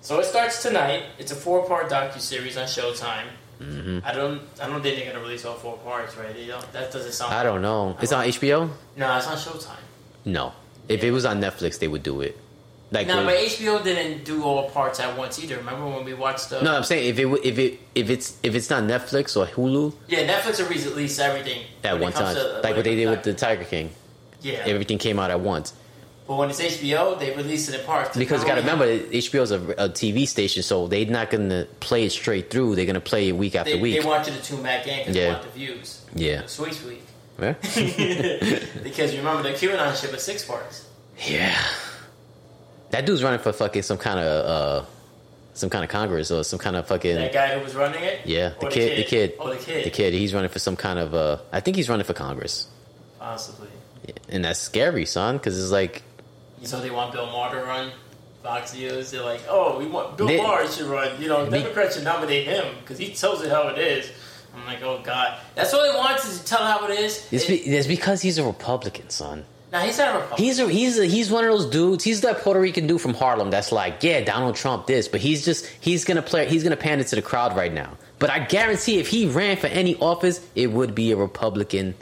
[0.00, 1.04] So it starts tonight.
[1.18, 3.26] It's a four-part docu series on Showtime.
[3.60, 3.98] Mm-hmm.
[4.06, 4.40] I don't.
[4.62, 6.34] I don't think they're gonna release all four parts, right?
[6.34, 7.34] They don't, that doesn't sound.
[7.34, 7.96] I don't know.
[8.00, 8.70] It's on HBO.
[8.96, 9.76] No, it's on Showtime.
[10.24, 10.52] No,
[10.88, 12.36] if it was on Netflix, they would do it.
[12.90, 15.58] Like, No, but HBO didn't do all parts at once either.
[15.58, 16.62] Remember when we watched the?
[16.62, 19.94] no, I'm saying if it if it if it's if it's not Netflix or Hulu
[20.08, 23.34] Yeah, Netflix will release everything at one time, to- like what they did with the
[23.34, 23.90] Tiger King.
[24.40, 25.74] Yeah, Everything came out at once
[26.28, 28.16] but when it's HBO, they release it in parts.
[28.16, 31.66] because you got to remember HBO is a, a TV station, so they're not gonna
[31.80, 32.76] play it straight through.
[32.76, 34.00] They're gonna play it week after they, week.
[34.00, 36.04] they want you to tune back in because they want the views.
[36.14, 36.46] Yeah.
[36.46, 37.02] sweet, sweet.
[37.40, 37.52] Yeah.
[38.82, 40.86] because you remember the QAnon shit was six parts.
[41.26, 41.56] Yeah.
[42.90, 44.46] That dude's running for fucking some kind of
[44.82, 44.86] uh
[45.54, 48.20] some kind of Congress or some kind of fucking That guy who was running it.
[48.26, 49.84] yeah, the Or kid, the kid, Oh, the kid.
[49.84, 50.12] the kid.
[50.14, 52.66] He's running for some kind of uh I think he's running for Congress,
[53.18, 53.68] Possibly.
[54.06, 54.14] Yeah.
[54.28, 56.02] and that's scary, son, because it's like
[56.62, 57.92] So they want Bill Maher to run
[58.42, 59.10] Fox News.
[59.10, 61.20] They're like, oh, we want Bill They- Maher should run.
[61.20, 64.10] You know, Be- Democrats should nominate him because he tells it how it is.
[64.56, 67.26] I'm like, oh god, that's all he wants is to tell how it is.
[67.30, 69.44] it's, It- be, it's because he's a Republican, son.
[69.70, 70.44] Nah, he's not a Republican.
[70.44, 72.02] He's a, he's a, he's one of those dudes.
[72.02, 75.44] He's that Puerto Rican dude from Harlem that's like, yeah, Donald Trump this, but he's
[75.44, 77.98] just he's gonna play he's gonna pander to the crowd right now.
[78.18, 81.94] But I guarantee if he ran for any office, it would be a Republican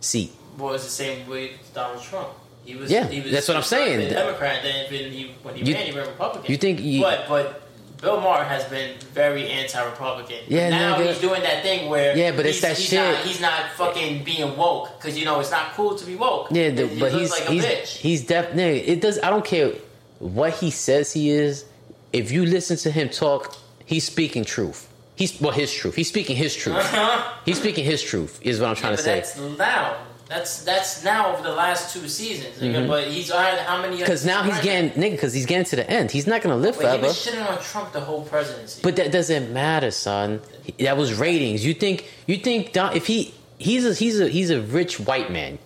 [0.00, 0.32] seat.
[0.58, 2.28] Well, it's the same way with Donald Trump.
[2.64, 4.00] He was, Yeah, he was that's what I'm saying.
[4.00, 6.50] A Democrat, then when he when he You- ran, he ran Republican.
[6.50, 7.58] you think he- but but
[8.00, 10.38] Bill Maher has been very anti-Republican.
[10.48, 11.06] Yeah, now nigga.
[11.08, 12.98] he's doing that thing where Yeah, but it's that he's shit.
[12.98, 16.48] Not, he's not fucking being woke because you know it's not cool to be woke.
[16.50, 17.96] Yeah, the, he but looks he's like a he's bitch.
[17.96, 19.18] he's definitely it does.
[19.22, 19.72] I don't care
[20.18, 21.64] what he says he is.
[22.12, 23.56] If you listen to him talk,
[23.86, 24.88] he's speaking truth.
[25.16, 25.94] He's well, his truth.
[25.94, 26.76] He's speaking his truth.
[26.76, 27.32] Uh-huh.
[27.44, 28.38] He's speaking his truth.
[28.42, 29.14] Is what I'm trying but to say.
[29.20, 29.96] that's now.
[30.32, 32.58] That's that's now over the last two seasons.
[32.88, 33.98] But he's had how many?
[33.98, 34.28] Because Mm-hmm.
[34.28, 35.10] now he's getting nigga.
[35.10, 36.10] Because he's getting to the end.
[36.10, 37.06] He's not gonna live Wait, he forever.
[37.08, 38.80] was shitting on Trump the whole presidency.
[38.82, 40.40] But that doesn't matter, son.
[40.80, 41.64] That was ratings.
[41.66, 45.30] You think you think Don, if he he's a he's a he's a rich white
[45.30, 45.58] man.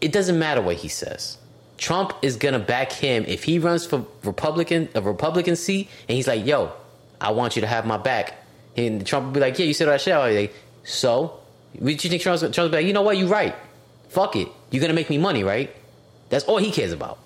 [0.00, 1.38] It doesn't matter what he says.
[1.76, 6.26] Trump is gonna back him if he runs for Republican a Republican seat, and he's
[6.26, 6.72] like, "Yo,
[7.20, 8.34] I want you to have my back."
[8.76, 11.38] And Trump will be like, "Yeah, you said shit." I'll be like, so,
[11.78, 12.86] what you think Trump's, Trump's be like?
[12.86, 13.16] You know what?
[13.18, 13.54] You're right.
[14.08, 14.48] Fuck it.
[14.70, 15.74] You're gonna make me money, right?
[16.30, 17.18] That's all he cares about.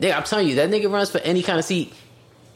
[0.00, 1.92] Nigga, I'm telling you, that nigga runs for any kind of seat.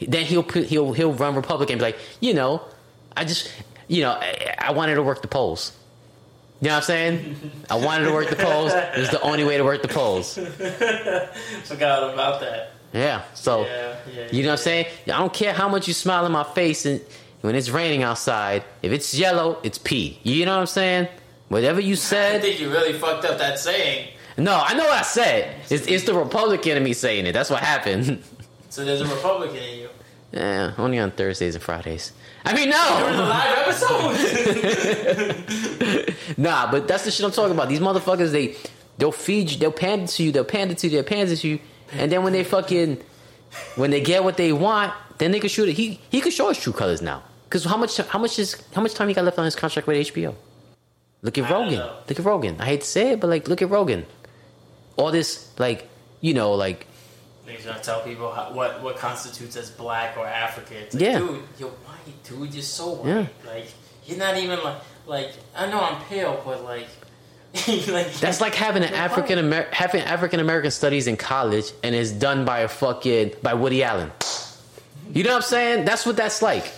[0.01, 1.75] Then he'll he'll he'll run Republican.
[1.75, 2.63] and Be like, you know,
[3.17, 3.51] I just,
[3.89, 5.73] you know, I, I wanted to work the polls.
[6.61, 7.37] You know what I'm saying?
[7.71, 8.73] I wanted to work the polls.
[8.73, 10.35] It was the only way to work the polls.
[11.65, 12.71] Forgot about that.
[12.93, 13.23] Yeah.
[13.35, 14.87] So, Yeah, yeah, you know what I'm saying?
[15.07, 17.01] I don't care how much you smile in my face and
[17.41, 18.63] when it's raining outside.
[18.83, 20.21] If it's yellow, it's pee.
[20.23, 21.09] You know what I'm saying?
[21.53, 22.37] Whatever you said.
[22.37, 24.09] I think you really fucked up that saying.
[24.39, 25.55] No, I know what I said.
[25.69, 27.33] It's, it's the Republican in me saying it.
[27.33, 28.23] That's what happened.
[28.71, 29.91] So there's a Republican in you.
[30.33, 32.13] yeah, only on Thursdays and Fridays.
[32.43, 33.29] I mean, During the no.
[33.29, 34.17] live episode.
[36.39, 37.69] Nah, but that's the shit I'm talking about.
[37.69, 38.57] These motherfuckers, they
[38.97, 41.59] they'll feed you, they'll pander to you, they'll pander to you, they'll pander to you,
[41.93, 42.99] and then when they fucking
[43.77, 45.75] when they get what they want, then they can shoot it.
[45.75, 47.23] He he could show his true colors now.
[47.51, 49.87] Cause how much how much is how much time he got left on his contract
[49.87, 50.35] with HBO?
[51.23, 51.79] Look at I Rogan.
[52.09, 52.61] Look at Rogan.
[52.61, 54.07] I hate to say it, but like look at Rogan.
[54.97, 55.89] All this like
[56.21, 56.87] you know like
[57.47, 60.77] Niggas to tell people how, what what constitutes as black or African.
[60.79, 61.19] It's like, Yeah.
[61.19, 62.53] dude, you're white, dude.
[62.55, 63.09] You're so white.
[63.09, 63.27] Yeah.
[63.47, 63.67] Like
[64.07, 66.89] you're not even like like I know I'm pale, but like
[67.89, 69.39] like That's like having an African.
[69.39, 73.83] Amer- having African American studies in college and it's done by a fucking by Woody
[73.85, 74.11] Allen.
[75.13, 75.85] You know what I'm saying?
[75.85, 76.73] That's what that's like.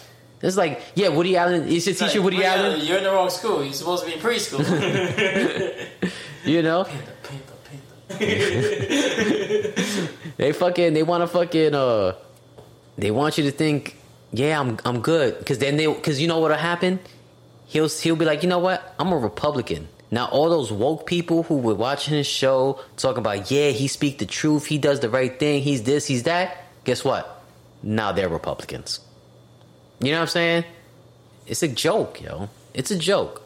[0.44, 1.68] It's like, yeah, Woody Allen.
[1.68, 2.86] You should teach you like, Woody well, Allen.
[2.86, 3.64] You're in the wrong school.
[3.64, 4.62] You're supposed to be in preschool.
[6.44, 6.84] You know,
[10.36, 12.16] they fucking they want to fucking uh,
[12.98, 13.96] they want you to think,
[14.30, 17.00] yeah, I'm I'm good, because then they because you know what'll happen.
[17.64, 18.94] He'll he'll be like, you know what?
[18.98, 19.88] I'm a Republican.
[20.10, 24.18] Now all those woke people who were watching his show talking about, yeah, he speak
[24.18, 26.58] the truth, he does the right thing, he's this, he's that.
[26.84, 27.42] Guess what?
[27.82, 29.00] Now they're Republicans.
[30.00, 30.64] You know what I'm saying?
[31.46, 32.48] It's a joke, yo.
[32.72, 33.42] It's a joke.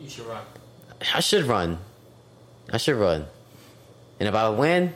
[0.00, 0.42] you should run.
[1.14, 1.78] I should run.
[2.72, 3.26] I should run.
[4.18, 4.92] And if I win,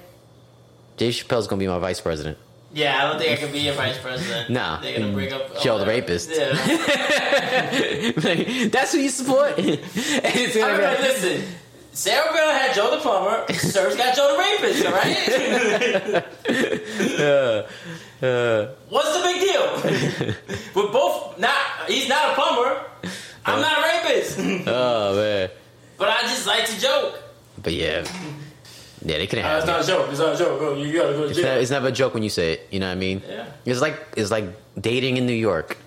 [0.96, 2.36] Dave Chappelle's gonna be my vice president.
[2.72, 4.50] Yeah, I don't think I can be a vice president.
[4.56, 6.30] Nah, they're gonna bring up Joe all the rapist.
[6.30, 6.52] Yeah.
[8.16, 9.54] Like, that's who you support.
[9.58, 11.42] it's gonna mean, be listen,
[11.92, 13.46] Sarah Palin had Joe the plumber.
[13.54, 14.84] Serge got Joe the rapist.
[14.86, 16.24] All right.
[18.20, 20.54] What's the big deal?
[20.74, 21.56] We're both not.
[21.88, 22.84] He's not a plumber.
[23.46, 24.38] I'm not a rapist.
[24.68, 25.50] Oh man.
[25.98, 27.22] But I just like to joke.
[27.62, 28.04] But yeah.
[29.02, 30.06] Yeah, they couldn't Uh, have it's not a joke.
[30.10, 30.58] It's not a joke.
[30.58, 30.74] Bro.
[30.76, 31.60] You gotta go to It's, never, jail.
[31.62, 32.68] it's never a joke when you say it.
[32.70, 33.22] You know what I mean?
[33.28, 33.46] Yeah.
[33.64, 34.44] It's like it's like
[34.78, 35.78] dating in New York.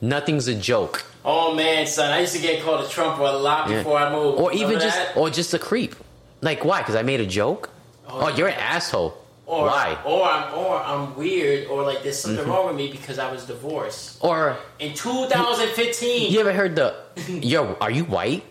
[0.00, 1.04] Nothing's a joke.
[1.24, 3.78] Oh man, son, I used to get called a trumper a lot Yeah.
[3.78, 4.38] before I moved.
[4.40, 5.16] Or even Remember just that?
[5.16, 5.94] or just a creep.
[6.42, 6.80] Like why?
[6.82, 7.70] Because I made a joke.
[8.06, 9.16] Oh, you're an asshole.
[9.46, 9.98] Or why?
[10.04, 13.44] Or I'm or I'm weird, or like there's something wrong with me because I was
[13.46, 16.32] divorced Or in 2015.
[16.32, 16.94] you ever heard the
[17.28, 17.74] yo?
[17.80, 18.42] Are you white?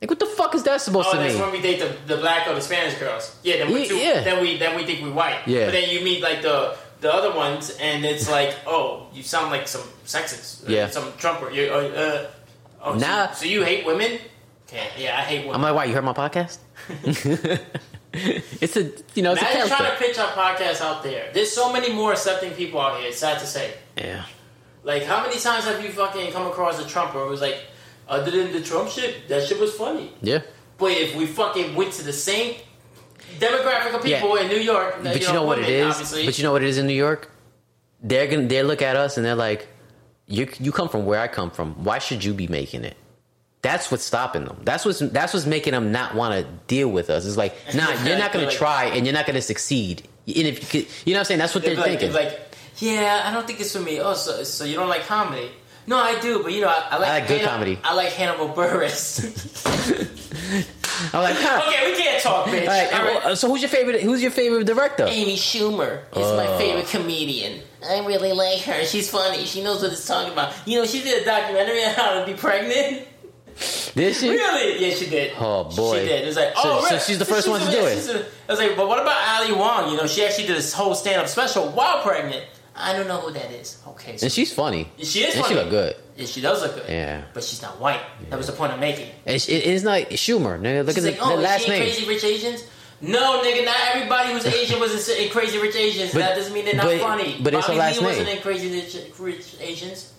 [0.00, 1.42] Like what the fuck is that supposed Oh, to that's mean?
[1.42, 3.36] when we date the, the black or the Spanish girls.
[3.42, 4.20] Yeah, then we Yeah, too, yeah.
[4.22, 5.40] then we then we think we white.
[5.46, 5.66] Yeah.
[5.66, 9.50] But then you meet like the the other ones, and it's like, oh, you sound
[9.50, 10.68] like some sexist.
[10.68, 10.90] uh, Yeah.
[10.90, 11.50] Some trumper.
[11.50, 12.26] You, uh, uh,
[12.84, 13.30] oh, so- Nah.
[13.32, 14.18] So, you hate women?
[14.68, 14.86] Okay.
[14.98, 15.54] Yeah, I hate women.
[15.56, 15.84] I'm like, why?
[15.86, 16.58] You heard my podcast?
[18.60, 21.30] it's a you know it's a trying to pitch our podcast out there.
[21.32, 23.08] There's so many more accepting people out here.
[23.08, 23.72] It's sad to say.
[23.96, 24.24] Yeah.
[24.82, 27.58] Like, how many times have you fucking come across a Trumper it was like,
[28.08, 30.12] other than the Trump shit, that shit was funny.
[30.22, 30.40] Yeah.
[30.78, 32.56] But if we fucking went to the same
[33.38, 35.94] demographic of people in New York, But you know what it women, is?
[35.94, 37.30] Obviously, But you know what it is in New York?
[38.02, 39.68] They're gonna they look at us and they're like,
[40.26, 41.84] You you come from where I come from.
[41.84, 42.96] Why should you be making it?
[43.62, 44.58] That's what's stopping them.
[44.64, 47.26] That's what's that's what's making them not want to deal with us.
[47.26, 50.02] It's like, nah, you're not gonna try and you're not gonna succeed.
[50.26, 51.38] And if you could, you know what I'm saying?
[51.38, 52.12] That's what they'd they're like, thinking.
[52.12, 52.40] like,
[52.78, 54.00] yeah, I don't think it's for me.
[54.00, 55.50] Oh, so, so you don't like comedy?
[55.86, 57.78] No, I do, but you know, I, I like, I like good comedy.
[57.82, 59.20] I like Hannibal Buress.
[61.14, 61.62] I'm like, huh.
[61.68, 62.60] okay, we can't talk, bitch.
[62.92, 64.02] All right, well, so who's your favorite?
[64.02, 65.06] Who's your favorite director?
[65.08, 66.36] Amy Schumer is Uh.
[66.36, 67.60] my favorite comedian.
[67.86, 68.84] I really like her.
[68.84, 69.44] She's funny.
[69.46, 70.52] She knows what it's talking about.
[70.66, 73.06] You know, she did a documentary on how to be pregnant.
[73.94, 74.30] Did she?
[74.30, 74.86] Really?
[74.86, 75.32] Yeah, she did.
[75.38, 76.00] Oh, boy.
[76.00, 76.22] she did.
[76.22, 77.00] It was like, oh, so really?
[77.00, 77.94] she's the first one to do it.
[77.96, 79.90] she's a- I was like, but what about Ali Wong?
[79.90, 82.44] You know, she actually did this whole stand-up special while pregnant.
[82.74, 83.78] I don't know who that is.
[83.88, 84.90] Okay, so And she's funny.
[84.98, 85.54] she is And funny.
[85.56, 85.96] she look good.
[86.16, 86.88] Yeah, she does look good.
[86.88, 87.22] Yeah.
[87.34, 88.00] but she's not white.
[88.30, 89.10] That was the point I'm making.
[89.26, 90.58] And she, it's not Schumer.
[90.58, 91.82] Nigga, look She's at like, the, oh, the last she in name.
[91.92, 92.64] Crazy Rich Asians?
[93.02, 96.12] No, nigga, not everybody who's Asian was in, in Crazy Rich Asians.
[96.12, 97.36] But- that doesn't mean they're not but- funny.
[97.42, 100.12] but it's her last Lee wasn't in Crazy Rich, Rich Asians.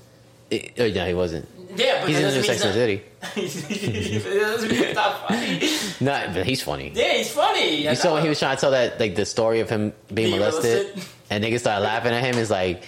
[0.52, 1.48] Eh, oh, yeah, he wasn't.
[1.76, 3.04] Yeah, but He's in the Sex and City.
[3.36, 3.56] he's
[4.24, 5.70] not- that doesn't mean he's not funny.
[6.02, 6.92] Nah, but he's funny.
[6.94, 7.88] Yeah, he's funny.
[7.88, 10.30] You saw when he was trying to tell that like the story of him being,
[10.30, 11.14] Being molested, molested?
[11.30, 12.38] and niggas started laughing at him.
[12.40, 12.82] It's like,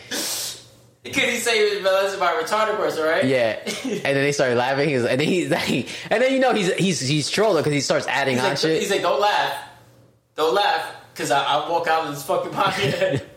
[1.05, 3.23] Could he say he was molested by a retarded person, right?
[3.25, 4.89] yeah, and then they started laughing.
[4.89, 7.81] He's, and then he's like, and then you know he's he's he's trolling because he
[7.81, 8.81] starts adding He's on like, shit.
[8.81, 9.55] he's like, don't laugh.
[10.35, 10.95] Don't laugh.
[11.13, 13.27] Because I'll walk out of this fucking pocket.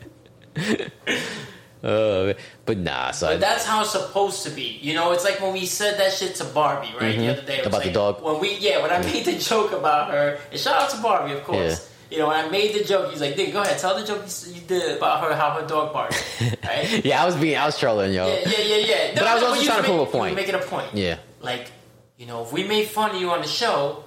[1.82, 2.32] Uh,
[2.66, 4.78] but nah, so But that's how it's supposed to be.
[4.82, 7.16] You know, it's like when we said that shit to Barbie, right?
[7.16, 7.54] The other day.
[7.54, 7.68] It Mm-hmm.
[7.68, 8.22] About the dog.
[8.22, 11.32] When we, yeah, when I made the joke about her, and shout out to Barbie,
[11.34, 11.90] of course.
[12.10, 14.22] You know, when I made the joke, he's like, "Nigga, go ahead, tell the joke
[14.46, 16.14] you did about her, how her dog barked."
[16.64, 17.04] Right?
[17.04, 18.26] yeah, I was being I was trolling yo.
[18.28, 19.14] yeah, yeah, yeah, yeah.
[19.14, 20.30] But I was also trying to make- prove a point.
[20.34, 20.86] were making a point.
[20.94, 21.18] Yeah.
[21.40, 21.70] Like,
[22.16, 24.04] you know, if we made fun of you on the show,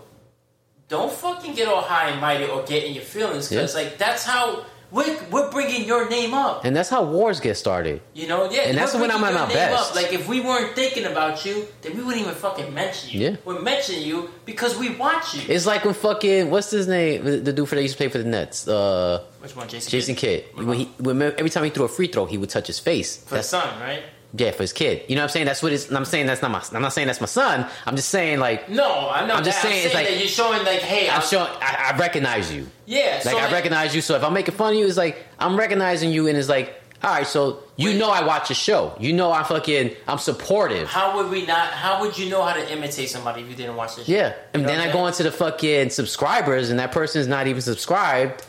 [0.88, 3.81] don't fucking get all high and mighty or get in your feelings because, Yeah.
[3.81, 6.65] like, that's how we're, we're bringing your name up.
[6.65, 8.01] and that's how wars get started.
[8.13, 8.61] You know, yeah.
[8.61, 9.91] And that's when I'm at my best.
[9.91, 9.95] Up.
[9.95, 13.29] Like, if we weren't thinking about you, then we wouldn't even fucking mention you.
[13.29, 13.35] Yeah.
[13.45, 15.41] We're mentioning you because we watch you.
[15.47, 18.09] It's like when fucking what's his name, the the dude for that used to play
[18.09, 19.89] for the Nets, uh, Which one, Jason?
[19.91, 20.45] Jason Kidd.
[20.55, 23.17] When he, when every time he threw a free throw, he would touch his face.
[23.17, 24.03] For the That's son, right?
[24.38, 25.03] Yeah, for his kid.
[25.07, 25.45] You know what I'm saying?
[25.47, 25.91] That's what it's.
[25.91, 26.64] I'm saying that's not my.
[26.73, 27.65] I'm not saying that's my son.
[27.85, 29.34] I'm just saying like No, I know.
[29.35, 29.68] I'm just that.
[29.69, 31.51] saying, it's like- that you're showing, like, hey, I'm I'm showing.
[31.61, 32.68] I, I recognize you.
[32.85, 34.01] Yeah, Like so I recognize you.
[34.01, 36.76] So if I'm making fun of you, it's like I'm recognizing you, and it's like,
[37.03, 38.93] all right, so you know I watch your show.
[38.99, 40.88] You know I fucking I'm supportive.
[40.89, 41.69] How would we not?
[41.69, 44.06] How would you know how to imitate somebody if you didn't watch this?
[44.06, 44.11] show?
[44.14, 47.22] Yeah, and You know then I I'm go into the fucking subscribers, and that person
[47.22, 48.45] is not even subscribed,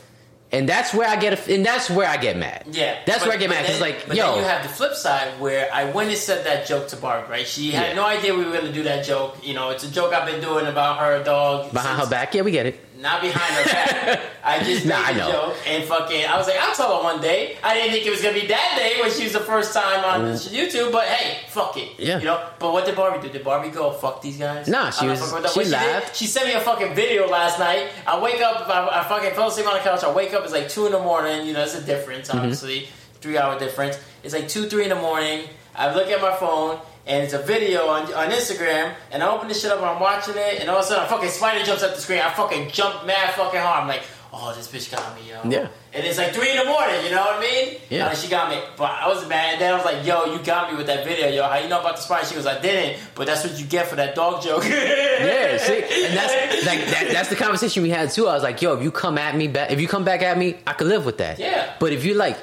[0.51, 2.63] and that's where I get, a, and that's where I get mad.
[2.71, 3.63] Yeah, that's but- where I get mad.
[3.65, 6.17] then- It's like, but yo, then you have the flip side where I went and
[6.17, 7.29] said that joke to Barb.
[7.29, 7.47] Right?
[7.47, 7.93] She had Yeah.
[7.95, 9.37] no idea we were going to do that joke.
[9.43, 12.33] You know, it's a joke I've been doing about her dog behind since- her back.
[12.35, 12.79] Yeah, we get it.
[13.01, 14.21] Not behind her back.
[14.43, 15.31] I just made Nah, I the know.
[15.31, 16.25] joke and fucking.
[16.25, 17.57] I was like, I'll tell her one day.
[17.63, 20.05] I didn't think it was gonna be that day when she was the first time
[20.05, 20.91] on YouTube.
[20.91, 21.99] But hey, fuck it.
[21.99, 22.19] Yeah.
[22.19, 22.47] You know.
[22.59, 23.33] But what did Barbie do?
[23.33, 24.67] Did Barbie go fuck these guys?
[24.67, 25.71] Nah, she was- she did?
[25.71, 26.15] laughed.
[26.15, 27.89] She sent me a fucking video last night.
[28.05, 28.69] I wake up.
[28.69, 30.03] I, I fucking fell asleep on the couch.
[30.03, 30.43] I wake up.
[30.43, 31.47] It's like two in the morning.
[31.47, 32.27] You know, it's a difference.
[32.29, 32.37] Mm-hmm.
[32.37, 32.87] Obviously,
[33.19, 33.99] three hour difference.
[34.23, 35.47] It's like two, three in the morning.
[35.75, 36.79] I look at my phone.
[37.07, 39.99] And it's a video on, on Instagram, and I open this shit up and I'm
[39.99, 42.19] watching it, and all of a sudden a fucking spider jumps up the screen.
[42.19, 43.81] I fucking jump mad fucking hard.
[43.81, 44.03] I'm like,
[44.33, 45.41] oh, this bitch got me, yo.
[45.49, 45.67] Yeah.
[45.93, 47.77] And it's like three in the morning, you know what I mean?
[47.89, 48.07] Yeah.
[48.07, 49.53] And she got me, but I was mad.
[49.53, 51.43] And then I was like, yo, you got me with that video, yo.
[51.43, 52.25] How you know about the spider?
[52.25, 54.63] She goes, I didn't, but that's what you get for that dog joke.
[55.21, 58.27] Yeah, see, and that's like that, that's the conversation we had too.
[58.27, 60.35] I was like, "Yo, if you come at me back, if you come back at
[60.35, 61.75] me, I could live with that." Yeah.
[61.79, 62.39] But if you like,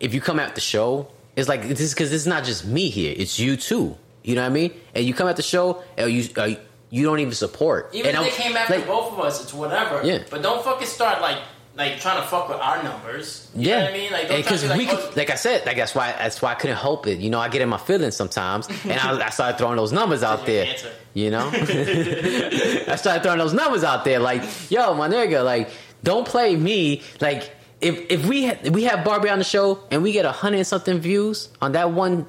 [0.00, 3.14] if you come at the show, it's like this because it's not just me here;
[3.14, 3.98] it's you too.
[4.22, 4.72] You know what I mean?
[4.94, 6.50] And you come at the show, and you uh,
[6.90, 7.90] you don't even support.
[7.94, 10.02] Even and if they came after like, both of us, it's whatever.
[10.04, 10.22] Yeah.
[10.30, 11.38] But don't fucking start like
[11.74, 13.50] like trying to fuck with our numbers.
[13.54, 14.12] You yeah, know what I mean?
[14.12, 16.52] Like because be we, like, could, oh, like I said, like that's why that's why
[16.52, 17.18] I couldn't help it.
[17.18, 20.22] You know, I get in my feelings sometimes, and I, I started throwing those numbers
[20.22, 20.66] out there.
[20.66, 20.92] answer.
[21.14, 25.70] You know, I started throwing those numbers out there, like, yo, my nigga, like,
[26.02, 27.02] don't play me.
[27.20, 27.50] Like,
[27.80, 30.64] if if we ha- we have Barbie on the show and we get a hundred
[30.64, 32.26] something views on that one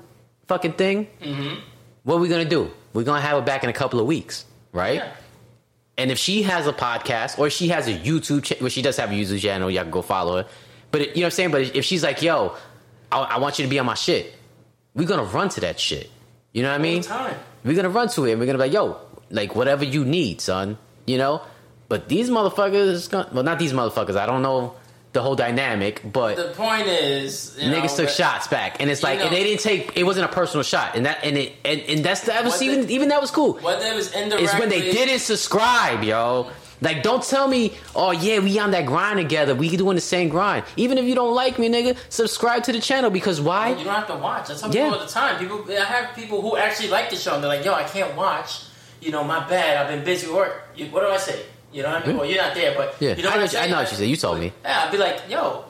[0.48, 1.60] fucking thing, Mm-hmm.
[2.03, 2.71] What are we gonna do?
[2.93, 4.95] We're gonna have it back in a couple of weeks, right?
[4.95, 5.13] yeah.
[5.97, 8.97] And if she has a podcast or she has a YouTube, cha- well, she does
[8.97, 10.49] have a YouTube channel, y'all can go follow her.
[10.91, 11.51] But it, you know what I'm saying?
[11.51, 12.55] But if she's like, yo,
[13.11, 14.34] I, I want you to be on my shit,
[14.95, 16.09] we're gonna run to that shit.
[16.51, 17.03] You know what I mean?
[17.63, 18.99] We're gonna run to it and we're gonna be like, yo,
[19.30, 20.77] like whatever you need, son.
[21.05, 21.41] You know?
[21.89, 24.15] But these motherfuckers, gonna, well, not these motherfuckers.
[24.15, 24.75] I don't know
[25.14, 29.03] the whole dynamic, but The point is, you niggas know, took shots back, and it's
[29.03, 29.95] like know- and they didn't take.
[29.95, 32.60] It wasn't a personal shot, and that and it and, and that's that was What
[32.60, 33.53] the- even even that was cool.
[33.53, 36.49] Whether it was indirectly, It's when they didn't subscribe, yo.
[36.81, 39.56] Like, don't tell me, oh yeah, we on that grind together.
[39.56, 40.65] We doing the same grind.
[40.76, 43.69] Even if you don't like me, nigga, subscribe to the channel because why?
[43.69, 44.49] You don't have to watch.
[44.49, 44.85] I tell Yeah.
[44.85, 45.38] people all the time.
[45.40, 47.35] People, I have people who actually like the show.
[47.35, 48.61] and They're like, "Yo, I can't watch.
[48.99, 49.77] You know, my bad.
[49.77, 50.68] I've been busy work.
[50.91, 51.40] What do I say?
[51.73, 52.17] You know what I mean?
[52.17, 53.91] Well, you're not there, but Yeah, you know I what know you- I know what
[53.91, 54.07] you said.
[54.07, 54.53] You told me.
[54.63, 55.65] Yeah, I'd be like, "Yo,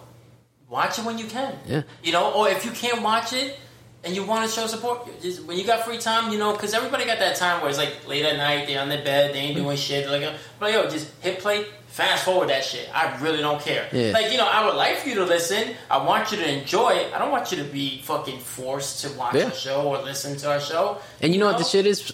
[0.70, 1.58] watch it when you can.
[1.68, 1.82] Yeah.
[2.04, 3.58] You know, or if you can't watch it
[4.04, 6.74] and you want to show support, just when you got free time, you know, because
[6.74, 9.40] everybody got that time where it's like late at night, they're on their bed, they
[9.40, 10.06] ain't doing shit.
[10.06, 12.90] They're like, uh, but yo, just hit play, fast forward that shit.
[12.94, 13.88] I really don't care.
[13.94, 14.12] Yeah.
[14.12, 15.76] Like, you know, I would like for you to listen.
[15.90, 17.14] I want you to enjoy it.
[17.14, 19.46] I don't want you to be fucking forced to watch Yeah.
[19.46, 20.98] our show or listen to our show.
[21.22, 22.12] And you know what the shit is?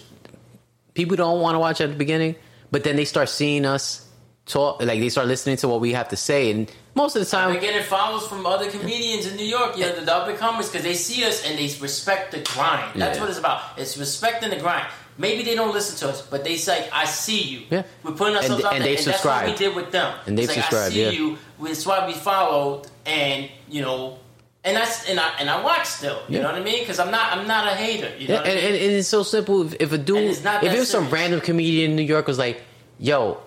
[0.94, 2.36] People don't want to watch at the beginning,
[2.70, 4.06] but then they start seeing us
[4.46, 4.82] talk.
[4.82, 7.54] Like they start listening to what we have to say, and most of the time,
[7.54, 10.68] We're getting follows from other comedians in New York, you know, the, up and comers,
[10.68, 13.00] because they see us and they respect the grind.
[13.00, 13.22] That's Yeah.
[13.22, 13.62] what it's about.
[13.76, 14.86] It's respecting the grind.
[15.18, 17.82] Maybe they don't listen to us, but they say, "I see you." Yeah.
[18.02, 20.14] We're putting ourselves And- out and there, and that's what we did with them.
[20.26, 21.10] And they've like, subscribed, I see yeah.
[21.10, 21.38] you.
[21.62, 24.18] That's why we followed, and you know,
[24.64, 26.20] and that's and I and I watch still.
[26.28, 26.42] You Yeah.
[26.42, 26.80] know what I mean?
[26.80, 28.10] Because I'm not I'm not a hater.
[28.18, 28.64] You know Yeah, what I mean?
[28.64, 29.66] and, and it's so simple.
[29.66, 32.62] If, if a dude, if it was some random comedian in New York was like,
[32.98, 33.38] "Yo,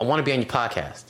[0.00, 1.04] I want to be on your podcast,"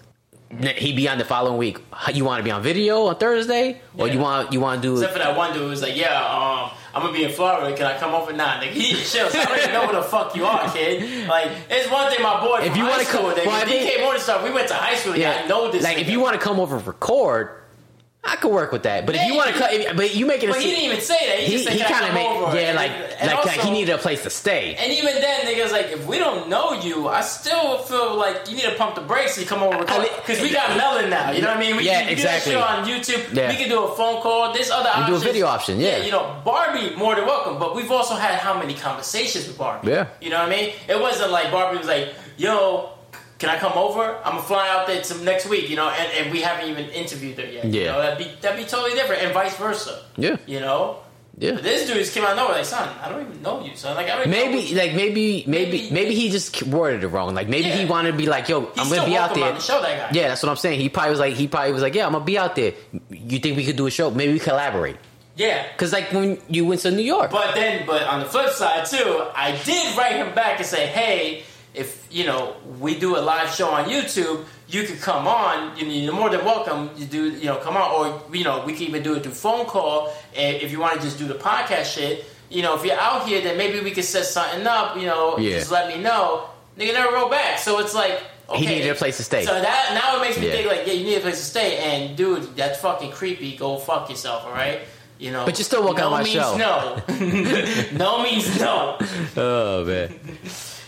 [0.76, 1.78] he'd be on the following week.
[2.14, 4.14] You want to be on video on Thursday, or Yeah.
[4.14, 6.14] you want you want to do Except for that one dude who was like, "Yeah,
[6.16, 7.76] um, I'm gonna be in Florida.
[7.76, 9.28] Can I come over?" Nah, nigga, he chill.
[9.28, 11.28] So I don't even know where the fuck you are, kid.
[11.28, 12.60] Like, it's one thing, my boy.
[12.62, 14.42] If you wanna school, come- nigga, well, I mean- DK Morningstar.
[14.44, 15.14] We went to high school.
[15.16, 15.82] Yeah, I know this.
[15.82, 17.50] Like if you want to come over and record,
[18.26, 19.06] I could work with that.
[19.06, 20.48] But if you want to, cut, but you make it.
[20.48, 21.38] but a he didn't even say that.
[21.40, 23.60] He, He, just said, he kind of made over?" yeah, like and like, like also-
[23.62, 24.74] he needed a place to stay.
[24.76, 28.56] And even then, niggas like, if we don't know you, I still feel like you
[28.56, 31.30] need to pump the brakes and come over because we got melon now.
[31.30, 31.76] You know what I mean?
[31.76, 32.52] We, Yeah, we exactly.
[32.52, 33.34] Do show on YouTube.
[33.34, 33.48] Yeah.
[33.48, 34.52] We can do a phone call.
[34.52, 35.98] There's other We do a video option, yeah.
[36.04, 37.58] you know, Barbie more than welcome.
[37.58, 39.88] But we've also had how many conversations with Barbie?
[39.90, 40.06] Yeah.
[40.20, 40.74] you know what I mean.
[40.88, 42.90] It wasn't like Barbie was like, "Yo."
[43.38, 44.16] Can I come over?
[44.24, 46.86] I'm gonna fly out there to next week, you know, and, and we haven't even
[46.90, 47.66] interviewed her yet.
[47.66, 47.92] You Yeah.
[47.92, 50.04] know, that'd be that'd be totally different, and vice versa.
[50.16, 51.00] Yeah, You know,
[51.38, 51.52] yeah.
[51.52, 53.76] but this dude just came out of nowhere like, son, I don't even know you,
[53.76, 53.94] son.
[53.94, 57.08] Like, I don't even know Maybe like maybe maybe Maybe- maybe he just worded it
[57.08, 57.34] wrong.
[57.34, 59.52] Like maybe he wanted to be like, yo, He's I'm gonna be out there.
[59.52, 60.18] the show, that guy.
[60.18, 60.80] Yeah, that's what I'm saying.
[60.80, 62.72] He probably was like, he probably was like, yeah, I'm gonna be out there.
[63.10, 64.10] You think we could do a show?
[64.10, 64.96] Maybe we collaborate.
[65.36, 65.66] Yeah.
[65.76, 68.86] Cause like when you went to New York, But then, but on the flip side
[68.86, 71.42] too, I did write him back and say, hey,
[71.76, 75.76] if you know we do a live show on YouTube, you could come on.
[75.76, 76.90] You- You're more than welcome.
[76.96, 79.32] You do, you know, come on, or you know, we can even do it through
[79.34, 80.12] phone call.
[80.36, 83.26] And if you want to just do the podcast shit, you know, if you're out
[83.28, 84.96] here, then maybe we could set something up.
[84.96, 85.58] You know, Yeah.
[85.58, 86.48] just let me know.
[86.78, 88.20] Nigga never wrote back, so it's like.
[88.48, 88.60] Okay.
[88.60, 89.44] He needed a place to stay.
[89.44, 90.52] So that now it makes me Yeah.
[90.52, 93.56] think like, yeah, you need a place to stay, and dude, that's fucking creepy.
[93.56, 94.78] Go fuck yourself, all right?
[95.18, 95.44] You know.
[95.44, 96.56] But you're still welcome no on my means show.
[96.56, 97.02] No.
[98.04, 98.98] no means no.
[99.36, 100.14] oh man,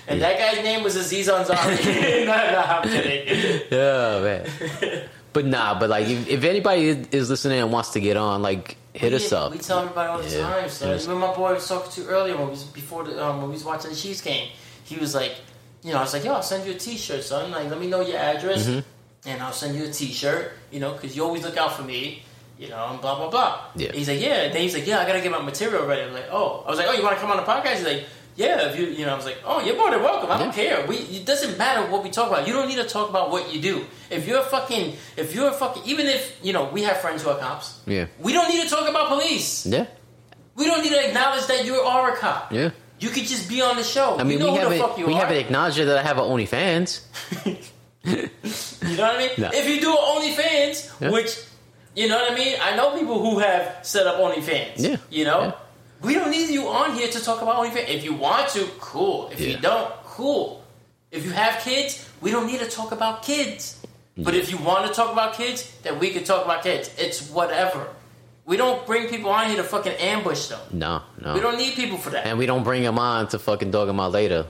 [0.09, 1.85] And that guy's name was Aziz Ansari.
[2.27, 3.63] no, no, I'm kidding.
[3.73, 5.09] oh man.
[5.33, 8.41] But nah, but like if, if anybody is- is listening and wants to get on,
[8.43, 9.53] like hit us up.
[9.53, 10.43] We tell everybody all the Yeah.
[10.43, 10.69] time.
[10.71, 13.23] So Hit us- even my boy was talking to earlier when we was before the,
[13.23, 14.49] um, when we was watching the Chiefs game.
[14.85, 15.35] He was like,
[15.85, 17.51] you know, I was like, yo, I'll send you a T-shirt, son.
[17.51, 19.29] Like, let me know your address, Mm-hmm.
[19.29, 20.53] and I'll send you a T-shirt.
[20.73, 22.23] You know, because you always look out for me.
[22.59, 23.61] You know, and blah blah blah.
[23.77, 23.93] Yeah.
[23.93, 24.43] He's like, yeah.
[24.45, 26.03] And then he's like, yeah, I gotta get my material ready.
[26.03, 27.77] I'm like, oh, I was like, oh, you want to come on the podcast?
[27.77, 28.05] He's like,
[28.39, 30.31] yeah, if you, you know, I was like, oh, you're more than welcome.
[30.31, 30.77] I don't Yeah.
[30.77, 30.87] care.
[30.87, 32.47] We, it doesn't matter what we talk about.
[32.47, 33.85] You don't need to talk about what you do.
[34.11, 34.85] If you're fucking,
[35.17, 37.81] if you're fucking, even if you know, we have friends who are cops.
[37.87, 38.07] Yeah.
[38.21, 39.67] We don't need to talk about police.
[39.67, 39.87] Yeah.
[40.55, 42.53] We don't need to acknowledge that you are a cop.
[42.53, 42.71] Yeah.
[43.01, 44.19] You could just be on the show.
[44.19, 45.21] I mean, you know we haven't we are.
[45.21, 46.89] haven't acknowledged that I have an OnlyFans.
[48.05, 49.31] You know what I mean?
[49.39, 49.51] No.
[49.53, 51.11] If you do OnlyFans, Yeah.
[51.11, 51.37] which
[51.95, 54.73] you know what I mean, I know people who have set up OnlyFans.
[54.79, 54.97] Yeah.
[55.11, 55.53] You know, Yeah.
[56.03, 57.89] We don't need you on here to talk about OnlyFans.
[57.89, 59.29] If you want to, cool.
[59.33, 60.65] If you don't, cool.
[61.11, 63.81] If you have kids, we don't need to talk about kids.
[64.17, 66.91] But if you want to talk about kids, then we can talk about kids.
[66.99, 67.87] It's whatever.
[68.45, 70.61] We don't bring people on here to fucking ambush them.
[70.73, 71.35] No, no.
[71.35, 72.27] We don't need people for that.
[72.27, 74.47] and we don't bring them on to fucking dog them out later.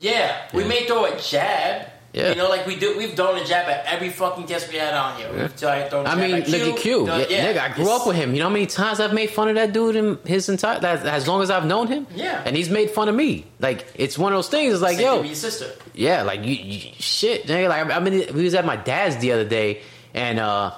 [0.00, 0.68] Yeah, we Yeah.
[0.68, 1.86] may throw a jab.
[2.12, 2.30] Yeah.
[2.30, 2.96] You know, like we do.
[2.98, 5.32] We've thrown a jab at every fucking guest we had on here.
[5.32, 7.06] We've tried throwing a I mean, look at Q.
[7.06, 8.34] done- Yeah, nigga, I grew up with him.
[8.34, 11.06] You know how many times I've made fun of that dude in his entire that
[11.06, 12.06] as long as I've known him.
[12.14, 12.42] Yeah.
[12.44, 13.46] and he's made fun of me.
[13.60, 14.74] Like it's one of those things.
[14.74, 15.70] It's like, Same yo, your sister.
[15.94, 17.68] yeah, like you, you shit, nigga.
[17.70, 19.80] Like I mean, we was at my dad's the other day,
[20.12, 20.72] and uh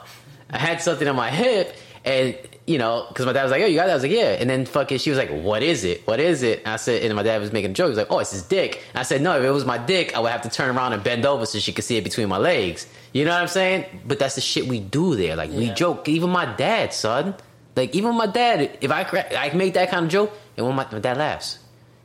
[0.50, 1.74] I had something on my hip,
[2.04, 2.36] and
[2.66, 4.36] you know, because my dad was like, "Yo, you got that?" I was like, "Yeah."
[4.40, 6.06] And then fucking, she was like, "What is it?
[6.06, 7.86] What is it?" And I said, and my dad was making a joke.
[7.86, 9.76] He was like, "Oh, it's his dick." And I said, "No, if it was my
[9.78, 12.04] dick, I would have to turn around and bend over so she could see it
[12.04, 13.84] between my legs." You know what I'm saying?
[14.06, 15.36] But that's the shit we do there.
[15.36, 15.74] Like we Yeah.
[15.74, 16.08] joke.
[16.08, 17.34] Even my dad, son.
[17.76, 19.02] Like even my dad, if I
[19.36, 21.58] I make that kind of joke, and when my, my dad laughs,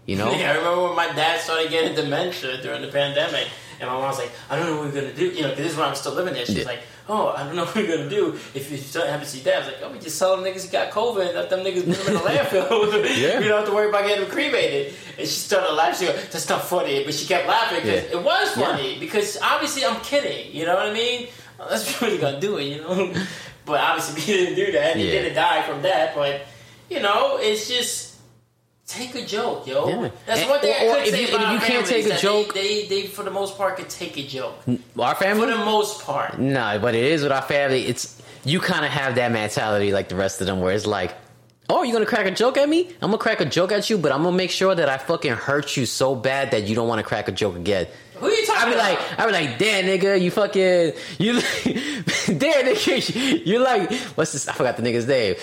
[0.06, 0.32] you know.
[0.38, 3.48] Yeah, I remember when my dad started getting dementia during the pandemic,
[3.80, 5.64] and my mom was like, "I don't know what we're gonna do." You know, because
[5.64, 6.46] this is when I'm still living there.
[6.46, 6.64] She's Yeah.
[6.66, 9.56] like, "Oh, I don't know what we're gonna do if you still haven't seen dad."
[9.56, 11.86] I was like, "Oh, we just tell them niggas got COVID and let them niggas
[11.88, 13.18] put him in the landfill.
[13.18, 13.40] Yeah.
[13.40, 16.08] We don't have to worry about getting him cremated." And she started laughing.
[16.08, 18.18] She goes, "That's not funny," but she kept laughing because Yeah.
[18.20, 18.98] it was funny.
[19.00, 20.54] Because obviously I'm kidding.
[20.56, 21.28] You know what I mean?
[21.70, 22.64] That's really gonna do it.
[22.66, 23.14] You know,
[23.66, 24.96] but obviously he didn't do that.
[24.96, 25.22] He Yeah.
[25.24, 26.16] didn't die from that.
[26.16, 26.42] But
[26.90, 28.09] you know, it's just.
[28.90, 29.88] Take a joke, yo.
[29.88, 30.10] Yeah.
[30.26, 32.06] That's And- one thing or- I could if say you- about if you can't take
[32.08, 34.56] a joke- they, they, they, for the most part, could take a joke.
[34.98, 36.40] Our family, For the most part.
[36.40, 37.86] Nah, but it is with our family.
[37.86, 41.14] It's you kind of have that mentality like the rest of them, where it's like,
[41.70, 42.88] oh, you gonna crack a joke at me?
[43.02, 45.34] I'm gonna crack a joke at you, but I'm gonna make sure that I fucking
[45.34, 47.86] hurt you so bad that you don't want to crack a joke again.
[48.16, 48.90] Who are you talking I be about?
[48.90, 51.34] like, I be like, damn nigga, you fucking, you,
[52.38, 54.48] damn nigga, you're like, what's this?
[54.48, 55.36] I forgot the nigga's name.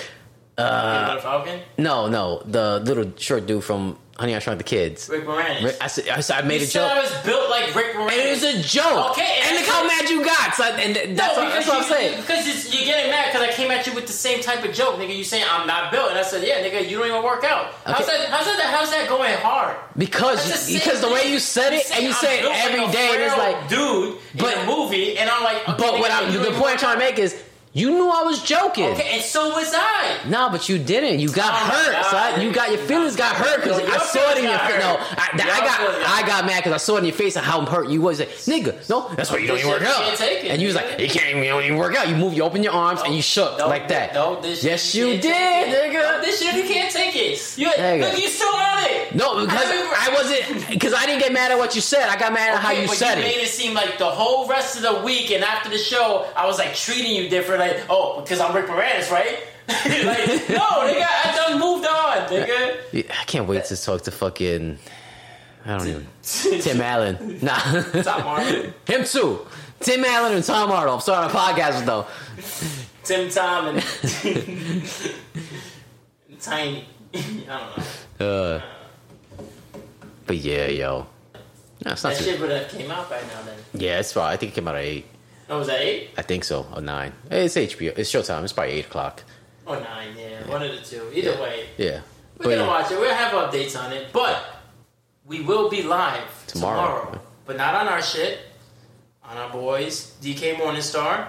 [0.58, 1.60] Uh, Falcon?
[1.78, 5.10] No, no, the little short dude from Honey I Shrunk the Kids.
[5.10, 5.62] Rick Moranis.
[5.62, 6.90] Rick- I said, I, said, I made you a joke.
[6.90, 8.12] I was built like Rick Moranis.
[8.12, 9.10] And it was a joke.
[9.10, 10.54] Okay, and and look how mad you got.
[10.54, 12.20] So, and that's, no, what, that's what I'm you- saying.
[12.22, 14.72] Because it's, you're getting mad because I came at you with the same type of
[14.72, 15.14] joke, nigga.
[15.14, 17.74] You saying I'm not built, and I said, yeah, nigga, you don't even work out.
[17.84, 18.28] How's that?
[18.30, 18.72] How's that?
[18.74, 19.76] How's that going hard?
[19.98, 22.54] Because That's the same because the way you said it and you say it built
[22.84, 23.68] like day, and it's like.
[23.68, 26.78] dude But- in a movie, and I'm like, okay, But what I'm, the point I'm
[26.78, 27.36] trying to make is,
[27.77, 28.86] you knew I was joking.
[28.93, 30.19] Okay, and so was I.
[30.28, 31.20] No, but you didn't.
[31.20, 31.93] You got Oh hurt.
[31.93, 32.11] God.
[32.11, 32.40] son.
[32.40, 34.81] You got your feelings got hurt because I saw it in your face.
[34.81, 34.97] No.
[34.98, 35.81] I, I got
[36.24, 38.19] I got mad because I saw it in your face how hurt you was.
[38.20, 40.20] Like, nigga, no, that's why you don't even work out.
[40.20, 42.09] it, and you was like, you can't even, you even work out.
[42.09, 44.15] You move, you open your arms, and you shook No, like that.
[44.15, 46.03] No, this yes, shit you did, nigga.
[46.03, 47.59] No, this shit you can't take it.
[47.59, 48.01] You, Nigga.
[48.11, 49.05] look, you still on it.
[49.16, 52.09] No, because I I wasn't because I didn't get mad at what you said.
[52.09, 53.26] I got mad at how you but said you it.
[53.26, 56.47] made it seem like the whole rest of the week and after the show, I
[56.47, 57.60] was like treating you different.
[57.60, 59.40] Like, oh, because I'm Rick Moranis, right?
[59.68, 63.10] like, no, nigga, I done moved on, nigga.
[63.10, 64.78] I can't wait to talk to fucking.
[65.64, 66.06] I don't even.
[66.60, 67.38] Tim Allen.
[67.43, 67.59] Nah.
[68.02, 69.47] Tom Martin, Him too.
[69.80, 70.94] Tim Allen and Tom Arnold.
[70.97, 72.06] I'm starting a podcast with though.
[73.02, 73.82] Tim Tom, and
[76.40, 76.84] Tiny.
[77.14, 77.76] I don't
[78.20, 78.26] know.
[78.26, 78.60] Uh,
[80.27, 81.07] but yeah, yo.
[81.85, 82.24] No, it's not That too.
[82.24, 83.43] shit would have came out by now.
[83.44, 83.59] Then.
[83.74, 84.32] Yeah, it's fine.
[84.32, 85.07] I think it came out at eight.
[85.48, 86.66] Oh, was that eight I think so.
[86.74, 87.12] Or nine.
[87.31, 87.97] It's HBO.
[87.97, 88.43] It's Showtime.
[88.44, 89.23] It's probably eight o'clock.
[89.66, 90.09] or nine?
[90.19, 91.11] Yeah, one of the two.
[91.15, 91.40] Either Yeah.
[91.40, 91.90] way, Yeah.
[91.94, 92.01] we're
[92.39, 92.66] But gonna yeah.
[92.66, 92.98] watch it.
[93.01, 94.44] We'll have updates on it, but
[95.27, 96.81] we will be live Tomorrow.
[96.81, 98.39] tomorrow, but not on our shit.
[99.24, 101.28] On our boys, DK Morningstar.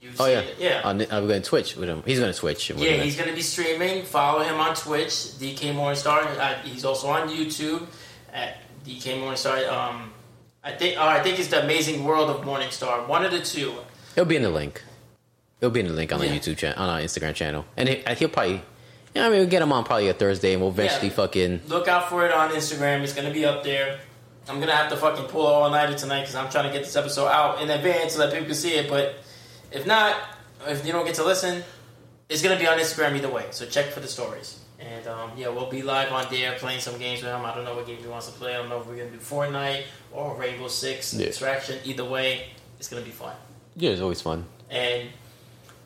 [0.00, 0.40] You've Oh seen yeah.
[0.40, 0.56] it.
[0.58, 0.80] yeah.
[0.84, 2.02] On, uh, we're gonna Twitch with him.
[2.04, 2.68] He's gonna Twitch.
[2.68, 4.04] and we're Yeah, gonna- he's going to be streaming.
[4.04, 6.38] Follow him on Twitch, DK Morningstar.
[6.38, 7.86] Uh, he's also on YouTube
[8.34, 9.66] at DK Morningstar.
[9.70, 10.12] Um,
[10.62, 13.06] I think, oh, I think it's the Amazing World of Morningstar.
[13.08, 13.74] One of the two.
[14.16, 14.82] It'll be in the link.
[15.60, 16.34] It'll be in the link on the Yeah.
[16.36, 18.62] YouTube channel, on our Instagram channel, and he, he'll probably.
[19.14, 21.14] Yeah, I mean, we'll get him on probably a Thursday, and we'll eventually Yeah.
[21.14, 21.62] fucking.
[21.68, 23.02] Look out for it on Instagram.
[23.02, 24.00] It's going to be up there.
[24.48, 26.84] I'm going to have to fucking pull all nighter tonight because I'm trying to get
[26.84, 28.90] this episode out in advance so that people can see it.
[28.90, 29.14] But
[29.70, 30.16] if not,
[30.66, 31.62] if you don't get to listen,
[32.28, 33.46] it's going to be on Instagram either way.
[33.52, 34.58] So check for the stories.
[34.94, 37.44] And um, yeah, we'll be live on there playing some games with him.
[37.44, 38.54] I don't know what game he wants to play.
[38.54, 41.26] I don't know if we're to do Fortnite or Rainbow Six Yeah.
[41.28, 41.78] Extraction.
[41.84, 42.46] Either way,
[42.78, 43.34] it's to be fun.
[43.76, 44.44] Yeah, it's always fun.
[44.70, 45.08] And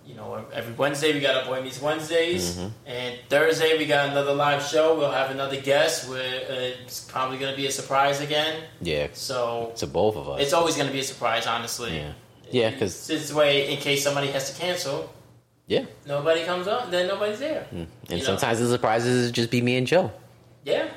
[0.06, 2.68] you know, every Wednesday we got our Boy Meets Wednesdays, Mm-hmm.
[2.86, 4.96] and Thursday we got another live show.
[4.96, 6.08] We'll have another guest.
[6.08, 8.62] Where uh, it's probably going to be a surprise again.
[8.80, 10.40] Yeah, So to both of us.
[10.40, 11.94] it's always going to be a surprise, honestly.
[11.96, 12.12] yeah,
[12.50, 15.12] yeah, because this way, in case somebody has to cancel,
[15.68, 17.66] yeah, nobody comes up, then nobody's there.
[17.70, 18.22] and You know?
[18.24, 20.10] sometimes the surprises is just be me and Joe.
[20.64, 20.88] Yeah.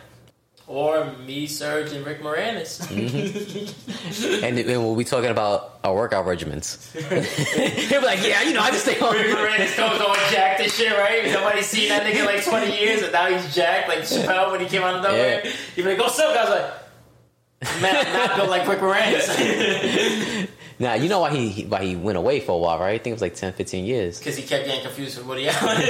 [0.68, 2.80] Or me, Serge, and Rick Moranis.
[2.88, 4.41] Mm-hmm.
[4.45, 6.91] And, and we'll be talking about our workout regimens.
[7.89, 9.14] He'll be like, yeah, you know, I just stay home.
[9.14, 11.26] Rick Moranis comes all jacked and shit, right?
[11.26, 14.61] Nobody's seen that nigga in like 20 years, and now he's jacked, like Chappelle when
[14.61, 15.41] he came out of nowhere.
[15.43, 15.52] Yeah.
[15.76, 16.35] He'd be like, go silk.
[16.38, 20.48] I was like, man, I'm not built like Rick Moranis.
[20.82, 22.95] Now, you know why he he- why he went away for a while, right?
[22.95, 24.18] I think it was like 10, 15 years.
[24.20, 25.82] Because he kept getting confused with Woody Allen.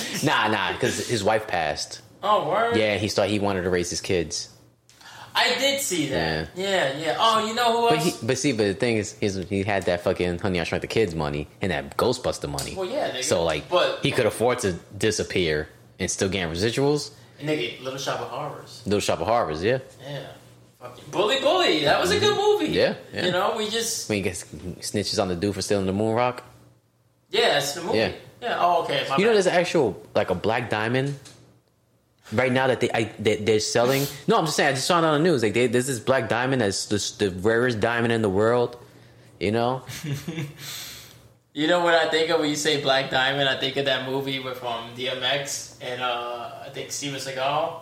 [0.24, 2.00] Nah, nah, because his wife passed.
[2.22, 2.76] oh, word?
[2.76, 3.32] Yeah, he started.
[3.32, 4.48] He wanted to raise his kids.
[5.34, 6.48] I did see that.
[6.56, 7.16] Yeah, yeah.
[7.18, 8.20] Oh, you know who But else?
[8.20, 10.80] he, but see, but the thing is, is he had that fucking Honey I Shrunk
[10.80, 12.74] the Kids money and that Ghostbuster money.
[12.74, 13.10] well, yeah.
[13.10, 13.22] Nigga.
[13.24, 15.68] So like, but he could afford to disappear
[15.98, 17.10] and still gain residuals.
[17.42, 18.80] nigga, Little Shop of Horrors.
[18.86, 19.78] Little Shop of Horrors, yeah.
[20.02, 20.26] Yeah.
[21.10, 21.84] Bully Bully.
[21.84, 22.72] That was a good movie.
[22.72, 23.26] Yeah, yeah.
[23.26, 26.14] You know, we just When he gets snitches on the dude for stealing the moon
[26.14, 26.42] rock.
[27.30, 27.98] yeah, that's the movie.
[27.98, 28.12] Yeah.
[28.42, 28.56] Yeah.
[28.60, 29.06] Oh, okay.
[29.08, 29.34] My You know, bad.
[29.36, 31.18] there's actual like a black diamond
[32.32, 34.06] right now that they I, they, they're selling.
[34.28, 34.70] No, I'm just saying.
[34.70, 35.42] I just saw it on the news.
[35.42, 38.76] Like, they, there's this black diamond that's the, the rarest diamond in the world.
[39.40, 39.82] You know,
[41.52, 43.48] You know what I think of when you say Black Diamond?
[43.48, 47.80] I think of that movie with um, DMX and uh, I think Steven Seagal.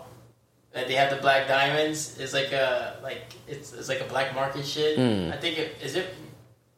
[0.75, 2.19] That they have the black diamonds.
[2.19, 4.97] It's like a like it's it's like a black market shit.
[4.99, 5.33] Hmm.
[5.33, 6.13] I think it is it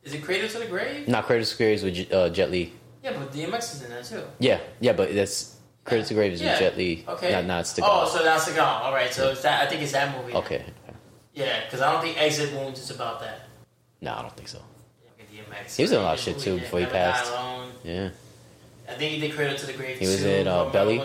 [0.04, 1.08] is it Cradle to the Grave?
[1.08, 2.72] not Credit Squares with J- uh, Jet Li.
[3.02, 4.22] Yeah, but DMX is in that too.
[4.38, 6.50] Yeah, yeah, but that's Cradle to the Graves Yeah.
[6.52, 7.04] with Jet Li.
[7.08, 7.32] Okay.
[7.32, 7.84] not, not Seagal.
[7.86, 8.58] Oh, so that's Seagal.
[8.82, 9.62] All right, so it's that.
[9.62, 10.34] I think it's that movie.
[10.34, 10.64] okay.
[11.32, 13.40] Yeah, because I don't think Exit Wounds is about that.
[14.00, 14.58] No, I don't think so.
[15.32, 15.76] DMX.
[15.76, 17.30] He was in a lot of shit, too, before he passed.
[17.84, 18.10] Yeah,
[18.88, 19.98] I think he did Cradle to the Grave.
[19.98, 20.28] He was too.
[20.28, 20.98] in, uh, Belly?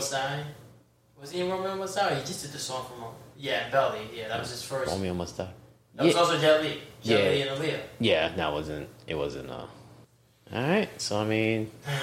[1.22, 2.16] Was he in Romeo Must Die?
[2.16, 3.06] He just did the song from
[3.38, 4.02] Yeah, Belly.
[4.14, 4.92] Yeah, that was his first.
[4.92, 5.50] Romeo must die.
[5.96, 6.20] That was Yeah.
[6.20, 6.82] also Jet Li.
[7.04, 7.30] Jet Yeah.
[7.30, 7.80] Li and Aaliyah.
[8.00, 8.90] Yeah, that wasn't.
[9.08, 9.50] It wasn't.
[9.50, 9.66] Uh.
[10.54, 10.90] All right.
[11.02, 12.00] So I mean, Oh, man.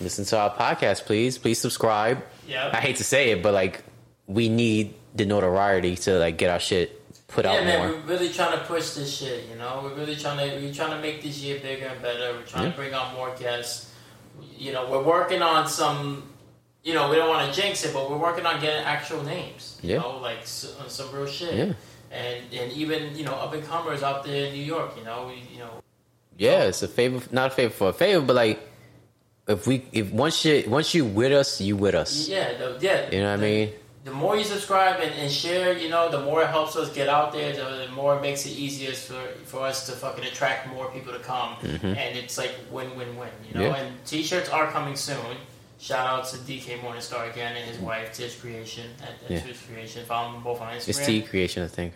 [0.00, 1.36] listen to our podcast, please.
[1.38, 2.22] Please subscribe.
[2.46, 2.70] Yeah.
[2.72, 3.82] I hate to say it, but like,
[4.26, 7.96] we need the notoriety to like get our shit put yeah, out man, more.
[7.96, 9.48] we're really trying to push this shit.
[9.48, 12.32] You know, we're really trying to we're trying to make this year bigger and better.
[12.34, 12.70] We're trying Yeah.
[12.70, 13.90] to bring on more guests.
[14.58, 16.30] You know, we're working on some.
[16.84, 19.78] You know, we don't want to jinx it, but we're working on getting actual names.
[19.82, 19.98] You Yeah.
[20.00, 21.54] know, like s- on some real shit.
[21.54, 21.72] Yeah.
[22.12, 24.90] And and even you know up and comers out there in New York.
[24.98, 25.70] You know, we, you know.
[26.36, 28.58] Yeah, it's a favor, not a favor for a favor, but like,
[29.46, 32.28] if we, if once you, once you with us, you with us.
[32.28, 33.08] Yeah, the, yeah.
[33.10, 33.72] You know what I mean?
[34.04, 37.08] the more you subscribe and, and share, you know, the more it helps us get
[37.08, 40.68] out there, the, the more it makes it easier for, for us to fucking attract
[40.68, 41.56] more people to come.
[41.82, 43.66] And it's like win win win, you know?
[43.70, 43.74] Mm-hmm.
[43.74, 43.76] Yeah.
[43.80, 45.36] And t shirts are coming soon.
[45.84, 49.40] Shout out to DK Morningstar again and his wife, Tish Creation, at, at Yeah.
[49.40, 50.02] Tish Creation.
[50.06, 50.88] Follow them both on Instagram.
[50.88, 51.92] It's T creation, I think.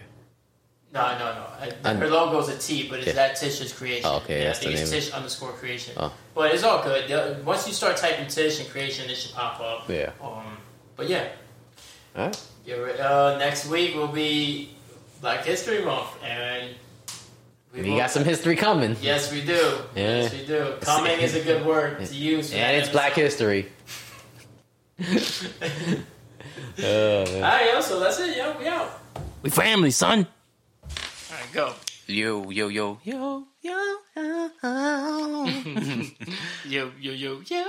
[0.93, 1.47] No, no, no.
[1.89, 3.13] I- Her logo's a T, but it's Yeah.
[3.15, 4.05] that Tish's creation.
[4.05, 5.01] Oh, okay, Yeah, that's I think the it's name.
[5.01, 5.95] Tish underscore creation.
[5.97, 6.13] Oh.
[6.35, 7.47] But it's all good.
[7.47, 9.89] Once you start typing Tish and creation, it should pop up.
[9.89, 10.11] Yeah.
[10.21, 10.59] Um,
[10.95, 11.29] but yeah,
[12.15, 12.41] All right.
[12.67, 14.75] Re- uh, next week will be
[15.23, 16.75] Black History Month, and
[17.83, 18.97] We got some history coming.
[19.01, 19.53] Yes, we do.
[19.95, 20.23] Yeah.
[20.23, 20.75] Yes, we do.
[20.81, 22.53] Coming is a good word to use.
[22.53, 23.13] And it's Black.
[23.15, 23.67] History.
[26.81, 27.35] Oh, man.
[27.35, 27.81] All right, yo.
[27.81, 28.57] So that's it, yo.
[28.57, 28.89] We out.
[29.43, 30.27] We family, son.
[30.85, 30.91] All
[31.33, 31.73] right, go.
[32.07, 33.99] Yo, yo, yo, yo, yo.
[36.67, 37.69] Yo, yo, yo, yo.